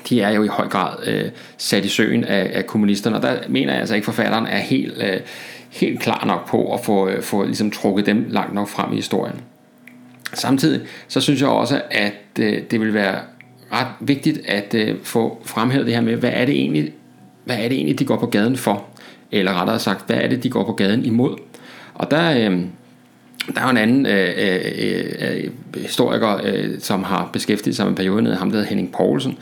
De 0.09 0.21
er 0.21 0.29
jo 0.29 0.43
i 0.43 0.47
høj 0.47 0.67
grad 0.67 1.07
øh, 1.07 1.29
sat 1.57 1.85
i 1.85 1.87
søen 1.87 2.23
af, 2.23 2.51
af 2.53 2.67
kommunisterne, 2.67 3.15
og 3.15 3.21
der 3.21 3.35
mener 3.49 3.71
jeg 3.71 3.79
altså 3.79 3.95
ikke, 3.95 4.03
at 4.03 4.15
forfatteren 4.15 4.45
er 4.45 4.57
helt, 4.57 4.93
øh, 5.03 5.19
helt 5.69 5.99
klar 5.99 6.25
nok 6.25 6.49
på 6.49 6.73
at 6.73 6.79
få, 6.85 7.07
øh, 7.07 7.21
få 7.21 7.43
ligesom 7.43 7.71
trukket 7.71 8.05
dem 8.05 8.25
langt 8.29 8.53
nok 8.53 8.67
frem 8.67 8.91
i 8.93 8.95
historien. 8.95 9.35
Samtidig 10.33 10.81
så 11.07 11.21
synes 11.21 11.41
jeg 11.41 11.49
også, 11.49 11.81
at 11.91 12.39
øh, 12.39 12.61
det 12.71 12.81
vil 12.81 12.93
være 12.93 13.19
ret 13.71 13.87
vigtigt 13.99 14.39
at 14.47 14.73
øh, 14.73 14.95
få 15.03 15.41
fremhævet 15.45 15.85
det 15.85 15.95
her 15.95 16.01
med, 16.01 16.15
hvad 16.15 16.31
er 16.33 16.45
det 16.45 16.55
egentlig, 16.55 16.93
hvad 17.45 17.55
er 17.55 17.67
det 17.67 17.73
egentlig 17.73 17.99
de 17.99 18.05
går 18.05 18.17
på 18.17 18.25
gaden 18.25 18.57
for? 18.57 18.85
eller 19.31 19.53
rettere 19.53 19.79
sagt, 19.79 20.07
hvad 20.07 20.17
er 20.17 20.27
det, 20.27 20.43
de 20.43 20.49
går 20.49 20.63
på 20.63 20.71
gaden 20.71 21.05
imod. 21.05 21.37
Og 21.93 22.11
der, 22.11 22.31
øh, 22.31 22.59
der 23.55 23.61
er 23.61 23.63
jo 23.63 23.69
en 23.69 23.77
anden 23.77 24.05
øh, 24.05 24.29
øh, 24.37 24.61
øh, 25.19 25.49
historiker, 25.81 26.41
øh, 26.43 26.79
som 26.79 27.03
har 27.03 27.29
beskæftiget 27.33 27.75
sig 27.75 27.85
med 27.85 27.95
perioden, 27.95 28.25
ham 28.25 28.49
der 28.49 28.57
hedder 28.57 28.69
Henning 28.69 28.91
Poulsen. 28.91 29.37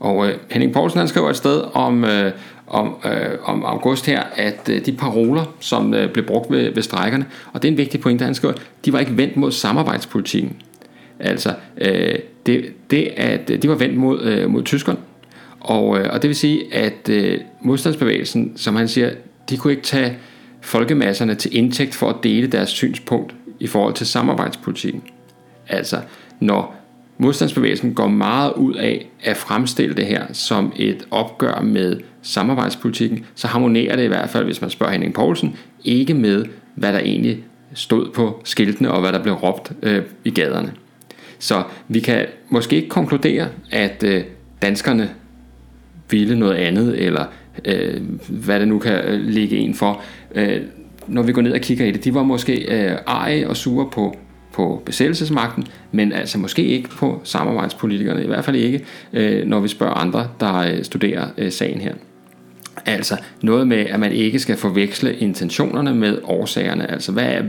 Og 0.00 0.28
øh, 0.28 0.34
Henning 0.50 0.72
Poulsen 0.72 0.98
han 0.98 1.08
skriver 1.08 1.30
et 1.30 1.36
sted 1.36 1.62
om, 1.74 2.04
øh, 2.04 2.32
om, 2.70 2.94
øh, 3.04 3.38
om 3.44 3.64
august 3.64 4.06
her, 4.06 4.22
at 4.36 4.68
øh, 4.70 4.86
de 4.86 4.92
paroler, 4.92 5.44
som 5.60 5.94
øh, 5.94 6.12
blev 6.12 6.26
brugt 6.26 6.50
ved, 6.50 6.74
ved 6.74 6.82
strækkerne, 6.82 7.26
og 7.52 7.62
det 7.62 7.68
er 7.68 7.72
en 7.72 7.78
vigtig 7.78 8.00
pointe, 8.00 8.24
han 8.24 8.34
skriver, 8.34 8.54
de 8.84 8.92
var 8.92 8.98
ikke 8.98 9.16
vendt 9.16 9.36
mod 9.36 9.52
samarbejdspolitikken. 9.52 10.56
Altså, 11.18 11.54
øh, 11.80 12.18
det, 12.46 12.72
det, 12.90 13.08
at 13.16 13.50
øh, 13.50 13.62
de 13.62 13.68
var 13.68 13.74
vendt 13.74 13.96
mod, 13.96 14.22
øh, 14.22 14.50
mod 14.50 14.62
tyskerne, 14.62 14.98
og, 15.60 15.98
øh, 15.98 16.08
og 16.12 16.22
det 16.22 16.28
vil 16.28 16.36
sige, 16.36 16.74
at 16.74 17.08
øh, 17.08 17.40
modstandsbevægelsen, 17.62 18.52
som 18.56 18.76
han 18.76 18.88
siger, 18.88 19.10
de 19.50 19.56
kunne 19.56 19.72
ikke 19.72 19.82
tage 19.82 20.18
folkemasserne 20.60 21.34
til 21.34 21.56
indtægt 21.56 21.94
for 21.94 22.08
at 22.08 22.16
dele 22.22 22.46
deres 22.46 22.70
synspunkt 22.70 23.34
i 23.60 23.66
forhold 23.66 23.94
til 23.94 24.06
samarbejdspolitikken. 24.06 25.02
Altså, 25.68 25.96
når 26.40 26.79
modstandsbevægelsen 27.20 27.94
går 27.94 28.08
meget 28.08 28.52
ud 28.52 28.74
af 28.74 29.06
at 29.22 29.36
fremstille 29.36 29.94
det 29.94 30.06
her 30.06 30.24
som 30.32 30.72
et 30.76 31.06
opgør 31.10 31.60
med 31.60 32.00
samarbejdspolitikken, 32.22 33.24
så 33.34 33.46
harmonerer 33.46 33.96
det 33.96 34.04
i 34.04 34.06
hvert 34.06 34.30
fald, 34.30 34.44
hvis 34.44 34.60
man 34.60 34.70
spørger 34.70 34.92
Henning 34.92 35.14
Poulsen, 35.14 35.56
ikke 35.84 36.14
med, 36.14 36.44
hvad 36.74 36.92
der 36.92 36.98
egentlig 36.98 37.38
stod 37.74 38.10
på 38.10 38.40
skiltene 38.44 38.90
og 38.90 39.00
hvad 39.00 39.12
der 39.12 39.22
blev 39.22 39.34
råbt 39.34 39.72
øh, 39.82 40.02
i 40.24 40.30
gaderne. 40.30 40.72
Så 41.38 41.62
vi 41.88 42.00
kan 42.00 42.26
måske 42.48 42.76
ikke 42.76 42.88
konkludere, 42.88 43.48
at 43.70 44.04
øh, 44.06 44.22
danskerne 44.62 45.10
ville 46.10 46.38
noget 46.38 46.54
andet, 46.54 47.06
eller 47.06 47.24
øh, 47.64 48.00
hvad 48.28 48.60
det 48.60 48.68
nu 48.68 48.78
kan 48.78 49.04
øh, 49.04 49.20
ligge 49.20 49.56
en 49.56 49.74
for. 49.74 50.02
Øh, 50.34 50.60
når 51.06 51.22
vi 51.22 51.32
går 51.32 51.42
ned 51.42 51.52
og 51.52 51.60
kigger 51.60 51.86
i 51.86 51.90
det, 51.90 52.04
de 52.04 52.14
var 52.14 52.22
måske 52.22 52.54
øh, 52.54 52.96
eje 53.06 53.46
og 53.46 53.56
sure 53.56 53.90
på 53.92 54.16
på 54.52 54.82
besættelsesmagten, 54.86 55.66
men 55.92 56.12
altså 56.12 56.38
måske 56.38 56.64
ikke 56.64 56.88
på 56.88 57.20
samarbejdspolitikerne, 57.24 58.24
i 58.24 58.26
hvert 58.26 58.44
fald 58.44 58.56
ikke, 58.56 58.84
øh, 59.12 59.46
når 59.46 59.60
vi 59.60 59.68
spørger 59.68 59.94
andre, 59.94 60.28
der 60.40 60.56
øh, 60.56 60.84
studerer 60.84 61.28
øh, 61.38 61.52
sagen 61.52 61.80
her. 61.80 61.94
Altså 62.86 63.16
noget 63.42 63.68
med, 63.68 63.78
at 63.78 64.00
man 64.00 64.12
ikke 64.12 64.38
skal 64.38 64.56
forveksle 64.56 65.16
intentionerne 65.16 65.94
med 65.94 66.18
årsagerne. 66.24 66.90
Altså 66.90 67.12
hvad 67.12 67.24
er, 67.24 67.42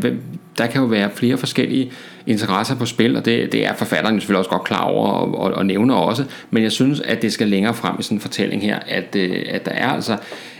der 0.58 0.68
kan 0.68 0.82
jo 0.82 0.88
være 0.88 1.10
flere 1.16 1.38
forskellige 1.38 1.92
interesser 2.28 2.76
på 2.76 2.86
spil, 2.86 3.18
og 3.18 3.26
det, 3.26 3.52
det 3.52 3.68
er 3.68 3.74
forfatteren 3.74 4.20
selvfølgelig 4.20 4.40
også 4.40 4.50
godt 4.50 4.64
klar 4.64 4.84
over 4.84 5.08
og, 5.08 5.40
og, 5.40 5.54
og 5.54 5.66
nævner 5.66 5.96
også, 5.96 6.26
men 6.50 6.64
jeg 6.64 6.72
synes, 6.72 7.00
at 7.00 7.22
det 7.22 7.34
skal 7.34 7.48
længere 7.48 7.74
frem 7.74 7.96
i 8.00 8.04
sådan 8.04 8.18
en 8.18 8.22
fortælling 8.22 8.62
her, 8.62 8.80
at, 8.88 9.16
øh, 9.16 9.46
at 9.50 9.66
der 9.66 9.72
er 9.72 9.88
altså 9.88 10.18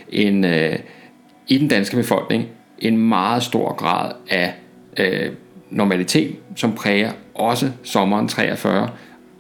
en, 0.10 0.46
øh, 0.46 0.80
i 1.48 1.58
den 1.58 1.68
danske 1.68 1.96
befolkning 1.96 2.48
en 2.80 2.98
meget 2.98 3.44
stor 3.44 3.76
grad 3.76 4.12
af 4.30 4.54
øh, 4.98 5.32
normalitet, 5.72 6.36
som 6.56 6.76
præger 6.76 7.12
også 7.36 7.72
sommeren 7.84 8.28
43. 8.28 8.90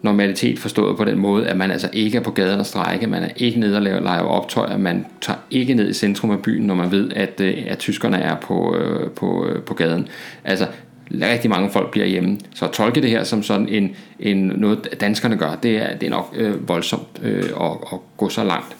Normalitet 0.01 0.59
forstået 0.59 0.97
på 0.97 1.05
den 1.05 1.19
måde, 1.19 1.47
at 1.47 1.57
man 1.57 1.71
altså 1.71 1.89
ikke 1.93 2.17
er 2.17 2.21
på 2.21 2.31
gaden 2.31 2.59
og 2.59 2.65
strække, 2.65 3.07
man 3.07 3.23
er 3.23 3.29
ikke 3.35 3.59
nede 3.59 3.75
og 3.75 3.81
laver 3.81 4.27
optøjer, 4.27 4.77
man 4.77 5.05
tager 5.21 5.39
ikke 5.51 5.73
ned 5.73 5.89
i 5.89 5.93
centrum 5.93 6.31
af 6.31 6.39
byen, 6.39 6.67
når 6.67 6.75
man 6.75 6.91
ved, 6.91 7.11
at, 7.15 7.41
øh, 7.41 7.57
at 7.67 7.79
tyskerne 7.79 8.17
er 8.17 8.35
på, 8.35 8.75
øh, 8.75 9.09
på, 9.09 9.45
øh, 9.45 9.61
på 9.61 9.73
gaden. 9.73 10.07
Altså, 10.43 10.67
rigtig 11.11 11.49
mange 11.49 11.69
folk 11.69 11.91
bliver 11.91 12.07
hjemme. 12.07 12.39
Så 12.55 12.65
at 12.65 12.71
tolke 12.71 13.01
det 13.01 13.09
her 13.09 13.23
som 13.23 13.43
sådan 13.43 13.69
en, 13.69 13.95
en 14.19 14.37
noget, 14.37 14.87
danskerne 15.01 15.37
gør, 15.37 15.55
det 15.63 15.77
er, 15.77 15.97
det 15.97 16.05
er 16.05 16.09
nok 16.09 16.33
øh, 16.37 16.69
voldsomt 16.69 17.19
øh, 17.23 17.43
at, 17.43 17.71
at 17.93 17.99
gå 18.17 18.29
så 18.29 18.43
langt. 18.43 18.75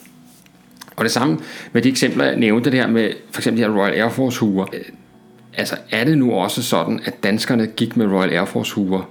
Og 0.96 1.04
det 1.04 1.12
samme 1.12 1.40
med 1.72 1.82
de 1.82 1.90
eksempler, 1.90 2.26
jeg 2.26 2.36
nævnte, 2.36 2.72
det 2.72 2.80
her 2.80 2.88
med 2.88 3.12
for 3.32 3.42
eksempel 3.42 3.64
de 3.64 3.68
her 3.68 3.78
Royal 3.78 3.94
Air 3.94 4.10
Force 4.10 4.40
huer 4.40 4.66
altså 5.58 5.76
er 5.92 6.04
det 6.04 6.18
nu 6.18 6.32
også 6.32 6.64
sådan, 6.64 7.00
at 7.06 7.24
danskerne 7.24 7.68
gik 7.68 7.98
med 7.98 8.08
Royal 8.08 8.30
Air 8.30 8.46
Force 8.46 8.76
huer? 8.76 9.10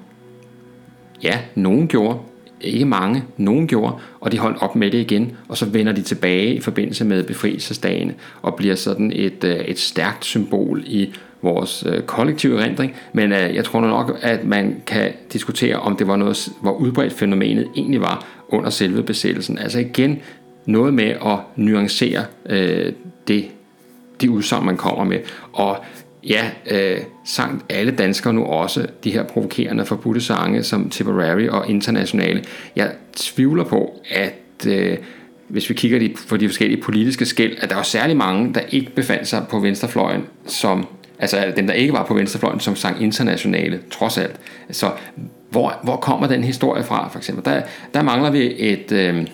Ja, 1.23 1.39
nogen 1.55 1.89
gjorde, 1.89 2.19
ikke 2.61 2.85
mange, 2.85 3.25
nogen 3.37 3.67
gjorde, 3.67 3.95
og 4.21 4.33
de 4.33 4.39
holdt 4.39 4.63
op 4.63 4.77
med 4.77 4.91
det 4.91 4.99
igen, 4.99 5.37
og 5.49 5.57
så 5.57 5.67
vender 5.67 5.93
de 5.93 6.03
tilbage 6.03 6.55
i 6.55 6.61
forbindelse 6.61 7.05
med 7.05 7.25
befrielsesdagen, 7.25 8.13
og 8.43 8.55
bliver 8.55 8.75
sådan 8.75 9.13
et, 9.15 9.45
øh, 9.45 9.57
et 9.57 9.79
stærkt 9.79 10.25
symbol 10.25 10.83
i 10.87 11.15
vores 11.43 11.85
øh, 11.89 12.03
kollektive 12.03 12.61
erindring, 12.61 12.95
men 13.13 13.33
øh, 13.33 13.55
jeg 13.55 13.65
tror 13.65 13.81
nok, 13.81 14.19
at 14.23 14.45
man 14.45 14.83
kan 14.87 15.13
diskutere, 15.33 15.77
om 15.77 15.97
det 15.97 16.07
var 16.07 16.17
noget, 16.17 16.49
hvor 16.63 16.73
udbredt 16.73 17.13
fænomenet 17.13 17.69
egentlig 17.77 18.01
var 18.01 18.27
under 18.49 18.71
selve 18.71 19.03
besættelsen. 19.03 19.59
Altså 19.59 19.79
igen, 19.79 20.19
noget 20.67 20.95
med 20.95 21.09
at 21.09 21.39
nuancere 21.57 22.25
øh, 22.47 22.93
det, 23.29 23.45
de 24.21 24.31
udsagn, 24.31 24.67
man 24.67 24.77
kommer 24.77 25.05
med. 25.05 25.19
Og 25.53 25.77
ja, 26.29 26.51
øh, 26.71 26.99
sang 27.25 27.65
alle 27.69 27.93
danskere 27.93 28.33
nu 28.33 28.45
også 28.45 28.87
de 29.05 29.11
her 29.11 29.23
provokerende 29.23 29.85
forbudte 29.85 30.21
sange 30.21 30.63
som 30.63 30.91
Tipperary 30.91 31.49
og 31.49 31.71
Internationale. 31.71 32.45
Jeg 32.77 32.93
tvivler 33.17 33.65
på, 33.65 34.01
at 34.11 34.67
øh, 34.67 34.99
hvis 35.49 35.71
vi 35.71 35.75
kigger 35.75 36.09
på 36.29 36.37
de 36.37 36.49
forskellige 36.49 36.83
politiske 36.83 37.27
skæld, 37.27 37.57
at 37.61 37.71
der 37.71 37.77
var 37.77 37.83
særlig 37.83 38.17
mange, 38.17 38.55
der 38.55 38.61
ikke 38.71 38.91
befandt 38.91 39.29
sig 39.29 39.45
på 39.51 39.59
venstrefløjen, 39.59 40.23
som, 40.47 40.87
altså 41.19 41.53
dem, 41.57 41.67
der 41.67 41.75
ikke 41.75 41.93
var 41.93 42.05
på 42.05 42.15
venstrefløjen, 42.15 42.61
som 42.61 42.77
sang 42.77 43.03
internationale, 43.03 43.81
trods 43.91 44.19
alt. 44.19 44.37
Så 44.71 44.91
hvor, 45.51 45.75
hvor 45.83 45.97
kommer 45.97 46.27
den 46.27 46.45
historie 46.45 46.85
fra, 46.85 47.09
for 47.09 47.19
eksempel? 47.19 47.45
Der, 47.45 47.63
der 47.95 48.03
mangler 48.03 48.31
vi 48.31 48.55
et, 48.59 48.93
øh, 48.93 49.27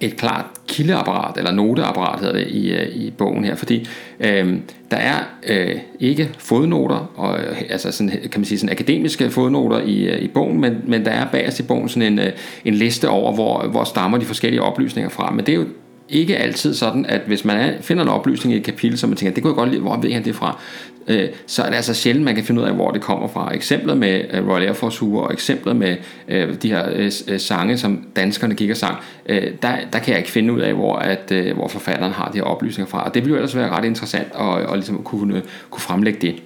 et 0.00 0.16
klart 0.16 0.44
kildeapparat, 0.68 1.38
eller 1.38 1.52
noteapparat 1.52 2.20
hedder 2.20 2.34
det 2.34 2.46
i, 2.48 2.72
øh, 2.72 2.88
i 2.88 3.10
bogen 3.10 3.44
her, 3.44 3.54
fordi 3.54 3.88
øh, 4.20 4.54
der 4.90 4.96
er 4.96 5.18
øh, 5.48 5.76
ikke 6.00 6.30
fodnoter, 6.38 7.12
og, 7.16 7.38
øh, 7.38 7.62
altså 7.70 7.92
sådan, 7.92 8.10
kan 8.10 8.40
man 8.40 8.44
sige 8.44 8.58
sådan 8.58 8.72
akademiske 8.72 9.30
fodnoter 9.30 9.80
i, 9.80 10.02
øh, 10.02 10.22
i 10.22 10.28
bogen, 10.28 10.60
men, 10.60 10.76
men 10.86 11.04
der 11.04 11.10
er 11.10 11.26
bagerst 11.32 11.60
i 11.60 11.62
bogen 11.62 11.88
sådan 11.88 12.18
en, 12.18 12.20
en 12.64 12.74
liste 12.74 13.08
over, 13.08 13.34
hvor, 13.34 13.62
hvor 13.62 13.84
stammer 13.84 14.18
de 14.18 14.24
forskellige 14.24 14.62
oplysninger 14.62 15.10
fra, 15.10 15.30
men 15.30 15.46
det 15.46 15.52
er 15.52 15.56
jo 15.56 15.66
ikke 16.08 16.36
altid 16.36 16.74
sådan, 16.74 17.06
at 17.06 17.20
hvis 17.26 17.44
man 17.44 17.74
finder 17.80 18.02
en 18.02 18.08
oplysning 18.08 18.54
i 18.54 18.58
et 18.58 18.64
kapitel, 18.64 18.98
som 18.98 19.10
man 19.10 19.16
tænker, 19.16 19.34
det 19.34 19.42
kunne 19.42 19.50
jeg 19.50 19.56
godt 19.56 19.70
lide, 19.70 19.80
hvor 19.80 19.96
ved 19.96 20.12
han 20.12 20.24
det 20.24 20.34
fra, 20.34 20.60
øh, 21.08 21.28
så 21.46 21.62
er 21.62 21.68
det 21.68 21.76
altså 21.76 21.94
sjældent, 21.94 22.24
man 22.24 22.34
kan 22.34 22.44
finde 22.44 22.60
ud 22.60 22.66
af, 22.66 22.74
hvor 22.74 22.90
det 22.90 23.02
kommer 23.02 23.28
fra. 23.28 23.54
Eksemplet 23.54 23.96
med 23.96 24.24
øh, 24.32 24.48
Royal 24.48 24.62
Air 24.62 24.72
Force 24.72 25.00
Huer, 25.00 25.22
og 25.22 25.32
eksemplet 25.32 25.76
med 25.76 25.96
øh, 26.28 26.54
de 26.62 26.68
her 26.68 26.88
øh, 26.92 27.12
øh, 27.28 27.40
sange, 27.40 27.78
som 27.78 28.06
danskerne 28.16 28.54
gik 28.54 28.70
og 28.70 28.76
sang, 28.76 28.96
øh, 29.26 29.42
der, 29.62 29.76
der 29.92 29.98
kan 29.98 30.10
jeg 30.10 30.18
ikke 30.18 30.30
finde 30.30 30.52
ud 30.52 30.60
af, 30.60 30.74
hvor, 30.74 30.96
at, 30.96 31.32
øh, 31.32 31.56
hvor 31.56 31.68
forfatteren 31.68 32.12
har 32.12 32.30
de 32.30 32.38
her 32.38 32.44
oplysninger 32.44 32.90
fra. 32.90 33.04
Og 33.04 33.14
det 33.14 33.22
ville 33.22 33.30
jo 33.30 33.36
ellers 33.36 33.56
være 33.56 33.68
ret 33.68 33.84
interessant 33.84 34.28
at, 34.40 34.72
at 34.72 34.72
ligesom 34.72 35.02
kunne, 35.02 35.42
kunne 35.70 35.82
fremlægge 35.82 36.20
det. 36.20 36.42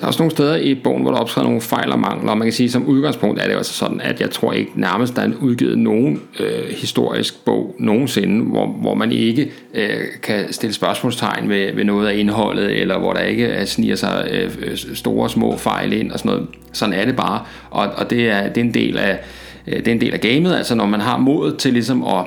Der 0.00 0.06
er 0.06 0.08
også 0.08 0.22
nogle 0.22 0.30
steder 0.30 0.56
i 0.56 0.74
bogen, 0.74 1.02
hvor 1.02 1.10
der 1.10 1.18
optræder 1.18 1.46
nogle 1.46 1.60
fejl 1.60 1.92
og 1.92 1.98
mangler, 1.98 2.30
og 2.30 2.38
man 2.38 2.46
kan 2.46 2.52
sige, 2.52 2.70
som 2.70 2.86
udgangspunkt 2.86 3.40
er 3.40 3.46
det 3.46 3.56
også 3.56 3.58
altså 3.58 3.74
sådan, 3.74 4.00
at 4.00 4.20
jeg 4.20 4.30
tror 4.30 4.52
ikke 4.52 4.70
nærmest, 4.74 5.16
der 5.16 5.22
er 5.22 5.30
udgivet 5.40 5.78
nogen 5.78 6.22
øh, 6.40 6.68
historisk 6.70 7.44
bog 7.44 7.74
nogensinde, 7.78 8.44
hvor, 8.44 8.66
hvor 8.66 8.94
man 8.94 9.12
ikke 9.12 9.52
øh, 9.74 10.00
kan 10.22 10.52
stille 10.52 10.74
spørgsmålstegn 10.74 11.48
ved, 11.48 11.74
ved 11.74 11.84
noget 11.84 12.08
af 12.08 12.16
indholdet, 12.16 12.80
eller 12.80 12.98
hvor 12.98 13.12
der 13.12 13.20
ikke 13.20 13.46
er, 13.46 13.64
sniger 13.64 13.96
sig 13.96 14.28
øh, 14.30 14.76
store 14.94 15.30
små 15.30 15.56
fejl 15.56 15.92
ind 15.92 16.12
og 16.12 16.18
sådan 16.18 16.32
noget. 16.32 16.48
Sådan 16.72 16.94
er 16.94 17.04
det 17.04 17.16
bare, 17.16 17.42
og, 17.70 17.88
og 17.96 18.10
det, 18.10 18.28
er, 18.30 18.48
det, 18.48 18.60
er 18.60 18.64
en 18.64 18.74
del 18.74 18.98
af, 18.98 19.18
øh, 19.66 19.76
det 19.76 19.88
er 19.88 19.92
en 19.92 20.00
del 20.00 20.14
af 20.14 20.20
gamet, 20.20 20.54
altså 20.54 20.74
når 20.74 20.86
man 20.86 21.00
har 21.00 21.18
modet 21.18 21.56
til 21.56 21.72
ligesom 21.72 22.04
at 22.04 22.24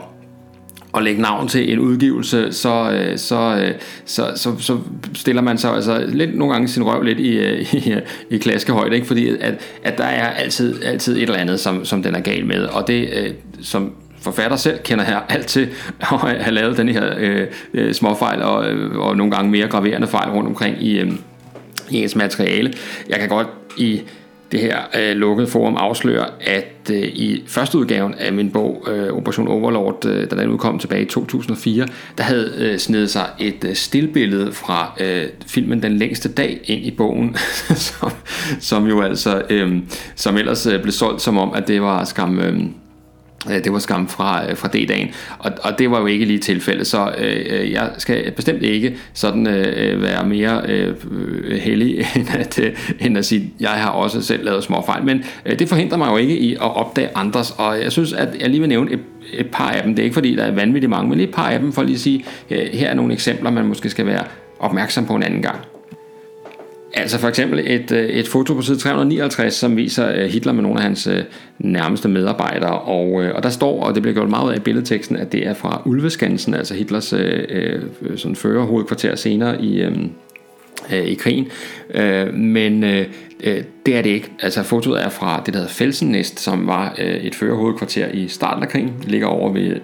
at 0.96 1.04
lægge 1.04 1.22
navn 1.22 1.48
til 1.48 1.74
en 1.74 1.80
udgivelse, 1.80 2.52
så, 2.52 2.92
øh, 2.92 3.18
så, 3.18 3.58
øh, 3.62 3.72
så, 4.06 4.32
så, 4.36 4.56
så 4.60 4.78
stiller 5.14 5.42
man 5.42 5.58
sig 5.58 5.72
altså 5.72 6.06
lidt 6.08 6.38
nogle 6.38 6.54
gange 6.54 6.68
sin 6.68 6.84
røv 6.84 7.02
lidt 7.02 7.20
i, 7.20 7.24
i, 7.24 7.38
øh, 7.38 7.74
i, 7.74 7.94
i 8.36 8.38
klaskehøjde, 8.38 8.96
ikke? 8.96 9.08
fordi 9.08 9.30
at, 9.30 9.54
at 9.84 9.98
der 9.98 10.04
er 10.04 10.30
altid, 10.30 10.84
altid 10.84 11.16
et 11.16 11.22
eller 11.22 11.38
andet, 11.38 11.60
som, 11.60 11.86
som 11.86 12.04
den 12.04 12.16
er 12.16 12.20
gal 12.20 12.46
med, 12.46 12.66
og 12.66 12.88
det 12.88 13.36
som 13.62 13.94
forfatter 14.22 14.58
selv 14.58 14.80
kender 14.84 15.06
her 15.06 15.20
alt 15.30 15.48
til 15.48 15.70
at 16.00 16.20
have 16.20 16.52
lavet 16.52 16.78
den 16.78 16.90
her 16.90 17.14
øh, 17.74 17.94
småfejl 17.94 18.42
og, 18.42 18.56
og 18.96 19.18
nogle 19.18 19.32
gange 19.32 19.52
mere 19.52 19.68
graverende 19.68 20.08
fejl 20.08 20.30
rundt 20.30 20.48
omkring 20.48 20.84
i, 20.84 21.00
øh, 21.00 21.12
i 21.90 21.98
ens 21.98 22.16
materiale. 22.16 22.74
Jeg 23.10 23.20
kan 23.20 23.30
godt 23.30 23.48
i 23.78 24.02
det 24.54 24.62
her 24.62 24.78
øh, 25.00 25.16
lukkede 25.16 25.48
forum 25.48 25.76
afslører, 25.76 26.26
at 26.42 26.92
øh, 26.92 27.02
i 27.02 27.44
første 27.48 27.78
udgaven 27.78 28.14
af 28.14 28.34
min 28.34 28.52
bog, 28.52 28.88
øh, 28.92 29.14
Operation 29.14 29.48
Overlord, 29.48 30.06
øh, 30.06 30.32
da 30.32 30.36
den 30.36 30.50
udkom 30.50 30.80
tilbage 30.80 31.02
i 31.02 31.06
2004, 31.06 31.88
der 32.18 32.24
havde 32.24 32.54
øh, 32.58 32.80
snedet 32.80 33.10
sig 33.10 33.30
et 33.40 33.64
øh, 33.66 33.76
stillbillede 33.76 34.52
fra 34.52 34.94
øh, 35.00 35.24
filmen 35.48 35.84
Den 35.84 35.98
længste 35.98 36.30
dag 36.30 36.60
ind 36.64 36.86
i 36.86 36.92
bogen, 36.92 37.36
som, 37.88 38.12
som 38.60 38.88
jo 38.88 39.02
altså, 39.02 39.42
øh, 39.50 39.78
som 40.16 40.38
ellers 40.38 40.66
øh, 40.66 40.82
blev 40.82 40.92
solgt 40.92 41.22
som 41.22 41.38
om, 41.38 41.54
at 41.56 41.68
det 41.68 41.82
var 41.82 42.04
skam... 42.04 42.40
Øh, 42.40 42.60
Øh, 43.50 43.64
det 43.64 43.74
var 43.74 43.80
skam 43.80 44.08
fra, 44.08 44.50
øh, 44.50 44.58
fra 44.58 44.68
D-dagen, 44.68 45.12
og, 45.40 45.52
og 45.64 45.80
det 45.80 45.92
var 45.92 46.00
jo 46.00 46.06
ikke 46.06 46.26
lige 46.26 46.40
tilfældet, 46.40 46.88
så 46.88 47.14
øh, 47.18 47.46
øh 47.50 47.72
jeg 47.72 47.92
skal 47.98 48.32
bestemt 48.32 48.64
ikke 48.64 48.98
sådan 49.14 49.48
øh, 49.48 50.02
være 50.02 50.26
mere 50.26 50.62
øh, 50.68 50.96
heldig 51.62 51.98
end 52.16 52.28
at, 52.40 52.60
øh, 52.60 52.92
end 53.00 53.18
at 53.18 53.26
sige, 53.26 53.54
jeg 53.60 53.70
har 53.70 53.90
også 53.90 54.22
selv 54.22 54.46
lavet 54.46 54.64
små 54.64 54.84
fejl, 54.86 55.04
men 55.04 55.24
øh, 55.46 55.60
det 55.60 55.70
forhindrer 55.70 55.98
mig 55.98 56.12
jo 56.12 56.18
ikke 56.18 56.38
i 56.38 56.54
at 56.54 56.76
opdage 56.76 57.10
andres, 57.16 57.56
og 57.58 57.82
jeg 57.82 57.92
synes, 57.92 58.14
at 58.14 58.30
jeg 58.40 58.50
lige 58.50 58.60
vil 58.60 58.70
nævne 58.70 58.92
et, 58.92 59.00
et 59.34 59.48
par 59.52 59.70
af 59.70 59.84
dem. 59.84 59.96
Det 59.96 60.00
er 60.00 60.04
ikke 60.04 60.14
fordi, 60.14 60.36
der 60.36 60.44
er 60.44 60.52
vanvittigt 60.52 60.90
mange, 60.90 61.10
men 61.10 61.18
lige 61.18 61.28
et 61.28 61.36
par 61.36 61.50
af 61.50 61.60
dem, 61.60 61.74
for 61.74 61.84
lige 61.84 61.94
at 61.94 62.00
sige, 62.00 62.26
her 62.50 62.90
er 62.90 62.94
nogle 62.94 63.14
eksempler, 63.14 63.52
man 63.52 63.66
måske 63.66 63.90
skal 63.90 64.06
være 64.06 64.24
opmærksom 64.60 65.06
på 65.06 65.16
en 65.16 65.24
anden 65.24 65.42
gang. 65.42 65.60
Altså 66.94 67.20
for 67.20 67.28
eksempel 67.28 67.60
et, 67.60 67.92
øh, 67.92 68.10
et 68.10 68.28
foto 68.28 68.54
på 68.54 68.62
side 68.62 68.78
359, 68.78 69.54
som 69.54 69.78
viser 69.78 70.12
øh, 70.12 70.26
Hitler 70.26 70.54
med 70.54 70.64
nogle 70.64 70.78
af 70.78 70.84
hans 70.84 71.08
øh, 71.08 71.24
nærmeste 71.60 72.10
medarbejdere, 72.10 72.80
og, 72.80 73.12
og 73.12 73.44
der 73.44 73.50
står, 73.50 73.84
og 73.84 73.96
det 73.96 74.02
bliver 74.02 74.14
gjort 74.14 74.30
meget 74.30 74.46
ud 74.46 74.52
af 74.52 74.58
i 74.58 74.60
billedteksten, 74.60 75.18
at 75.18 75.32
det 75.32 75.48
er 75.48 75.54
fra 75.54 75.82
Ulveskansen, 75.86 76.54
altså 76.54 76.74
Hitlers 76.74 77.14
øh, 77.14 77.82
sådan 78.16 78.36
førerhovedkvarter 78.36 79.16
senere 79.16 79.62
i, 79.62 79.82
øh, 79.82 79.98
i 80.92 81.14
krigen. 81.14 81.48
Øh, 81.94 82.34
men 82.34 82.84
øh, 82.84 83.06
det 83.86 83.98
er 83.98 84.02
det 84.02 84.10
ikke. 84.10 84.32
Altså 84.42 84.64
fotoet 84.64 85.04
er 85.04 85.10
fra 85.10 85.44
det, 85.46 85.54
der 85.54 85.60
hedder 85.60 85.74
Felsennest, 85.74 86.40
som 86.40 86.68
var 86.68 86.96
øh, 87.00 87.16
et 87.16 87.36
førerhovedkvarter 87.36 88.08
i 88.08 88.28
starten 88.28 88.64
af 88.64 88.70
krigen. 88.70 88.94
Det 89.02 89.12
ligger 89.12 89.28
over 89.28 89.54
ved 89.54 89.76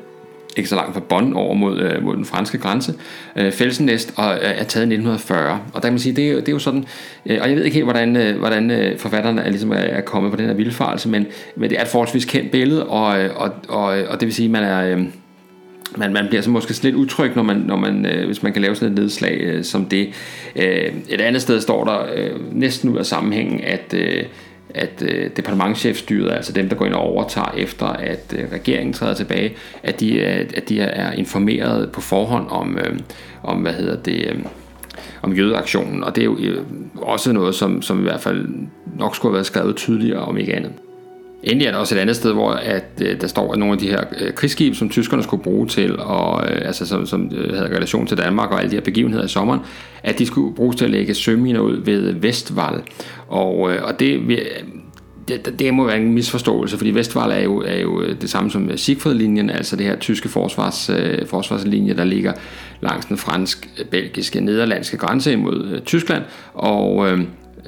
ikke 0.59 0.69
så 0.69 0.75
langt 0.75 0.93
fra 0.93 1.01
Bonn 1.09 1.33
over 1.33 1.53
mod, 1.53 1.79
øh, 1.79 2.03
mod 2.03 2.15
den 2.15 2.25
franske 2.25 2.57
grænse, 2.57 2.93
øh, 3.35 3.51
Felsennest, 3.51 4.13
og 4.15 4.33
øh, 4.33 4.39
er 4.41 4.63
taget 4.63 4.83
i 4.83 4.93
1940. 4.93 5.51
Og 5.51 5.59
der 5.73 5.79
kan 5.79 5.93
man 5.93 5.99
sige, 5.99 6.15
det 6.15 6.29
er, 6.29 6.35
det 6.35 6.47
er 6.47 6.51
jo 6.51 6.59
sådan, 6.59 6.85
øh, 7.25 7.39
og 7.41 7.49
jeg 7.49 7.55
ved 7.55 7.63
ikke 7.63 7.75
helt, 7.75 7.85
hvordan, 7.85 8.15
øh, 8.15 8.37
hvordan 8.37 8.71
øh, 8.71 8.97
forfatterne 8.97 9.41
er, 9.41 9.49
ligesom 9.49 9.71
er, 9.71 9.75
er 9.75 10.01
kommet 10.01 10.31
på 10.31 10.37
den 10.37 10.45
her 10.45 10.53
vildfarelse, 10.53 11.09
men, 11.09 11.25
men 11.55 11.69
det 11.69 11.77
er 11.77 11.81
et 11.81 11.87
forholdsvis 11.87 12.25
kendt 12.25 12.51
billede, 12.51 12.85
og, 12.85 13.21
øh, 13.21 13.29
og, 13.35 13.51
og, 13.67 13.83
og 13.83 14.19
det 14.19 14.25
vil 14.25 14.33
sige, 14.33 14.45
at 14.45 14.51
man 14.51 14.63
er... 14.63 14.95
Øh, 14.95 15.03
man, 15.97 16.13
man 16.13 16.25
bliver 16.27 16.41
så 16.41 16.49
måske 16.49 16.83
lidt 16.83 16.95
utryg, 16.95 17.31
når 17.35 17.43
man, 17.43 17.57
når 17.57 17.75
man, 17.75 18.05
øh, 18.05 18.25
hvis 18.25 18.43
man 18.43 18.53
kan 18.53 18.61
lave 18.61 18.75
sådan 18.75 18.93
et 18.93 18.99
nedslag 18.99 19.37
øh, 19.41 19.63
som 19.63 19.85
det. 19.85 20.09
Øh, 20.55 20.93
et 21.09 21.21
andet 21.21 21.41
sted 21.41 21.61
står 21.61 21.85
der 21.85 21.99
øh, 22.15 22.55
næsten 22.55 22.89
ud 22.89 22.97
af 22.97 23.05
sammenhængen, 23.05 23.61
at, 23.63 23.93
øh, 23.93 24.23
at 24.75 25.03
øh, 25.05 25.29
departementchefstyret, 25.37 26.31
altså 26.31 26.53
dem, 26.53 26.69
der 26.69 26.75
går 26.75 26.85
ind 26.85 26.93
og 26.93 27.01
overtager 27.01 27.51
efter, 27.57 27.85
at 27.85 28.35
øh, 28.37 28.51
regeringen 28.51 28.93
træder 28.93 29.13
tilbage, 29.13 29.55
at 29.83 29.99
de, 29.99 30.21
at 30.23 30.69
de 30.69 30.79
er 30.81 31.11
informeret 31.11 31.91
på 31.91 32.01
forhånd 32.01 32.47
om, 32.49 32.77
øh, 32.77 32.99
om 33.43 33.57
hvad 33.57 33.73
hedder 33.73 33.95
det, 33.95 34.27
øh, 34.27 34.39
om 35.21 35.33
jødeaktionen, 35.33 36.03
og 36.03 36.15
det 36.15 36.21
er 36.21 36.25
jo 36.25 36.37
øh, 36.39 36.65
også 36.95 37.33
noget, 37.33 37.55
som, 37.55 37.81
som 37.81 37.99
i 37.99 38.03
hvert 38.03 38.21
fald 38.21 38.47
nok 38.97 39.15
skulle 39.15 39.31
have 39.31 39.35
været 39.35 39.45
skrevet 39.45 39.75
tydeligere, 39.75 40.19
om 40.19 40.37
ikke 40.37 40.55
andet. 40.55 40.71
Endelig 41.43 41.67
er 41.67 41.71
der 41.71 41.77
også 41.77 41.95
et 41.95 41.99
andet 41.99 42.15
sted, 42.15 42.33
hvor 42.33 42.51
at, 42.51 42.85
øh, 43.01 43.21
der 43.21 43.27
står, 43.27 43.53
at 43.53 43.59
nogle 43.59 43.73
af 43.73 43.79
de 43.79 43.87
her 43.87 44.03
øh, 44.21 44.33
krigsskib, 44.33 44.75
som 44.75 44.89
tyskerne 44.89 45.23
skulle 45.23 45.43
bruge 45.43 45.67
til, 45.67 45.99
og, 45.99 46.49
øh, 46.49 46.61
altså, 46.65 46.85
som, 46.85 47.05
som 47.05 47.31
øh, 47.35 47.53
havde 47.53 47.75
relation 47.75 48.07
til 48.07 48.17
Danmark 48.17 48.51
og 48.51 48.59
alle 48.59 48.71
de 48.71 48.75
her 48.75 48.83
begivenheder 48.83 49.25
i 49.25 49.27
sommeren, 49.27 49.59
at 50.03 50.19
de 50.19 50.25
skulle 50.25 50.55
bruges 50.55 50.75
til 50.75 50.85
at 50.85 50.91
lægge 50.91 51.13
søminer 51.13 51.59
ud 51.59 51.83
ved 51.85 52.13
Vestval. 52.13 52.81
Og, 53.27 53.71
øh, 53.71 53.83
og 53.83 53.99
det, 53.99 54.21
øh, 54.29 54.37
det, 55.27 55.59
det 55.59 55.73
må 55.73 55.85
være 55.85 55.97
en 55.97 56.13
misforståelse, 56.13 56.77
fordi 56.77 56.91
Vestval 56.91 57.31
er 57.31 57.43
jo, 57.43 57.63
er 57.65 57.79
jo 57.79 58.01
øh, 58.01 58.21
det 58.21 58.29
samme 58.29 58.51
som 58.51 58.69
øh, 58.69 58.77
Siegfried-linjen, 58.77 59.49
altså 59.49 59.75
det 59.75 59.85
her 59.85 59.95
tyske 59.95 60.29
forsvars, 60.29 60.89
øh, 60.89 61.27
forsvarslinje, 61.27 61.93
der 61.93 62.03
ligger 62.03 62.33
langs 62.81 63.05
den 63.05 63.17
fransk-belgiske, 63.17 64.41
nederlandske 64.41 64.97
grænse 64.97 65.33
imod 65.33 65.67
øh, 65.73 65.81
Tyskland. 65.81 66.23
Og, 66.53 67.11
øh, 67.11 67.19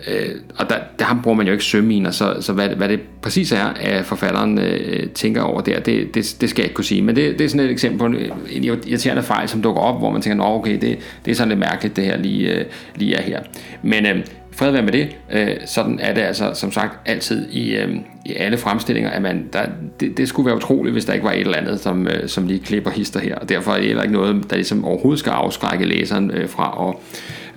Øh, 0.08 0.36
og 0.58 0.70
der, 0.70 0.76
der 1.00 1.20
bruger 1.24 1.38
man 1.38 1.46
jo 1.46 1.52
ikke 1.52 1.64
søminer, 1.64 2.12
så, 2.12 2.36
så 2.40 2.54
hvad, 2.54 2.70
hvad 2.70 2.90
det 2.90 3.00
præcis 3.22 3.52
er, 3.52 3.66
at 3.66 4.06
forfatteren 4.06 4.60
øh, 4.60 5.10
tænker 5.10 5.42
over 5.42 5.62
der, 5.62 5.80
det, 5.80 6.16
det, 6.16 6.36
det 6.42 6.50
skal 6.50 6.62
jeg 6.62 6.66
ikke 6.66 6.76
kunne 6.76 6.86
sige. 6.86 7.02
Men 7.02 7.16
det, 7.16 7.40
det 7.40 7.46
er 7.46 7.50
sådan 7.50 7.66
et 7.66 7.72
eksempel 7.72 8.00
på 8.00 8.06
en, 8.06 8.16
en 8.50 8.64
irriterende 8.64 9.24
fejl, 9.24 9.50
som 9.50 9.62
dukker 9.62 9.82
op, 9.82 10.00
hvor 10.00 10.12
man 10.12 10.22
tænker, 10.22 10.36
Nå, 10.36 10.56
okay, 10.56 10.82
det, 10.82 10.98
det 11.26 11.32
er 11.32 11.36
sådan 11.36 11.50
lidt 11.50 11.60
mærkeligt, 11.60 11.96
det 11.96 12.06
her 12.06 12.18
lige, 12.18 12.60
øh, 12.60 12.66
lige 12.96 13.16
er 13.16 13.22
her. 13.22 13.40
Men 13.84 14.06
øh, 14.06 14.26
fred 14.52 14.72
være 14.72 14.84
med 14.84 14.92
det. 14.92 15.16
Øh, 15.32 15.56
sådan 15.66 16.00
er 16.00 16.14
det 16.14 16.22
altså, 16.22 16.52
som 16.54 16.72
sagt, 16.72 17.00
altid 17.10 17.50
i, 17.52 17.76
øh, 17.76 17.96
i 18.26 18.34
alle 18.34 18.58
fremstillinger, 18.58 19.10
at 19.10 19.22
man, 19.22 19.50
der, 19.54 19.66
det, 20.00 20.18
det 20.18 20.28
skulle 20.28 20.46
være 20.46 20.56
utroligt, 20.56 20.94
hvis 20.94 21.06
der 21.06 21.14
ikke 21.14 21.26
var 21.26 21.32
et 21.32 21.40
eller 21.40 21.58
andet, 21.58 21.80
som, 21.80 22.08
øh, 22.08 22.30
som 22.30 22.48
lige 22.48 22.60
klipper 22.60 22.92
hister 22.92 23.20
her. 23.20 23.36
Og 23.36 23.50
derfor 23.50 23.72
er 23.72 23.78
det 23.78 23.86
heller 23.86 24.04
ikke 24.04 24.14
noget, 24.14 24.50
der 24.50 24.56
ligesom 24.56 24.86
overhovedet 24.86 25.20
skal 25.20 25.30
afskrække 25.30 25.86
læseren 25.86 26.32
øh, 26.32 26.50
fra 26.50 26.90
at, 26.90 26.96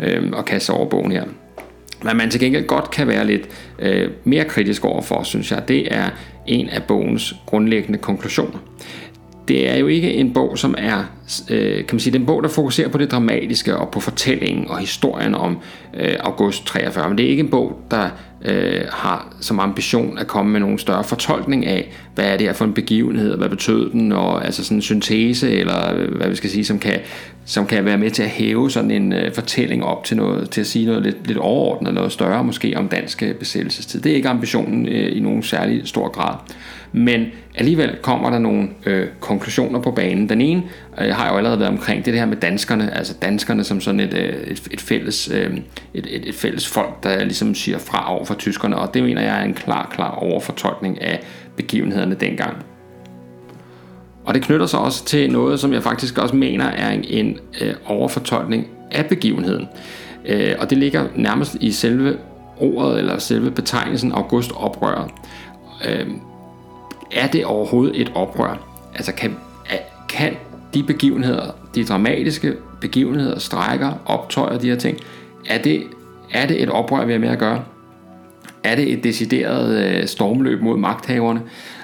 øh, 0.07 0.33
at 0.39 0.45
kaste 0.45 0.71
over 0.71 0.89
bogen 0.89 1.13
her. 1.13 1.25
Hvad 2.05 2.15
man 2.15 2.31
til 2.31 2.41
gengæld 2.41 2.67
godt 2.67 2.91
kan 2.91 3.09
være 3.09 3.27
lidt 3.27 3.49
øh, 3.79 4.11
mere 4.25 4.45
kritisk 4.45 4.85
overfor, 4.85 5.23
synes 5.23 5.51
jeg, 5.51 5.69
det 5.69 5.95
er 5.95 6.11
en 6.47 6.69
af 6.69 6.83
bogens 6.83 7.35
grundlæggende 7.47 7.99
konklusioner. 7.99 8.59
Det 9.49 9.71
er 9.71 9.77
jo 9.77 9.87
ikke 9.87 10.15
en 10.15 10.33
bog, 10.33 10.59
som 10.59 10.75
er, 10.79 11.05
øh, 11.51 11.77
kan 11.77 11.89
man 11.93 12.01
sige, 12.01 12.13
den 12.13 12.27
bog, 12.27 12.43
der 12.43 12.49
fokuserer 12.49 12.89
på 12.89 12.99
det 12.99 13.11
dramatiske 13.11 13.77
og 13.77 13.89
på 13.89 14.01
fortællingen 14.01 14.71
og 14.71 14.79
historien 14.79 15.35
om 15.35 15.59
øh, 15.95 16.15
august 16.21 16.67
43, 16.67 17.09
men 17.09 17.19
det 17.19 17.27
er 17.27 17.31
ikke 17.31 17.43
en 17.43 17.51
bog, 17.51 17.81
der 17.91 18.09
øh, 18.45 18.81
har 18.91 19.35
som 19.41 19.61
ambition 19.61 20.19
at 20.19 20.27
komme 20.27 20.53
med 20.53 20.61
nogle 20.61 20.79
større 20.79 21.05
fortolkning 21.05 21.67
af, 21.67 21.93
hvad 22.15 22.25
er 22.25 22.37
det 22.37 22.47
her 22.47 22.55
for 22.55 22.65
en 22.65 22.73
begivenhed, 22.73 23.31
og 23.31 23.39
hvad 23.39 23.49
betød 23.49 23.91
den, 23.91 24.13
og 24.13 24.45
altså 24.45 24.65
sådan 24.65 24.79
en 24.79 24.83
syntese, 24.83 25.51
eller 25.51 25.95
øh, 25.95 26.15
hvad 26.17 26.29
vi 26.29 26.37
skal 26.37 26.51
sige, 26.51 26.65
som 26.65 26.79
kan, 26.79 27.01
som 27.45 27.67
kan 27.67 27.85
være 27.85 27.99
med 27.99 28.11
til 28.11 28.23
at 28.23 28.29
hæve 28.29 28.71
sådan 28.71 28.91
en 28.91 29.13
øh, 29.13 29.35
fortælling 29.35 29.85
op 29.85 30.05
til 30.05 30.17
noget, 30.17 30.51
til 30.51 30.61
at 30.61 30.67
sige 30.67 30.87
noget 30.87 31.03
lidt, 31.03 31.27
lidt 31.27 31.39
overordnet, 31.39 31.95
noget 31.95 32.13
større 32.13 32.45
måske 32.45 32.75
om 32.77 32.89
dansk 32.89 33.23
øh, 33.23 33.35
besættelsestid. 33.35 34.01
Det 34.01 34.13
er 34.13 34.17
ikke 34.17 34.29
ambitionen 34.29 34.87
øh, 34.89 35.17
i 35.17 35.21
nogen 35.21 35.43
særlig 35.43 35.83
stor 35.85 36.09
grad. 36.09 36.35
Men 36.97 37.27
alligevel 37.55 37.97
kommer 38.03 38.31
der 38.31 38.39
nogle 38.39 38.69
øh, 38.87 39.09
konklusioner 39.21 39.81
på 39.81 39.91
banen. 39.91 40.29
Den 40.29 40.41
ene 40.41 40.63
øh, 41.01 41.15
har 41.15 41.31
jo 41.31 41.37
allerede 41.37 41.61
været 41.61 41.73
omkring 41.73 42.05
det 42.05 42.15
her 42.15 42.27
med 42.27 42.37
danskerne, 42.37 42.97
altså 42.97 43.15
danskerne 43.23 43.65
som 43.65 43.81
sådan 43.81 44.01
et, 44.01 44.15
øh, 44.15 44.35
et, 44.47 44.69
et, 44.71 44.81
fælles, 44.81 45.31
øh, 45.35 45.59
et, 45.95 46.07
et, 46.11 46.29
et 46.29 46.35
fælles 46.35 46.69
folk, 46.69 47.03
der 47.03 47.25
ligesom 47.25 47.55
siger 47.55 47.79
fra 47.79 48.15
over 48.15 48.25
for 48.25 48.35
tyskerne, 48.35 48.77
og 48.77 48.95
det 48.95 49.03
mener 49.03 49.23
jeg 49.23 49.41
er 49.41 49.45
en 49.45 49.55
klar, 49.55 49.91
klar 49.95 50.11
overfortolkning 50.11 51.03
af 51.03 51.21
begivenhederne 51.57 52.15
dengang. 52.15 52.57
Og 54.25 54.35
det 54.35 54.43
knytter 54.43 54.67
sig 54.67 54.81
også 54.81 55.05
til 55.05 55.33
noget, 55.33 55.61
som 55.61 55.73
jeg 55.73 55.83
faktisk 55.83 56.19
også 56.19 56.37
mener 56.37 56.65
er 56.65 56.91
en, 56.91 57.05
en 57.09 57.39
øh, 57.61 57.75
overfortolkning 57.87 58.67
af 58.91 59.07
begivenheden. 59.07 59.69
Øh, 60.27 60.55
og 60.59 60.71
det 60.71 60.79
ligger 60.79 61.05
nærmest 61.15 61.55
i 61.61 61.73
selve 61.73 62.17
ordet 62.59 62.99
eller 62.99 63.19
selve 63.19 63.51
betegnelsen 63.51 64.13
augustoprøret. 64.13 65.11
Øh, 65.89 66.07
er 67.15 67.27
det 67.27 67.45
overhovedet 67.45 68.01
et 68.01 68.13
oprør? 68.15 68.67
Altså 68.95 69.13
kan, 69.13 69.37
kan 70.09 70.37
de 70.75 70.83
begivenheder, 70.83 71.57
de 71.75 71.85
dramatiske 71.85 72.53
begivenheder, 72.81 73.39
strækker, 73.39 73.93
optøjer, 74.07 74.59
de 74.59 74.69
her 74.69 74.77
ting, 74.77 74.99
er 75.49 75.59
det, 75.59 75.83
er 76.31 76.47
det 76.47 76.63
et 76.63 76.71
oprør, 76.71 77.05
vi 77.05 77.13
har 77.13 77.19
med 77.19 77.29
at 77.29 77.39
gøre? 77.39 77.65
Er 78.65 78.75
det 78.75 78.93
et 78.93 79.05
decideret 79.05 79.85
øh, 79.85 80.07
stormløb 80.07 80.63
mod 80.63 80.77
magthaverne? 80.77 81.43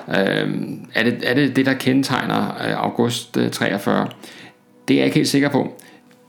Øh, 0.08 0.50
er, 0.94 1.02
det, 1.02 1.18
er 1.22 1.34
det 1.34 1.56
det, 1.56 1.66
der 1.66 1.74
kendetegner 1.74 2.46
øh, 2.68 2.84
august 2.84 3.36
øh, 3.36 3.50
43? 3.50 4.08
Det 4.88 4.94
er 4.94 4.98
jeg 4.98 5.06
ikke 5.06 5.16
helt 5.16 5.28
sikker 5.28 5.48
på. 5.48 5.72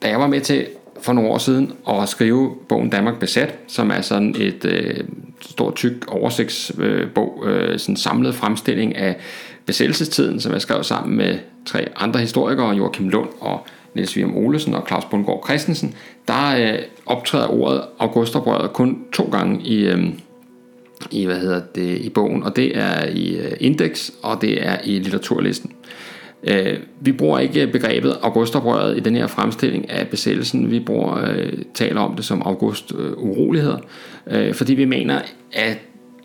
Da 0.02 0.10
jeg 0.10 0.20
var 0.20 0.28
med 0.28 0.42
til 0.42 0.68
for 1.02 1.14
nogle 1.14 1.30
år 1.30 1.38
siden 1.38 1.74
at 1.90 2.10
skrive 2.10 2.56
bogen 2.70 2.90
Danmark 2.90 3.20
Besat, 3.20 3.56
som 3.68 3.92
er 3.92 4.02
sådan 4.02 4.36
et 4.38 4.66
øh, 4.66 5.04
stort 5.42 5.76
tyk 5.76 6.06
oversigtsbog, 6.08 7.44
øh, 7.46 7.80
sådan 7.80 7.94
en 7.94 7.98
samlet 7.98 8.36
fremstilling 8.36 8.96
af 8.96 9.18
besættelsestiden, 9.66 10.40
som 10.40 10.54
jeg 10.54 10.62
skrev 10.62 10.84
sammen 10.84 11.18
med 11.18 11.40
tre 11.66 11.88
andre 11.96 12.20
historikere, 12.20 12.70
Joachim 12.70 13.10
Lund 13.10 13.30
og 13.40 13.66
Niels 13.96 14.18
William 14.18 14.38
Olesen 14.38 14.74
og 14.74 14.84
Claus 14.88 15.06
Bundgaard 15.06 15.44
Christensen, 15.46 15.96
der 16.28 16.56
øh, 16.58 16.80
optræder 17.06 17.48
ordet 17.48 17.82
augustoprøret 18.00 18.74
kun 18.74 19.04
to 19.14 19.30
gange 19.32 19.62
i, 19.66 19.88
øh, 19.88 20.04
i, 21.12 21.26
hvad 21.26 21.40
hedder 21.40 21.62
det, 21.76 21.98
i 21.98 22.10
bogen, 22.10 22.44
og 22.44 22.56
det 22.56 22.78
er 22.78 23.06
i 23.06 23.36
øh, 23.38 23.52
Index, 23.60 24.10
og 24.24 24.42
det 24.42 24.68
er 24.68 24.78
i 24.84 25.00
litteraturlisten. 25.00 25.72
Øh, 26.44 26.78
vi 27.00 27.12
bruger 27.12 27.40
ikke 27.40 27.68
begrebet 27.68 28.18
augustoprøret 28.22 28.98
i 28.98 29.00
den 29.00 29.16
her 29.16 29.28
fremstilling 29.28 29.90
af 29.90 30.08
besættelsen. 30.08 30.72
Vi 30.72 30.80
bruger, 30.80 31.32
øh, 31.32 31.54
taler 31.74 32.02
om 32.02 32.16
det 32.16 32.26
som 32.26 32.42
august 32.42 32.92
øh, 32.98 33.12
uroligheder, 33.12 33.78
øh, 34.28 34.54
fordi 34.54 34.74
vi 34.74 34.86
mener, 34.86 35.22
at 35.54 35.78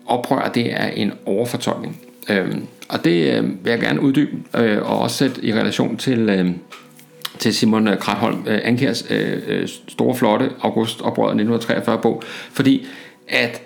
oprør 0.05 0.51
det 0.55 0.73
er 0.73 0.87
en 0.87 1.11
overfortolkning. 1.25 2.01
Øh, 2.29 2.55
og 2.89 3.03
det 3.03 3.37
øh, 3.37 3.43
vil 3.43 3.69
jeg 3.69 3.79
gerne 3.79 4.01
uddybe, 4.01 4.37
øh, 4.57 4.91
og 4.91 4.99
også 4.99 5.17
sætte 5.17 5.45
i 5.45 5.53
relation 5.53 5.97
til, 5.97 6.29
øh, 6.29 6.49
til 7.39 7.53
Simon 7.53 7.87
øh, 7.87 7.97
Kratholm 7.97 8.45
øh, 8.47 8.59
Ankers 8.63 9.05
øh, 9.09 9.37
øh 9.47 9.67
store, 9.87 10.15
flotte 10.15 10.49
augustoprøret 10.61 11.29
1943 11.29 11.97
bog, 11.97 12.23
fordi 12.51 12.87
at 13.27 13.61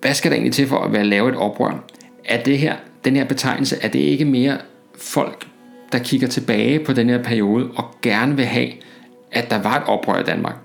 hvad 0.00 0.14
skal 0.14 0.30
der 0.30 0.34
egentlig 0.34 0.54
til 0.54 0.66
for 0.66 0.78
at 0.78 0.92
være 0.92 1.04
lave 1.04 1.28
et 1.28 1.36
oprør? 1.36 1.84
Er 2.24 2.42
det 2.42 2.58
her, 2.58 2.76
den 3.04 3.16
her 3.16 3.24
betegnelse, 3.24 3.76
er 3.82 3.88
det 3.88 3.98
ikke 3.98 4.24
mere 4.24 4.58
folk, 5.00 5.46
der 5.92 5.98
kigger 5.98 6.28
tilbage 6.28 6.84
på 6.84 6.92
den 6.92 7.08
her 7.08 7.22
periode 7.22 7.70
og 7.76 7.84
gerne 8.02 8.36
vil 8.36 8.44
have, 8.44 8.68
at 9.32 9.50
der 9.50 9.62
var 9.62 9.76
et 9.76 9.82
oprør 9.86 10.20
i 10.20 10.24
Danmark. 10.24 10.56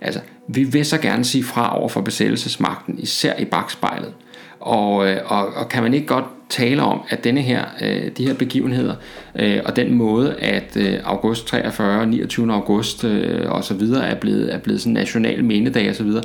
Altså, 0.00 0.20
vi 0.48 0.64
vil 0.64 0.84
så 0.84 0.98
gerne 0.98 1.24
sige 1.24 1.44
fra 1.44 1.78
over 1.78 1.88
for 1.88 2.00
besættelsesmagten, 2.00 2.98
især 2.98 3.36
i 3.38 3.44
bagspejlet. 3.44 4.12
Og, 4.60 5.08
øh, 5.08 5.16
og, 5.26 5.46
og 5.54 5.68
kan 5.68 5.82
man 5.82 5.94
ikke 5.94 6.06
godt 6.06 6.24
tale 6.48 6.82
om, 6.82 7.00
at 7.08 7.24
denne 7.24 7.42
her, 7.42 7.64
øh, 7.82 8.10
de 8.16 8.26
her 8.26 8.34
begivenheder 8.34 8.94
øh, 9.34 9.60
og 9.64 9.76
den 9.76 9.94
måde, 9.94 10.34
at 10.34 10.76
øh, 10.76 10.98
august 11.04 11.46
43, 11.46 12.06
29. 12.06 12.52
august 12.52 13.04
øh, 13.04 13.50
og 13.50 13.64
så 13.64 13.74
videre 13.74 14.06
er 14.06 14.14
blevet, 14.14 14.54
er 14.54 14.58
blevet 14.58 14.80
sådan 14.80 14.92
national 14.92 15.44
mindedag 15.44 15.90
og 15.90 15.96
så 15.96 16.02
videre, 16.02 16.22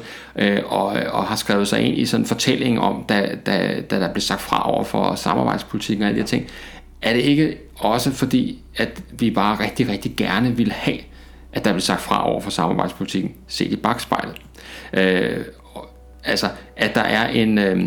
og, 0.66 0.86
og 1.12 1.24
har 1.24 1.36
skrevet 1.36 1.68
sig 1.68 1.82
ind 1.82 1.98
i 1.98 2.06
sådan 2.06 2.22
en 2.24 2.28
fortælling 2.28 2.80
om, 2.80 3.06
da, 3.10 3.36
da, 3.46 3.82
da 3.90 4.00
der 4.00 4.14
blev 4.14 4.22
sagt 4.22 4.42
fra 4.42 4.72
over 4.72 4.84
for 4.84 5.16
samarbejdspolitikken 5.16 6.04
og 6.04 6.10
alle 6.10 6.16
de 6.16 6.22
her 6.22 6.28
ting, 6.28 6.48
er 7.02 7.14
det 7.14 7.22
ikke 7.22 7.58
også 7.76 8.12
fordi, 8.12 8.60
at 8.76 9.04
vi 9.20 9.32
bare 9.32 9.64
rigtig, 9.64 9.90
rigtig 9.90 10.14
gerne 10.18 10.58
vil 10.58 10.72
have, 10.72 10.98
at 11.54 11.66
der 11.66 11.72
bliver 11.72 11.82
sagt 11.82 12.02
fra 12.02 12.30
over 12.30 12.42
for 12.42 12.50
samarbejdspolitikken, 12.50 13.34
set 13.48 13.72
i 13.72 13.76
bagspejlet. 13.76 14.36
Øh, 14.94 15.38
altså, 16.24 16.50
at 16.78 16.96
der 16.96 17.02
er 17.02 17.28
en... 17.28 17.58
Øh, 17.58 17.84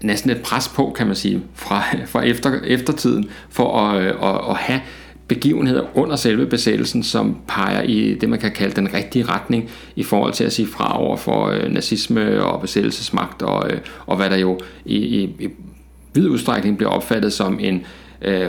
næsten 0.00 0.30
et 0.30 0.42
pres 0.42 0.68
på, 0.68 0.94
kan 0.96 1.06
man 1.06 1.16
sige, 1.16 1.42
fra, 1.54 1.82
fra 2.06 2.22
efter, 2.22 2.60
eftertiden, 2.64 3.30
for 3.48 3.80
at, 3.80 4.02
øh, 4.02 4.08
at, 4.22 4.50
at 4.50 4.56
have 4.56 4.80
begivenheder 5.28 5.82
under 5.94 6.16
selve 6.16 6.46
besættelsen, 6.46 7.02
som 7.02 7.36
peger 7.48 7.82
i 7.82 8.14
det, 8.14 8.28
man 8.28 8.38
kan 8.38 8.52
kalde 8.52 8.76
den 8.76 8.94
rigtige 8.94 9.24
retning 9.24 9.70
i 9.96 10.02
forhold 10.02 10.32
til 10.32 10.44
at 10.44 10.52
sige 10.52 10.68
fra 10.68 11.00
over 11.00 11.16
for 11.16 11.46
øh, 11.46 11.72
nazisme 11.72 12.44
og 12.44 12.60
besættelsesmagt, 12.60 13.42
og, 13.42 13.70
øh, 13.70 13.80
og 14.06 14.16
hvad 14.16 14.30
der 14.30 14.36
jo 14.36 14.58
i, 14.84 14.96
i, 14.96 15.22
i 15.22 15.48
vid 16.14 16.28
udstrækning 16.28 16.76
bliver 16.76 16.90
opfattet 16.90 17.32
som 17.32 17.58
en 17.60 17.86
øh, 18.24 18.48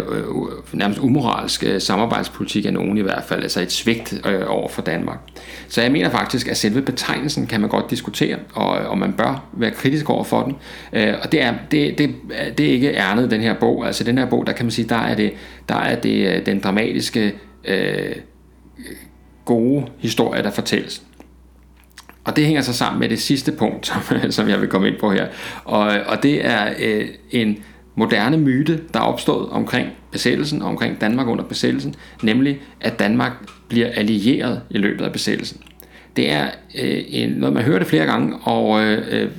nærmest 0.74 1.00
umoralsk 1.00 1.64
øh, 1.64 1.82
samarbejdspolitik 1.82 2.66
af 2.66 2.74
nogen 2.74 2.98
i 2.98 3.02
hvert 3.02 3.24
fald, 3.24 3.44
altså 3.44 3.62
et 3.62 3.72
svigt 3.72 4.14
øh, 4.26 4.42
over 4.48 4.70
for 4.70 4.82
Danmark. 4.82 5.20
Så 5.68 5.82
jeg 5.82 5.92
mener 5.92 6.10
faktisk, 6.10 6.48
at 6.48 6.58
selve 6.58 6.82
betegnelsen 6.82 7.48
kan 7.48 7.62
man 7.62 7.70
godt 7.70 7.90
diskutere, 7.90 8.38
og, 8.54 8.70
og 8.70 8.98
man 8.98 9.14
bør 9.14 9.46
være 9.54 9.72
kritisk 9.72 10.10
over 10.10 10.24
for 10.24 10.44
den. 10.44 10.56
Øh, 10.94 11.14
og 11.24 11.32
det 11.32 11.42
er, 11.42 11.54
det, 11.72 11.98
det, 11.98 12.16
det 12.58 12.66
er 12.66 12.72
ikke 12.72 12.92
ærnet 12.92 13.32
den 13.32 13.42
her 13.42 13.54
bog. 13.54 13.86
Altså 13.86 14.04
den 14.04 14.18
her 14.18 14.26
bog, 14.26 14.48
der 14.48 14.54
kan 14.54 14.66
man 14.66 14.72
sige, 14.72 14.90
der 14.90 14.96
er 14.96 15.16
det, 15.16 15.34
der 15.70 15.76
er 15.76 16.00
det 16.00 16.28
øh, 16.28 16.46
den 16.46 16.60
dramatiske 16.60 17.34
øh, 17.66 18.16
gode 19.46 19.86
historie, 20.00 20.44
der 20.44 20.52
fortælles. 20.52 21.02
Og 22.24 22.36
det 22.36 22.46
hænger 22.46 22.62
så 22.62 22.74
sammen 22.74 23.00
med 23.00 23.10
det 23.10 23.20
sidste 23.20 23.52
punkt, 23.52 23.88
som, 23.88 24.32
som 24.32 24.50
jeg 24.50 24.62
vil 24.62 24.70
komme 24.70 24.88
ind 24.88 25.00
på 25.00 25.12
her. 25.12 25.28
Og, 25.64 25.88
og 26.08 26.24
det 26.24 26.46
er 26.46 26.74
øh, 26.80 27.08
en 27.32 27.58
moderne 27.96 28.38
myte, 28.38 28.80
der 28.94 29.00
er 29.00 29.04
opstået 29.04 29.50
omkring 29.50 29.90
besættelsen 30.12 30.62
og 30.62 30.68
omkring 30.68 31.02
Danmark 31.02 31.28
under 31.28 31.44
besættelsen, 31.44 31.96
nemlig 32.24 32.62
at 32.82 33.00
Danmark 33.00 33.32
bliver 33.68 33.88
allieret 33.94 34.62
i 34.70 34.78
løbet 34.78 35.06
af 35.06 35.12
besættelsen. 35.12 35.62
Det 36.16 36.32
er 36.32 36.46
øh, 36.82 37.04
en, 37.08 37.30
noget, 37.30 37.54
man 37.54 37.64
hører 37.64 37.80
det 37.80 37.88
flere 37.88 38.06
gange, 38.06 38.36
og 38.36 38.84
øh, 38.84 39.32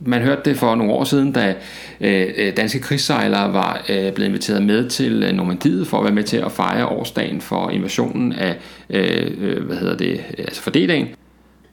man 0.00 0.22
hørte 0.22 0.40
det 0.44 0.56
for 0.56 0.74
nogle 0.74 0.92
år 0.92 1.04
siden, 1.04 1.32
da 1.32 1.54
øh, 2.00 2.26
øh 2.36 2.56
danske 2.56 2.78
krigssejlere 2.78 3.52
var 3.52 3.84
øh, 3.88 4.12
blevet 4.12 4.28
inviteret 4.28 4.62
med 4.62 4.88
til 4.88 5.22
øh, 5.22 5.32
Normandiet 5.32 5.86
for 5.86 5.98
at 5.98 6.04
være 6.04 6.14
med 6.14 6.24
til 6.24 6.36
at 6.36 6.52
fejre 6.52 6.86
årsdagen 6.86 7.40
for 7.40 7.70
invasionen 7.70 8.32
af, 8.32 8.56
øh, 8.90 9.30
øh 9.40 9.66
hvad 9.66 9.76
hedder 9.76 9.96
det, 9.96 10.12
øh, 10.12 10.44
altså 10.44 10.62
fordelingen. 10.62 11.08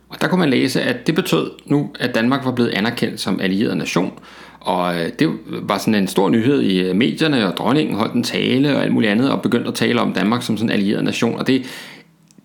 Og 0.10 0.22
der 0.22 0.28
kunne 0.28 0.40
man 0.40 0.50
læse, 0.50 0.82
at 0.82 1.08
det 1.08 1.16
betød 1.16 1.52
nu, 1.66 1.92
at 2.00 2.16
Danmark 2.16 2.46
var 2.46 2.52
blevet 2.52 2.70
anerkendt 2.70 3.22
som 3.22 3.40
allieret 3.42 3.78
nation, 3.78 4.20
og 4.66 5.00
øh, 5.00 5.12
det 5.20 5.30
var 5.48 5.78
sådan 5.78 5.96
en 5.96 6.08
stor 6.08 6.30
nyhed 6.30 6.62
i 6.62 6.80
øh, 6.80 6.96
medierne, 6.96 7.48
og 7.48 7.58
dronningen 7.58 7.96
holdt 7.96 8.14
en 8.14 8.24
tale 8.24 8.76
og 8.76 8.84
alt 8.84 8.94
muligt 8.94 9.12
andet, 9.12 9.32
og 9.32 9.42
begyndte 9.42 9.68
at 9.68 9.76
tale 9.76 10.02
om 10.02 10.14
Danmark 10.14 10.44
som 10.44 10.58
sådan 10.58 10.70
en 10.70 10.74
allieret 10.74 11.04
nation. 11.04 11.40
Og 11.40 11.48
det, 11.48 11.66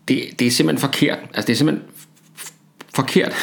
det, 0.08 0.22
det 0.38 0.46
er 0.46 0.50
simpelthen 0.50 0.80
forkert. 0.80 1.18
Altså 1.34 1.46
det 1.46 1.52
er 1.52 1.56
simpelthen 1.56 1.86
forkert. 2.94 3.34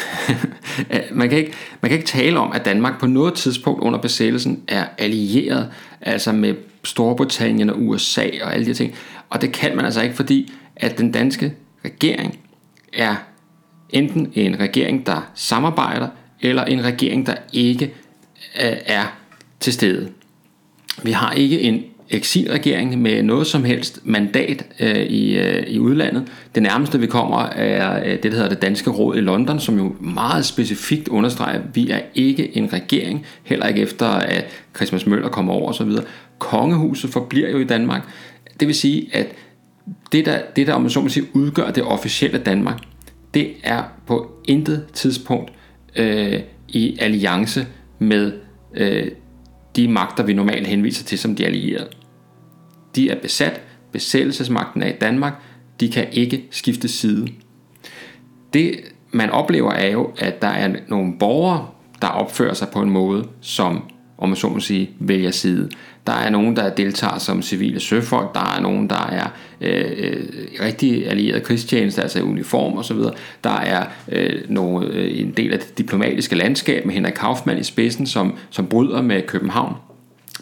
man, 1.12 1.30
kan 1.30 1.38
ikke, 1.38 1.54
man 1.82 1.90
kan 1.90 1.98
ikke 1.98 2.10
tale 2.10 2.40
om, 2.40 2.52
at 2.52 2.66
Danmark 2.66 3.00
på 3.00 3.08
noget 3.08 3.34
tidspunkt 3.34 3.82
under 3.82 4.00
besættelsen 4.00 4.64
er 4.68 4.86
allieret, 4.98 5.70
altså 6.02 6.32
med 6.32 6.54
Storbritannien 6.84 7.70
og 7.70 7.82
USA 7.82 8.28
og 8.42 8.54
alle 8.54 8.66
de 8.66 8.74
ting. 8.74 8.96
Og 9.30 9.42
det 9.42 9.52
kan 9.52 9.76
man 9.76 9.86
altså 9.86 10.02
ikke, 10.02 10.16
fordi 10.16 10.54
at 10.76 10.98
den 10.98 11.12
danske 11.12 11.54
regering 11.86 12.40
er 12.94 13.16
enten 13.90 14.32
en 14.36 14.60
regering, 14.60 15.06
der 15.06 15.32
samarbejder, 15.36 16.08
eller 16.42 16.66
en 16.66 16.84
regering, 16.84 17.28
der 17.28 17.36
ikke 17.54 17.94
Øh, 18.64 18.78
er 18.86 19.18
til 19.60 19.74
stede. 19.74 20.10
Vi 21.04 21.12
har 21.12 21.32
ikke 21.32 21.62
en 21.62 21.84
eksilregering 22.10 23.02
med 23.02 23.24
noget 23.24 23.48
som 23.48 23.64
helst 23.64 24.00
mandat 24.04 24.66
øh, 24.80 24.96
i, 24.96 25.38
øh, 25.38 25.64
i 25.68 25.80
udlandet. 25.80 26.28
Det 26.56 26.64
nærmeste 26.64 27.00
vi 27.00 27.08
kommer 27.08 27.42
er 27.42 28.04
øh, 28.06 28.12
det, 28.12 28.24
der 28.24 28.32
hedder 28.32 28.50
det 28.50 28.62
Danske 28.62 28.90
Råd 28.90 29.16
i 29.16 29.20
London, 29.20 29.60
som 29.60 29.78
jo 29.78 29.96
meget 30.00 30.46
specifikt 30.46 31.08
understreger, 31.08 31.60
at 31.60 31.76
vi 31.76 31.90
er 31.90 32.00
ikke 32.16 32.58
en 32.58 32.74
regering, 32.74 33.26
heller 33.44 33.68
ikke 33.68 33.82
efter 33.82 34.08
at 34.08 34.46
Christmas 34.76 35.06
Møller 35.06 35.30
kommer 35.30 35.54
over 35.54 35.70
osv. 35.70 35.92
Kongehuset 36.40 37.10
forbliver 37.10 37.50
jo 37.50 37.60
i 37.60 37.64
Danmark. 37.64 38.02
Det 38.60 38.68
vil 38.68 38.76
sige, 38.76 39.10
at 39.14 39.28
det 40.12 40.26
der, 40.26 40.40
det 40.56 40.68
der 40.68 40.74
om 40.74 40.82
man 40.82 40.90
så 40.90 41.02
må 41.02 41.10
sige, 41.10 41.26
udgør 41.34 41.72
det 41.72 41.84
officielle 41.84 42.38
Danmark, 42.38 42.80
det 43.34 43.54
er 43.64 43.84
på 44.08 44.32
intet 44.46 44.86
tidspunkt 44.94 45.52
øh, 45.96 46.40
i 46.68 46.98
alliance 47.00 47.68
med 48.00 48.32
øh, 48.74 49.12
de 49.76 49.88
magter, 49.88 50.24
vi 50.24 50.34
normalt 50.34 50.68
henviser 50.68 51.06
til 51.06 51.20
som 51.20 51.36
de 51.36 51.46
allierede. 51.46 51.90
De 52.96 53.10
er 53.10 53.22
besat, 53.22 53.62
besættelsesmagten 53.92 54.82
er 54.82 54.88
i 54.88 54.98
Danmark, 55.02 55.34
de 55.80 55.90
kan 55.90 56.08
ikke 56.12 56.48
skifte 56.52 56.88
side. 56.88 57.28
Det 58.54 58.80
man 59.12 59.30
oplever 59.30 59.72
er 59.72 59.92
jo, 59.92 60.12
at 60.18 60.42
der 60.42 60.48
er 60.48 60.76
nogle 60.88 61.14
borgere, 61.20 61.68
der 62.02 62.08
opfører 62.08 62.54
sig 62.54 62.68
på 62.74 62.82
en 62.82 62.90
måde, 62.90 63.28
som 63.42 63.84
om 64.18 64.30
man 64.30 64.36
så 64.36 64.50
må 64.50 64.60
sige, 64.60 64.90
vælger 65.00 65.32
side. 65.32 65.70
Der 66.08 66.14
er 66.14 66.30
nogen, 66.30 66.56
der 66.56 66.70
deltager 66.70 67.18
som 67.18 67.42
civile 67.42 67.80
søfolk, 67.80 68.34
der 68.34 68.56
er 68.58 68.62
nogen, 68.62 68.90
der 68.90 69.08
er 69.12 69.28
øh, 69.62 69.92
øh 69.98 70.26
rigtig 70.62 71.10
allieret 71.10 71.44
krigstjeneste, 71.44 72.02
altså 72.02 72.22
uniform 72.22 72.78
osv. 72.78 72.98
Der 73.44 73.60
er 73.60 73.86
øh, 74.12 74.42
nogle, 74.50 74.88
øh, 74.88 75.20
en 75.20 75.32
del 75.32 75.54
af 75.54 75.60
det 75.60 75.78
diplomatiske 75.78 76.36
landskab 76.36 76.86
med 76.86 76.94
Henrik 76.94 77.14
Kaufmann 77.14 77.60
i 77.60 77.64
spidsen, 77.64 78.08
som, 78.08 78.38
som 78.50 78.68
bryder 78.68 79.02
med 79.02 79.22
København. 79.22 79.76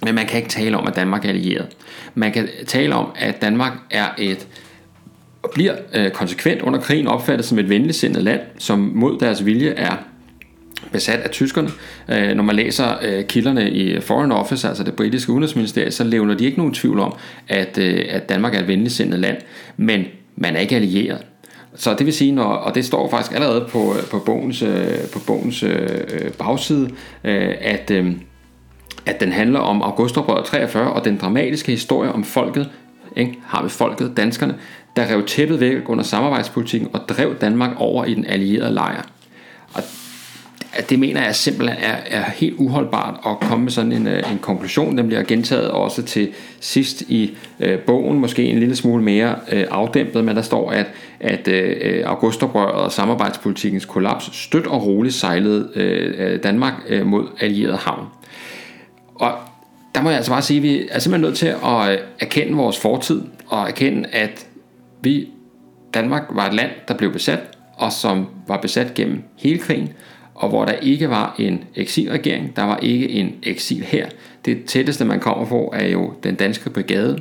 Men 0.04 0.16
man 0.16 0.26
kan 0.26 0.38
ikke 0.38 0.50
tale 0.50 0.78
om, 0.78 0.88
at 0.88 0.96
Danmark 0.96 1.26
er 1.26 1.30
allieret. 1.30 1.68
Man 2.16 2.32
kan 2.32 2.50
tale 2.68 2.96
om, 2.96 3.08
at 3.16 3.42
Danmark 3.42 3.74
er 3.92 4.08
et 4.18 4.48
og 5.44 5.52
bliver 5.54 5.76
øh, 5.94 6.12
konsekvent 6.12 6.62
under 6.62 6.80
krigen 6.80 7.08
opfattet 7.08 7.46
som 7.46 7.60
et 7.60 7.70
venligsindet 7.70 8.24
land, 8.24 8.42
som 8.58 8.80
mod 8.80 9.20
deres 9.20 9.46
vilje 9.46 9.70
er 9.70 9.96
besat 10.92 11.20
af 11.20 11.30
tyskerne. 11.30 11.70
Øh, 12.10 12.36
når 12.36 12.44
man 12.44 12.56
læser 12.56 12.96
øh, 13.02 13.26
kilderne 13.26 13.72
i 13.72 14.00
Foreign 14.00 14.32
Office, 14.32 14.68
altså 14.68 14.84
det 14.84 14.96
britiske 14.96 15.32
udenrigsministerium, 15.32 15.92
så 15.92 16.04
levner 16.04 16.34
de 16.34 16.46
ikke 16.46 16.58
nogen 16.58 16.74
tvivl 16.74 17.00
om, 17.00 17.14
at, 17.48 17.78
øh, 17.78 18.06
at 18.10 18.30
Danmark 18.30 18.56
er 18.56 18.60
et 18.60 18.68
venligsindet 18.68 19.20
land, 19.20 19.38
men 19.78 20.06
man 20.36 20.56
er 20.56 20.60
ikke 20.60 20.76
allieret. 20.76 21.26
Så 21.76 21.94
det 21.94 22.06
vil 22.06 22.14
sige, 22.14 22.32
når, 22.32 22.44
og 22.44 22.76
det 22.76 22.86
står 22.86 23.10
faktisk 23.10 23.36
allerede 23.36 23.66
på, 23.70 23.94
øh, 23.98 24.04
på 24.12 24.20
bogens, 24.20 24.62
øh, 24.62 25.00
på 25.14 25.20
bogens 25.28 25.64
øh, 25.64 26.32
bagside, 26.38 26.90
at, 27.24 27.92
at 29.06 29.20
den 29.20 29.32
handler 29.32 29.60
om 29.60 29.82
Augustoprøret 29.82 30.46
43 30.46 30.94
og 30.94 31.06
den 31.06 31.18
dramatiske 31.18 31.72
historie 31.72 32.12
om 32.12 32.24
folket, 32.24 32.70
ikke? 33.16 33.34
har 33.46 33.64
vi 33.64 33.70
folket, 33.70 34.14
danskerne, 34.18 34.56
der 34.96 35.12
rev 35.12 35.26
tæppet 35.26 35.60
væk 35.60 35.90
under 35.90 36.04
samarbejdspolitikken 36.04 36.90
og 36.94 37.00
drev 37.10 37.36
Danmark 37.42 37.72
over 37.78 38.06
i 38.06 38.14
den 38.14 38.26
allierede 38.26 38.74
lejr. 38.74 39.02
Og 39.74 39.84
at 40.76 40.90
det 40.90 41.00
mener 41.00 41.24
jeg 41.24 41.36
simpelthen 41.36 41.78
er, 41.82 41.96
er 42.06 42.24
helt 42.32 42.56
uholdbart 42.58 43.20
at 43.26 43.40
komme 43.40 43.64
med 43.64 43.72
sådan 43.72 43.92
en, 43.92 44.08
øh, 44.08 44.32
en 44.32 44.40
konklusion. 44.40 44.98
Den 44.98 45.08
bliver 45.08 45.24
gentaget 45.24 45.72
også 45.72 46.04
til 46.04 46.30
sidst 46.60 47.02
i 47.02 47.38
øh, 47.60 47.80
bogen, 47.80 48.20
måske 48.20 48.44
en 48.44 48.60
lille 48.60 48.76
smule 48.76 49.04
mere 49.04 49.36
øh, 49.52 49.66
afdæmpet, 49.72 50.24
men 50.24 50.36
der 50.36 50.42
står, 50.42 50.72
at, 50.72 50.86
at 51.20 51.48
øh, 51.48 52.04
augustoprøret 52.06 52.72
og 52.72 52.92
samarbejdspolitikkens 52.92 53.86
kollaps 53.86 54.30
stødt 54.38 54.68
og 54.68 54.86
roligt 54.86 55.16
sejlede 55.16 55.70
øh, 55.76 56.14
øh, 56.18 56.44
Danmark 56.44 56.74
øh, 56.88 57.06
mod 57.06 57.28
allieret 57.40 57.78
havn. 57.78 58.06
Og 59.16 59.32
der 59.96 60.02
må 60.02 60.10
jeg 60.10 60.18
altså 60.18 60.32
bare 60.32 60.42
sige, 60.42 60.58
at 60.58 60.64
vi 60.64 60.88
er 60.92 61.00
simpelthen 61.00 61.22
nødt 61.22 61.38
til 61.38 61.48
at 61.48 61.92
øh, 61.92 61.98
erkende 62.20 62.54
vores 62.54 62.80
fortid 62.80 63.22
og 63.48 63.68
erkende, 63.68 64.10
at 64.12 64.48
vi, 65.02 65.28
Danmark 65.94 66.24
var 66.30 66.48
et 66.48 66.54
land, 66.54 66.72
der 66.88 66.94
blev 66.94 67.12
besat, 67.12 67.40
og 67.78 67.92
som 67.92 68.28
var 68.48 68.58
besat 68.58 68.94
gennem 68.94 69.24
hele 69.38 69.58
krigen, 69.58 69.90
og 70.36 70.50
hvor 70.50 70.66
der 70.66 70.74
ikke 70.74 71.10
var 71.10 71.36
en 71.40 71.64
eksilregering, 71.76 72.56
der 72.56 72.64
var 72.64 72.78
ikke 72.78 73.10
en 73.10 73.36
eksil 73.44 73.84
her. 73.84 74.08
Det 74.46 74.66
tætteste, 74.66 75.06
man 75.06 75.20
kommer 75.20 75.46
på, 75.46 75.74
er 75.76 75.88
jo 75.88 76.14
den 76.24 76.36
danske 76.36 76.70
brigade, 76.70 77.20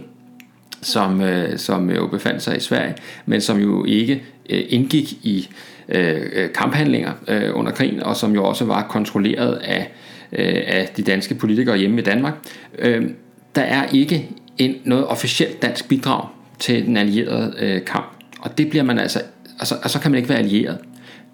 som, 0.83 1.21
øh, 1.21 1.59
som 1.59 1.91
jo 1.91 2.07
befandt 2.07 2.43
sig 2.43 2.57
i 2.57 2.61
Sverige, 2.61 2.95
men 3.27 3.41
som 3.41 3.61
jo 3.61 3.85
ikke 3.85 4.23
øh, 4.51 4.63
indgik 4.69 5.13
i 5.13 5.49
øh, 5.89 6.23
øh, 6.33 6.53
kamphandlinger 6.53 7.13
øh, 7.29 7.51
under 7.55 7.73
krigen, 7.73 8.03
og 8.03 8.17
som 8.17 8.35
jo 8.35 8.45
også 8.45 8.65
var 8.65 8.83
kontrolleret 8.83 9.55
af, 9.55 9.93
øh, 10.33 10.63
af 10.67 10.91
de 10.97 11.03
danske 11.03 11.35
politikere 11.35 11.77
hjemme 11.79 12.01
i 12.01 12.05
Danmark. 12.05 12.35
Øh, 12.79 13.11
der 13.55 13.63
er 13.63 13.87
ikke 13.93 14.29
en, 14.59 14.77
noget 14.85 15.07
officielt 15.07 15.63
dansk 15.63 15.89
bidrag 15.89 16.29
til 16.59 16.87
den 16.87 16.97
allierede 16.97 17.55
øh, 17.59 17.85
kamp, 17.85 18.07
og 18.41 18.59
det 18.59 18.71
bliver 18.71 18.85
man 18.85 18.99
altså, 18.99 19.21
altså, 19.59 19.75
og 19.83 19.91
så 19.91 20.01
kan 20.01 20.11
man 20.11 20.19
ikke 20.19 20.29
være 20.29 20.39
allieret. 20.39 20.79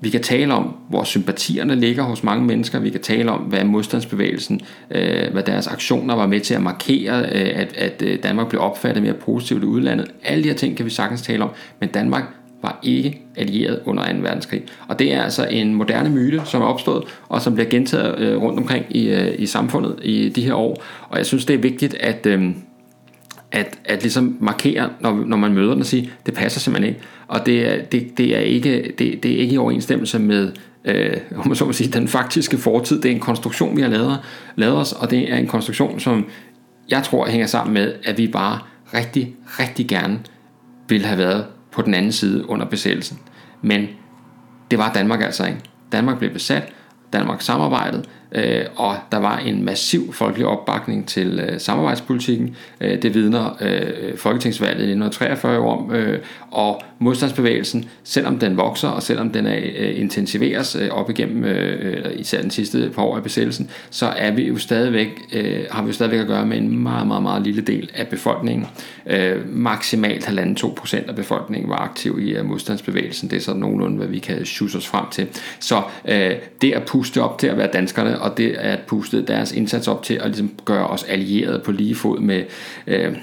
Vi 0.01 0.11
kan 0.11 0.23
tale 0.23 0.55
om, 0.55 0.77
hvor 0.89 1.05
sympatierne 1.05 1.75
ligger 1.75 2.03
hos 2.03 2.23
mange 2.23 2.45
mennesker. 2.45 2.79
Vi 2.79 2.91
kan 2.91 3.01
tale 3.01 3.31
om, 3.31 3.41
hvad 3.41 3.65
modstandsbevægelsen, 3.65 4.61
øh, 4.91 5.33
hvad 5.33 5.43
deres 5.43 5.67
aktioner 5.67 6.15
var 6.15 6.27
med 6.27 6.41
til 6.41 6.55
at 6.55 6.63
markere, 6.63 7.21
øh, 7.21 7.51
at, 7.55 7.77
at 7.77 8.03
øh, 8.03 8.19
Danmark 8.23 8.49
blev 8.49 8.61
opfattet 8.61 9.03
mere 9.03 9.15
positivt 9.15 9.63
i 9.63 9.67
udlandet. 9.67 10.07
Alle 10.25 10.45
de 10.45 10.49
her 10.49 10.57
ting 10.57 10.77
kan 10.77 10.87
vi 10.87 10.91
sagtens 10.91 11.23
tale 11.23 11.45
om, 11.45 11.51
men 11.81 11.89
Danmark 11.89 12.25
var 12.63 12.79
ikke 12.83 13.23
allieret 13.37 13.81
under 13.85 14.13
2. 14.13 14.19
verdenskrig. 14.19 14.63
Og 14.89 14.99
det 14.99 15.15
er 15.15 15.23
altså 15.23 15.47
en 15.51 15.75
moderne 15.75 16.11
myte, 16.11 16.43
som 16.45 16.63
er 16.63 16.67
opstået, 16.67 17.05
og 17.29 17.43
som 17.43 17.55
bliver 17.55 17.71
gentaget 17.71 18.19
øh, 18.19 18.43
rundt 18.43 18.59
omkring 18.59 18.85
i, 18.91 19.09
øh, 19.09 19.35
i 19.39 19.47
samfundet 19.47 19.97
i 20.03 20.29
de 20.29 20.43
her 20.43 20.55
år. 20.55 20.83
Og 21.09 21.19
jeg 21.19 21.27
synes, 21.27 21.45
det 21.45 21.55
er 21.55 21.59
vigtigt, 21.59 21.95
at, 21.95 22.27
at, 23.53 23.79
at 23.85 24.03
ligesom 24.03 24.37
markere, 24.41 24.91
når, 25.01 25.25
når 25.27 25.37
man 25.37 25.55
møder 25.55 25.73
den 25.73 25.81
og 25.81 25.87
sige, 25.87 26.11
det 26.27 26.35
passer 26.35 26.61
simpelthen 26.61 26.95
ikke. 26.95 27.07
Og 27.29 27.47
det 27.47 27.69
er, 27.69 27.85
det, 27.85 28.19
det 28.19 28.37
er, 28.37 28.41
ikke, 28.41 28.95
det, 28.99 29.23
det 29.23 29.33
er 29.33 29.39
ikke 29.39 29.55
i 29.55 29.59
overensstemmelse 29.59 30.19
med 30.19 30.53
øh, 30.85 31.17
om 31.37 31.47
man 31.49 31.57
så 31.57 31.65
må 31.65 31.73
sige, 31.73 31.93
den 31.93 32.09
faktiske 32.09 32.59
fortid. 32.59 33.03
Det 33.03 33.11
er 33.11 33.15
en 33.15 33.21
konstruktion, 33.21 33.77
vi 33.77 33.83
har 33.83 33.89
lavet, 33.89 34.19
lavet 34.57 34.77
os, 34.77 34.93
og 34.93 35.11
det 35.11 35.33
er 35.33 35.37
en 35.37 35.47
konstruktion, 35.47 36.01
som 36.01 36.27
jeg 36.89 37.03
tror 37.03 37.27
hænger 37.29 37.47
sammen 37.47 37.75
med, 37.75 37.95
at 38.05 38.19
vi 38.19 38.27
bare 38.27 38.59
rigtig, 38.95 39.35
rigtig 39.45 39.89
gerne 39.89 40.19
ville 40.89 41.07
have 41.07 41.19
været 41.19 41.45
på 41.73 41.83
den 41.83 41.95
anden 41.95 42.13
side 42.13 42.51
under 42.51 42.67
besættelsen. 42.67 43.19
Men 43.63 43.89
det 44.71 44.79
var 44.79 44.93
Danmark 44.93 45.23
altså 45.23 45.47
ikke. 45.47 45.59
Danmark 45.93 46.19
blev 46.19 46.31
besat, 46.31 46.73
Danmark 47.13 47.43
samarbejdede, 47.43 48.03
øh, 48.33 48.65
og 48.77 48.97
der 49.13 49.19
var 49.19 49.39
en 49.39 49.65
massiv 49.65 50.13
folkelig 50.13 50.47
opbakning 50.47 51.09
til 51.09 51.41
øh, 51.41 51.61
samarbejdspolitikken. 51.61 52.57
Øh, 52.81 53.03
det 53.03 53.15
vidner 53.15 53.57
øh, 53.61 54.17
Folketingsvalget 54.17 54.81
i 54.81 54.93
1943 54.93 55.59
om, 55.59 55.93
øh, 55.93 56.19
og 56.51 56.83
modstandsbevægelsen, 56.99 57.89
selvom 58.05 58.39
den 58.39 58.57
vokser, 58.57 58.89
og 58.89 59.03
selvom 59.03 59.31
den 59.31 59.47
er, 59.47 59.57
øh, 59.57 60.01
intensiveres 60.01 60.77
øh, 60.77 60.89
op 60.91 61.11
igennem 61.11 61.45
øh, 61.45 62.05
øh 62.05 62.21
især 62.21 62.41
den 62.41 62.51
sidste 62.51 62.91
par 62.95 63.03
år 63.03 63.17
af 63.17 63.23
besættelsen, 63.23 63.71
så 63.91 64.07
er 64.07 64.31
vi 64.31 64.43
jo 64.49 64.59
stadigvæk, 64.59 65.09
øh, 65.33 65.65
har 65.71 65.83
vi 65.83 65.87
jo 65.87 65.93
stadigvæk 65.93 66.21
at 66.21 66.27
gøre 66.27 66.47
med 66.47 66.57
en 66.57 66.79
meget, 66.79 67.07
meget, 67.07 67.23
meget 67.23 67.43
lille 67.43 67.63
del 67.63 67.91
af 67.95 68.09
befolkningen. 68.09 68.67
Øh, 69.07 69.49
maksimalt 69.49 70.29
1,5-2 70.29 70.75
procent 70.75 71.09
af 71.09 71.17
befolkningen 71.17 71.71
var 71.71 71.77
aktiv 71.77 72.19
i 72.21 72.31
øh, 72.31 72.45
modstandsbevægelsen. 72.45 73.31
Det 73.31 73.37
er 73.37 73.41
sådan 73.41 73.61
nogenlunde, 73.61 73.97
hvad 73.97 74.07
vi 74.07 74.19
kan 74.19 74.45
sjusse 74.45 74.79
os 74.79 74.87
frem 74.87 75.05
til. 75.11 75.27
Så 75.61 75.83
øh, 76.09 76.33
det 76.63 76.73
at 76.73 76.83
puste 76.87 77.23
op 77.23 77.39
til 77.39 77.47
at 77.47 77.57
være 77.57 77.69
danskerne, 77.73 78.20
og 78.21 78.37
det 78.37 78.51
at 78.51 78.79
puste 78.87 79.23
deres 79.23 79.53
indsats 79.53 79.89
op 79.89 80.03
til 80.03 80.15
at 80.15 80.27
ligesom 80.27 80.51
gøre 80.65 80.87
os 80.87 81.03
allieret 81.03 81.63
på 81.63 81.73
lige 81.73 81.95
fod 81.95 82.21
med... 82.21 82.45
Øh, 82.87 83.17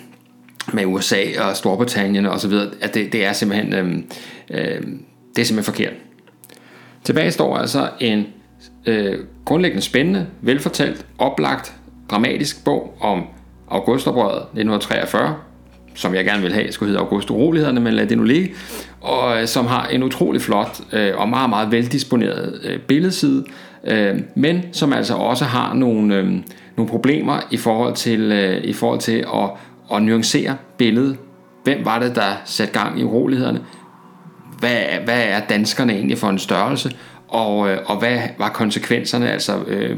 med 0.73 0.85
USA 0.85 1.23
og 1.39 1.57
Storbritannien 1.57 2.25
og 2.25 2.39
så 2.39 2.47
videre, 2.47 2.69
at 2.81 2.93
det, 2.93 3.13
det 3.13 3.25
er 3.25 3.33
simpelthen 3.33 3.73
øh, 3.73 3.97
øh, 4.49 4.81
det 5.35 5.41
er 5.41 5.45
simpelthen 5.45 5.63
forkert. 5.63 5.93
Tilbage 7.03 7.31
står 7.31 7.57
altså 7.57 7.89
en 7.99 8.25
øh, 8.85 9.19
grundlæggende 9.45 9.81
spændende, 9.81 10.27
velfortalt, 10.41 11.05
oplagt, 11.17 11.73
dramatisk 12.11 12.63
bog 12.65 12.97
om 13.01 13.23
Augustoprøret 13.67 14.37
1943, 14.37 15.35
som 15.95 16.15
jeg 16.15 16.25
gerne 16.25 16.41
vil 16.41 16.53
have 16.53 16.71
skulle 16.71 16.89
hedde 16.89 17.01
August 17.01 17.31
Urolighederne, 17.31 17.79
men 17.79 17.93
lad 17.93 18.07
det 18.07 18.17
nu 18.17 18.23
ligge, 18.23 18.55
og 19.01 19.41
øh, 19.41 19.47
som 19.47 19.65
har 19.65 19.87
en 19.87 20.03
utrolig 20.03 20.41
flot 20.41 20.79
øh, 20.93 21.17
og 21.17 21.29
meget, 21.29 21.49
meget 21.49 21.71
veldisponeret 21.71 22.59
øh, 22.63 22.79
billedside, 22.79 23.45
øh, 23.83 24.19
men 24.35 24.61
som 24.71 24.93
altså 24.93 25.13
også 25.13 25.45
har 25.45 25.73
nogle, 25.73 26.15
øh, 26.15 26.25
nogle 26.77 26.89
problemer 26.89 27.39
i 27.51 27.57
forhold 27.57 27.95
til, 27.95 28.31
øh, 28.31 28.63
i 28.63 28.73
forhold 28.73 28.99
til 28.99 29.17
at 29.17 29.49
og 29.87 30.01
nuancere 30.01 30.57
billedet. 30.77 31.17
Hvem 31.63 31.85
var 31.85 31.99
det, 31.99 32.15
der 32.15 32.41
satte 32.45 32.79
gang 32.79 32.99
i 32.99 33.03
urolighederne? 33.03 33.61
Hvad, 34.59 34.81
hvad 35.05 35.23
er 35.27 35.39
danskerne 35.39 35.93
egentlig 35.93 36.17
for 36.17 36.29
en 36.29 36.39
størrelse? 36.39 36.95
Og, 37.27 37.69
øh, 37.69 37.77
og 37.85 37.99
hvad 37.99 38.19
var 38.37 38.49
konsekvenserne, 38.49 39.31
altså 39.31 39.53
øh, 39.67 39.91
øh 39.91 39.97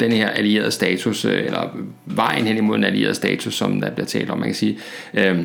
den 0.00 0.12
her 0.12 0.28
allierede 0.28 0.70
status, 0.70 1.24
øh, 1.24 1.44
eller 1.44 1.76
vejen 2.06 2.46
hen 2.46 2.56
imod 2.56 2.76
en 2.76 2.84
allieret 2.84 3.16
status, 3.16 3.54
som 3.54 3.80
der 3.80 3.90
bliver 3.90 4.06
talt 4.06 4.30
om, 4.30 4.38
man 4.38 4.48
kan 4.48 4.54
sige. 4.54 4.78
Øh, 5.14 5.38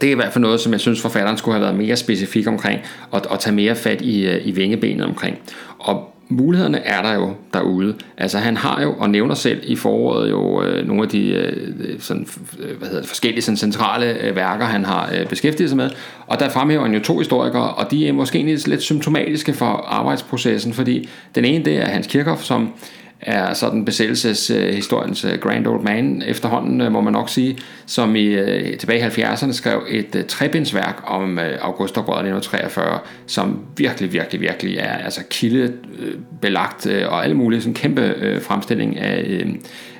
det 0.00 0.06
er 0.06 0.12
i 0.12 0.14
hvert 0.14 0.32
fald 0.32 0.42
noget, 0.42 0.60
som 0.60 0.72
jeg 0.72 0.80
synes, 0.80 1.00
forfatteren 1.00 1.38
skulle 1.38 1.54
have 1.54 1.62
været 1.62 1.76
mere 1.76 1.96
specifik 1.96 2.46
omkring, 2.46 2.80
og, 3.10 3.22
og 3.30 3.40
tage 3.40 3.56
mere 3.56 3.76
fat 3.76 4.02
i, 4.02 4.26
øh, 4.26 4.46
i 4.46 4.50
vingebenet 4.50 5.06
omkring. 5.06 5.38
Og 5.78 6.13
mulighederne 6.28 6.78
er 6.78 7.02
der 7.02 7.14
jo 7.14 7.34
derude. 7.52 7.94
Altså 8.18 8.38
han 8.38 8.56
har 8.56 8.82
jo, 8.82 8.94
og 8.98 9.10
nævner 9.10 9.34
selv 9.34 9.60
i 9.62 9.76
foråret 9.76 10.30
jo 10.30 10.62
øh, 10.62 10.86
nogle 10.86 11.02
af 11.02 11.08
de 11.08 11.28
øh, 11.28 12.00
sådan, 12.00 12.26
øh, 12.58 12.78
hvad 12.78 12.88
hedder 12.88 13.00
det, 13.00 13.08
forskellige 13.08 13.42
sådan, 13.42 13.56
centrale 13.56 14.20
øh, 14.20 14.36
værker, 14.36 14.64
han 14.64 14.84
har 14.84 15.10
øh, 15.18 15.26
beskæftiget 15.26 15.70
sig 15.70 15.76
med. 15.76 15.90
Og 16.26 16.40
der 16.40 16.48
fremhæver 16.48 16.82
han 16.82 16.94
jo 16.94 17.00
to 17.00 17.18
historikere, 17.18 17.70
og 17.74 17.90
de 17.90 18.08
er 18.08 18.12
måske 18.12 18.42
lidt 18.66 18.82
symptomatiske 18.82 19.52
for 19.52 19.66
arbejdsprocessen, 19.88 20.72
fordi 20.72 21.08
den 21.34 21.44
ene 21.44 21.64
det 21.64 21.76
er 21.76 21.86
Hans 21.86 22.06
Kirchhoff, 22.06 22.42
som 22.42 22.72
er 23.20 23.54
sådan 23.54 23.84
besættelseshistoriens 23.84 25.24
øh, 25.24 25.38
grand 25.38 25.66
old 25.66 25.82
man 25.82 26.22
efterhånden, 26.26 26.80
øh, 26.80 26.92
må 26.92 27.00
man 27.00 27.12
nok 27.12 27.28
sige, 27.28 27.58
som 27.86 28.16
i 28.16 28.24
øh, 28.24 28.78
tilbage 28.78 28.98
i 29.00 29.22
70'erne 29.22 29.52
skrev 29.52 29.82
et 29.88 30.24
trebindsværk 30.28 31.02
om 31.06 31.38
Augustoprøret 31.60 32.18
1943, 32.18 32.98
som 33.26 33.58
virkelig, 33.76 34.12
virkelig, 34.12 34.40
virkelig 34.40 34.76
er 34.76 34.92
altså 34.92 35.20
kildebelagt 35.30 36.86
og 36.86 37.24
alle 37.24 37.36
mulige 37.36 37.60
sådan 37.60 37.74
kæmpe 37.74 38.40
fremstilling 38.42 38.98
af, 38.98 39.46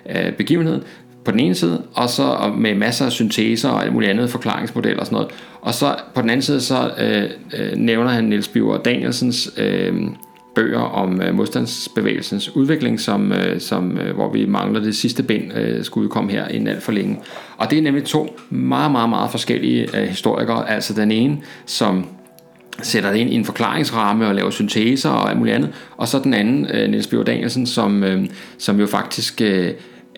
af 0.05 0.35
begivenheden 0.35 0.83
på 1.25 1.31
den 1.31 1.41
ene 1.41 1.55
side, 1.55 1.83
og 1.95 2.09
så 2.09 2.53
med 2.57 2.75
masser 2.75 3.07
af 3.07 3.13
synteser 3.13 3.69
og 3.69 3.83
alt 3.83 3.93
muligt 3.93 4.11
andet, 4.11 4.31
forklaringsmodeller 4.31 5.01
og 5.01 5.07
sådan 5.07 5.17
noget. 5.17 5.33
Og 5.61 5.75
så 5.75 5.97
på 6.15 6.23
den 6.23 6.31
anden 6.31 6.43
side, 6.43 6.61
så 6.61 6.91
øh, 6.99 7.31
nævner 7.77 8.11
han 8.11 8.25
Niels 8.25 8.49
Biver 8.49 8.79
Danielsens 8.79 9.51
øh, 9.57 9.95
bøger 10.55 10.81
om 10.81 11.21
øh, 11.21 11.35
modstandsbevægelsens 11.35 12.57
udvikling, 12.57 13.01
som, 13.01 13.33
øh, 13.33 13.61
som, 13.61 13.99
øh, 13.99 14.15
hvor 14.15 14.33
vi 14.33 14.47
mangler 14.47 14.81
det 14.81 14.97
sidste 14.97 15.23
ben, 15.23 15.53
øh, 15.53 15.85
skulle 15.85 16.09
komme 16.09 16.31
her 16.31 16.49
inden 16.49 16.69
alt 16.69 16.83
for 16.83 16.93
længe. 16.93 17.21
Og 17.57 17.71
det 17.71 17.79
er 17.79 17.83
nemlig 17.83 18.05
to 18.05 18.37
meget, 18.51 18.93
meget, 18.93 19.09
meget 19.09 19.31
forskellige 19.31 20.01
øh, 20.01 20.09
historikere. 20.09 20.71
Altså 20.71 20.95
den 20.95 21.11
ene, 21.11 21.39
som 21.67 22.07
sætter 22.83 23.13
det 23.13 23.19
ind 23.19 23.31
i 23.31 23.35
en 23.35 23.45
forklaringsramme 23.45 24.27
og 24.27 24.35
laver 24.35 24.51
synteser 24.51 25.11
og 25.11 25.31
alt 25.31 25.39
muligt 25.39 25.57
andet, 25.57 25.71
og 25.97 26.09
så 26.09 26.19
den 26.19 26.35
anden, 26.35 26.67
øh, 26.75 26.91
Niels 26.91 27.07
Bjørn 27.07 27.25
Danielsen, 27.25 27.67
som, 27.67 28.05
øh, 28.05 28.25
som 28.59 28.81
jo 28.81 28.87
faktisk 28.87 29.41
øh, 29.41 29.71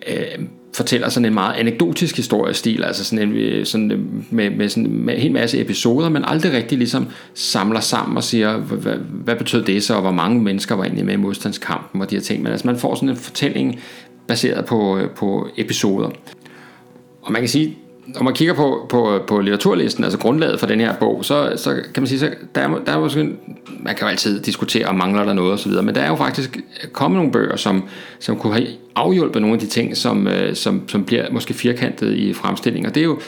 øh, 0.07 0.45
fortæller 0.77 1.09
sådan 1.09 1.25
en 1.25 1.33
meget 1.33 1.55
anekdotisk 1.55 2.15
historiestil, 2.15 2.83
altså 2.83 3.03
sådan, 3.03 3.29
en, 3.29 3.35
øh, 3.35 3.65
sådan 3.65 3.91
øh, 3.91 3.99
med, 4.29 4.49
med, 4.49 4.69
sådan, 4.69 4.91
med 4.91 5.13
en 5.13 5.19
hel 5.19 5.31
masse 5.31 5.61
episoder, 5.61 6.09
men 6.09 6.23
aldrig 6.25 6.53
rigtig 6.53 6.77
ligesom 6.77 7.07
samler 7.33 7.79
sammen 7.79 8.17
og 8.17 8.23
siger, 8.23 8.57
hvad, 8.57 8.95
hvad 9.09 9.35
betød 9.35 9.63
det 9.63 9.83
så, 9.83 9.95
og 9.95 10.01
hvor 10.01 10.11
mange 10.11 10.41
mennesker 10.41 10.75
var 10.75 10.83
egentlig 10.83 11.05
med 11.05 11.13
i 11.13 11.17
modstandskampen 11.17 12.01
og 12.01 12.09
de 12.09 12.15
her 12.15 12.21
ting. 12.21 12.43
Men 12.43 12.51
altså 12.51 12.67
man 12.67 12.77
får 12.77 12.95
sådan 12.95 13.09
en 13.09 13.15
fortælling 13.15 13.79
baseret 14.27 14.65
på, 14.65 14.97
øh, 14.97 15.09
på 15.09 15.47
episoder. 15.57 16.09
Og 17.21 17.31
man 17.31 17.41
kan 17.41 17.49
sige, 17.49 17.77
når 18.07 18.23
man 18.23 18.33
kigger 18.33 18.53
på, 18.53 18.85
på, 18.89 19.19
på 19.27 19.39
litteraturlisten, 19.39 20.03
altså 20.03 20.19
grundlaget 20.19 20.59
for 20.59 20.67
den 20.67 20.79
her 20.79 20.95
bog, 20.95 21.25
så, 21.25 21.53
så 21.55 21.73
kan 21.93 22.03
man 22.03 22.07
sige, 22.07 22.19
så 22.19 22.29
der 22.55 22.61
er, 22.61 22.79
der 22.85 22.91
er 22.91 22.99
måske, 22.99 23.23
man 23.79 23.95
kan 23.95 24.01
jo 24.01 24.07
altid 24.07 24.41
diskutere, 24.41 24.85
om 24.85 24.95
mangler 24.95 25.23
der 25.23 25.33
noget 25.33 25.53
osv., 25.53 25.71
men 25.71 25.95
der 25.95 26.01
er 26.01 26.07
jo 26.07 26.15
faktisk 26.15 26.57
kommet 26.91 27.17
nogle 27.17 27.31
bøger, 27.31 27.55
som, 27.55 27.83
som 28.19 28.37
kunne 28.37 28.53
have 28.53 28.67
afhjulpet 28.95 29.41
nogle 29.41 29.53
af 29.53 29.59
de 29.59 29.67
ting, 29.67 29.97
som, 29.97 30.27
øh, 30.27 30.55
som, 30.55 30.89
som 30.89 31.03
bliver 31.03 31.31
måske 31.31 31.53
firkantet 31.53 32.13
i 32.13 32.33
fremstillinger. 32.33 32.89
Det 32.89 33.01
er 33.01 33.05
jo 33.05 33.19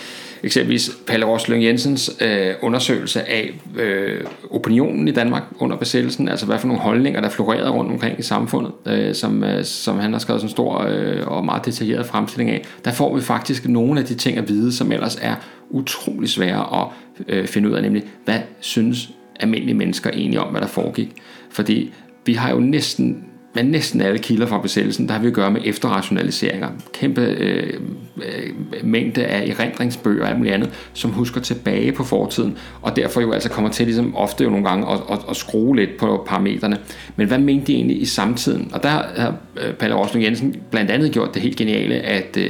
eksempelvis 0.44 0.92
Palle 1.08 1.26
Roslund 1.26 1.64
Jensens 1.64 2.12
øh, 2.22 2.54
undersøgelse 2.62 3.30
af 3.30 3.54
øh, 3.78 4.22
opinionen 4.52 5.08
i 5.08 5.12
Danmark 5.12 5.44
under 5.60 5.78
besættelsen, 5.78 6.30
altså 6.30 6.46
hvad 6.46 6.60
for 6.60 6.68
nogle 6.68 6.82
holdninger, 6.82 7.22
der 7.22 7.30
florerede 7.30 7.70
rundt 7.70 7.92
omkring 7.92 8.20
i 8.20 8.22
samfundet, 8.22 8.72
øh, 8.88 9.16
som, 9.16 9.44
øh, 9.44 9.64
som 9.64 10.00
han 10.00 10.12
har 10.12 10.20
skrevet 10.20 10.42
sådan 10.42 10.50
en 10.50 10.52
stor 10.52 10.86
øh, 10.90 11.28
og 11.28 11.46
meget 11.46 11.66
detaljeret 11.66 12.06
fremstilling 12.06 12.50
af. 12.50 12.66
Der 12.86 12.92
får 12.92 13.16
vi 13.16 13.22
faktisk 13.22 13.68
nogle 13.68 14.00
af 14.00 14.06
de 14.06 14.16
ting 14.16 14.38
at 14.38 14.50
vide, 14.50 14.74
som 14.74 14.92
ellers 14.92 15.18
er 15.22 15.36
utrolig 15.70 16.30
svære 16.30 16.82
at 16.82 16.88
øh, 17.28 17.48
finde 17.48 17.70
ud 17.70 17.74
af, 17.74 17.82
nemlig 17.82 18.04
hvad 18.26 18.40
synes 18.60 19.10
almindelige 19.40 19.76
mennesker 19.76 20.10
egentlig 20.10 20.40
om, 20.40 20.48
hvad 20.48 20.62
der 20.62 20.68
foregik. 20.68 21.12
Fordi 21.50 21.94
vi 22.26 22.34
har 22.34 22.52
jo 22.52 22.60
næsten 22.60 23.26
med 23.64 23.72
næsten 23.72 24.02
alle 24.02 24.20
kilder 24.20 24.48
fra 24.48 24.62
besættelsen, 24.62 25.08
der 25.08 25.14
har 25.14 25.22
vi 25.22 25.28
at 25.28 25.34
gøre 25.34 25.52
med 25.52 25.62
efterrationaliseringer. 25.66 26.70
Kæmpe 26.94 27.22
øh, 27.22 27.74
øh, 28.18 28.84
mængde 28.84 29.26
af 29.26 29.48
erindringsbøger 29.48 30.24
og 30.24 30.30
alt 30.30 30.38
muligt 30.38 30.54
andet, 30.54 30.70
som 30.94 31.12
husker 31.12 31.42
tilbage 31.42 31.92
på 31.92 32.04
fortiden, 32.04 32.58
og 32.82 32.96
derfor 32.96 33.22
jo 33.22 33.32
altså 33.32 33.50
kommer 33.50 33.70
til 33.70 33.86
ligesom 33.86 34.16
ofte 34.16 34.44
jo 34.44 34.50
nogle 34.50 34.70
gange 34.70 34.88
at, 34.88 35.00
at, 35.12 35.20
at 35.30 35.36
skrue 35.36 35.76
lidt 35.76 35.98
på 35.98 36.24
parametrene. 36.28 36.78
Men 37.16 37.28
hvad 37.28 37.38
mente 37.38 37.68
de 37.68 37.76
egentlig 37.76 38.02
i 38.02 38.06
samtiden? 38.06 38.70
Og 38.74 38.84
der 38.84 38.90
har 38.90 39.36
øh, 39.62 39.74
Palle 39.74 39.96
Rosling 39.96 40.26
Jensen 40.26 40.56
blandt 40.72 40.92
andet 40.92 41.12
gjort 41.12 41.34
det 41.34 41.42
helt 41.42 41.58
geniale, 41.58 41.96
at 41.96 42.38
øh, 42.38 42.50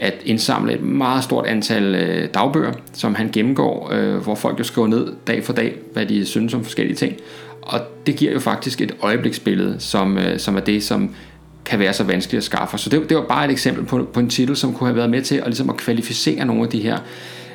at 0.00 0.14
indsamle 0.24 0.72
et 0.72 0.82
meget 0.82 1.24
stort 1.24 1.46
antal 1.46 1.94
øh, 1.94 2.28
dagbøger, 2.34 2.72
som 2.92 3.14
han 3.14 3.30
gennemgår, 3.32 3.92
øh, 3.92 4.16
hvor 4.16 4.34
folk 4.34 4.58
jo 4.58 4.64
skriver 4.64 4.88
ned 4.88 5.12
dag 5.26 5.44
for 5.44 5.52
dag, 5.52 5.74
hvad 5.92 6.06
de 6.06 6.26
synes 6.26 6.54
om 6.54 6.64
forskellige 6.64 6.96
ting. 6.96 7.16
Og 7.70 7.80
det 8.06 8.16
giver 8.16 8.32
jo 8.32 8.40
faktisk 8.40 8.80
et 8.80 8.94
øjebliksbillede, 9.02 9.76
som, 9.78 10.18
øh, 10.18 10.38
som 10.38 10.56
er 10.56 10.60
det, 10.60 10.84
som 10.84 11.14
kan 11.64 11.78
være 11.78 11.92
så 11.92 12.04
vanskeligt 12.04 12.38
at 12.38 12.44
skaffe. 12.44 12.78
Så 12.78 12.90
det, 12.90 13.08
det 13.08 13.16
var 13.16 13.26
bare 13.26 13.44
et 13.44 13.50
eksempel 13.50 13.84
på, 13.84 14.08
på 14.12 14.20
en 14.20 14.30
titel, 14.30 14.56
som 14.56 14.74
kunne 14.74 14.88
have 14.88 14.96
været 14.96 15.10
med 15.10 15.22
til 15.22 15.34
at, 15.34 15.46
ligesom 15.46 15.70
at 15.70 15.76
kvalificere 15.76 16.44
nogle 16.44 16.62
af 16.62 16.68
de 16.68 16.80
her 16.80 16.98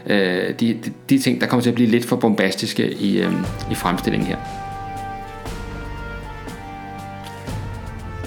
øh, 0.07 0.49
de, 0.59 0.73
de, 0.85 0.91
de 1.09 1.19
ting, 1.19 1.41
der 1.41 1.47
kommer 1.47 1.61
til 1.61 1.69
at 1.69 1.75
blive 1.75 1.89
lidt 1.89 2.05
for 2.05 2.15
bombastiske 2.15 2.93
i, 2.93 3.21
øh, 3.21 3.33
i 3.71 3.75
fremstillingen 3.75 4.27
her. 4.27 4.37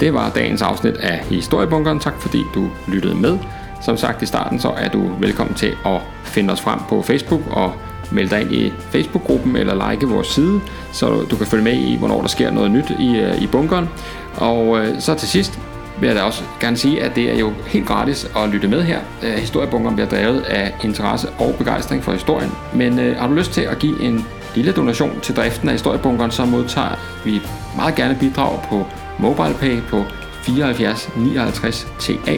Det 0.00 0.14
var 0.14 0.30
dagens 0.30 0.62
afsnit 0.62 0.96
af 0.96 1.18
Historiebunkeren. 1.18 2.00
Tak 2.00 2.20
fordi 2.20 2.38
du 2.54 2.70
lyttede 2.88 3.14
med. 3.14 3.38
Som 3.82 3.96
sagt 3.96 4.22
i 4.22 4.26
starten, 4.26 4.60
så 4.60 4.68
er 4.68 4.88
du 4.88 5.12
velkommen 5.20 5.54
til 5.54 5.76
at 5.86 6.00
finde 6.24 6.52
os 6.52 6.60
frem 6.60 6.78
på 6.88 7.02
Facebook 7.02 7.40
og 7.50 7.72
melde 8.10 8.30
dig 8.30 8.40
ind 8.40 8.52
i 8.52 8.72
Facebook-gruppen 8.90 9.56
eller 9.56 9.90
like 9.90 10.06
vores 10.06 10.26
side, 10.26 10.60
så 10.92 11.26
du 11.30 11.36
kan 11.36 11.46
følge 11.46 11.64
med 11.64 11.72
i, 11.72 11.96
hvornår 11.96 12.20
der 12.20 12.28
sker 12.28 12.50
noget 12.50 12.70
nyt 12.70 12.90
i, 12.98 13.16
øh, 13.16 13.42
i 13.42 13.46
bunkeren. 13.46 13.88
Og 14.36 14.78
øh, 14.78 15.00
så 15.00 15.14
til 15.14 15.28
sidst, 15.28 15.58
vil 16.00 16.06
jeg 16.06 16.16
da 16.16 16.22
også 16.22 16.42
gerne 16.60 16.76
sige, 16.76 17.02
at 17.02 17.16
det 17.16 17.30
er 17.34 17.38
jo 17.38 17.52
helt 17.66 17.86
gratis 17.86 18.30
at 18.36 18.48
lytte 18.48 18.68
med 18.68 18.82
her. 18.82 18.98
Øh, 19.22 19.32
historiebunkeren 19.32 19.96
bliver 19.96 20.08
drevet 20.08 20.40
af 20.40 20.74
interesse 20.84 21.28
og 21.38 21.54
begejstring 21.58 22.04
for 22.04 22.12
historien. 22.12 22.50
Men 22.74 22.98
øh, 22.98 23.16
har 23.16 23.28
du 23.28 23.34
lyst 23.34 23.52
til 23.52 23.60
at 23.60 23.78
give 23.78 24.00
en 24.02 24.26
lille 24.54 24.72
donation 24.72 25.20
til 25.22 25.36
driften 25.36 25.68
af 25.68 25.74
historiebunkeren, 25.74 26.30
så 26.30 26.44
modtager 26.44 27.22
vi 27.24 27.40
meget 27.76 27.94
gerne 27.94 28.16
bidrag 28.20 28.60
på 28.68 28.86
MobilePay 29.18 29.82
på 29.90 30.04
74 30.42 31.08
59 31.16 31.86
TA. 31.98 32.36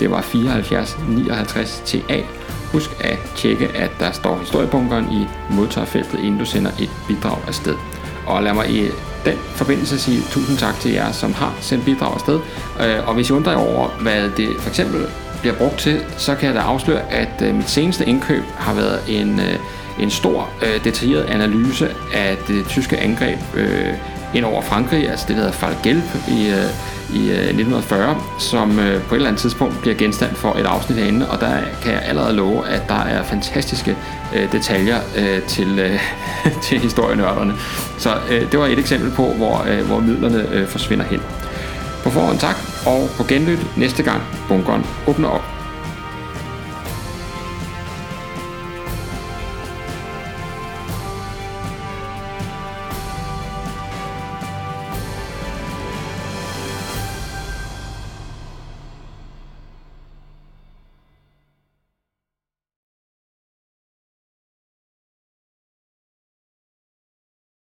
Det 0.00 0.10
var 0.10 0.20
74 0.20 0.98
59 1.08 1.82
TA. 1.84 2.20
Husk 2.72 2.90
at 3.00 3.18
tjekke, 3.36 3.68
at 3.68 3.90
der 4.00 4.12
står 4.12 4.38
historiebunkeren 4.38 5.12
i 5.12 5.26
modtagerfeltet, 5.50 6.18
inden 6.18 6.38
du 6.38 6.44
sender 6.44 6.70
et 6.80 6.90
bidrag 7.08 7.38
afsted. 7.46 7.74
Og 8.26 8.42
lad 8.42 8.54
mig 8.54 8.70
i 8.70 8.88
den 9.24 9.34
forbindelse 9.38 9.98
sige 9.98 10.22
tusind 10.30 10.58
tak 10.58 10.80
til 10.80 10.92
jer, 10.92 11.12
som 11.12 11.34
har 11.34 11.54
sendt 11.60 11.84
bidrag 11.84 12.14
afsted. 12.14 12.40
Øh, 12.80 13.08
og 13.08 13.14
hvis 13.14 13.30
I 13.30 13.32
undrer 13.32 13.52
jer 13.52 13.58
over, 13.58 13.88
hvad 13.88 14.30
det 14.36 14.48
for 14.58 14.68
eksempel 14.68 15.06
bliver 15.40 15.56
brugt 15.56 15.78
til, 15.78 16.04
så 16.16 16.34
kan 16.34 16.46
jeg 16.46 16.54
da 16.54 16.60
afsløre, 16.60 17.12
at 17.12 17.42
øh, 17.42 17.54
mit 17.54 17.70
seneste 17.70 18.06
indkøb 18.06 18.42
har 18.56 18.74
været 18.74 19.00
en, 19.08 19.40
øh, 19.40 19.58
en 20.00 20.10
stor 20.10 20.48
detaljeret 20.84 21.24
analyse 21.24 21.88
af 22.14 22.36
det 22.48 22.66
tyske 22.66 22.98
angreb 22.98 23.38
ind 24.34 24.44
over 24.44 24.62
Frankrig, 24.62 25.10
altså 25.10 25.24
det 25.28 25.36
der 25.36 25.42
hedder 25.42 25.56
Falgelp 25.56 26.04
i, 26.28 26.52
i 27.14 27.30
øh, 27.30 27.36
1940, 27.36 28.22
som 28.38 28.78
øh, 28.78 29.02
på 29.02 29.14
et 29.14 29.16
eller 29.16 29.28
andet 29.28 29.40
tidspunkt 29.40 29.80
bliver 29.80 29.96
genstand 29.96 30.34
for 30.34 30.54
et 30.54 30.66
afsnit 30.66 30.98
herinde, 30.98 31.30
og 31.30 31.40
der 31.40 31.50
kan 31.82 31.92
jeg 31.92 32.02
allerede 32.02 32.36
love, 32.36 32.68
at 32.68 32.88
der 32.88 33.00
er 33.00 33.22
fantastiske 33.22 33.96
øh, 34.36 34.52
detaljer 34.52 35.00
til, 35.48 36.00
til 36.64 36.78
historienørderne. 36.78 37.54
Så 37.98 38.10
det 38.52 38.58
var 38.58 38.66
et 38.66 38.78
eksempel 38.78 39.10
på, 39.10 39.32
hvor, 39.32 39.82
hvor 39.86 40.00
midlerne 40.00 40.66
forsvinder 40.66 41.04
hen. 41.04 41.20
På 42.02 42.10
forhånd 42.10 42.38
tak, 42.38 42.56
og 42.86 43.08
på 43.16 43.24
genlyt 43.24 43.76
næste 43.76 44.02
gang 44.02 44.22
bunkeren 44.48 44.86
åbner 45.06 45.28
op. 45.28 45.55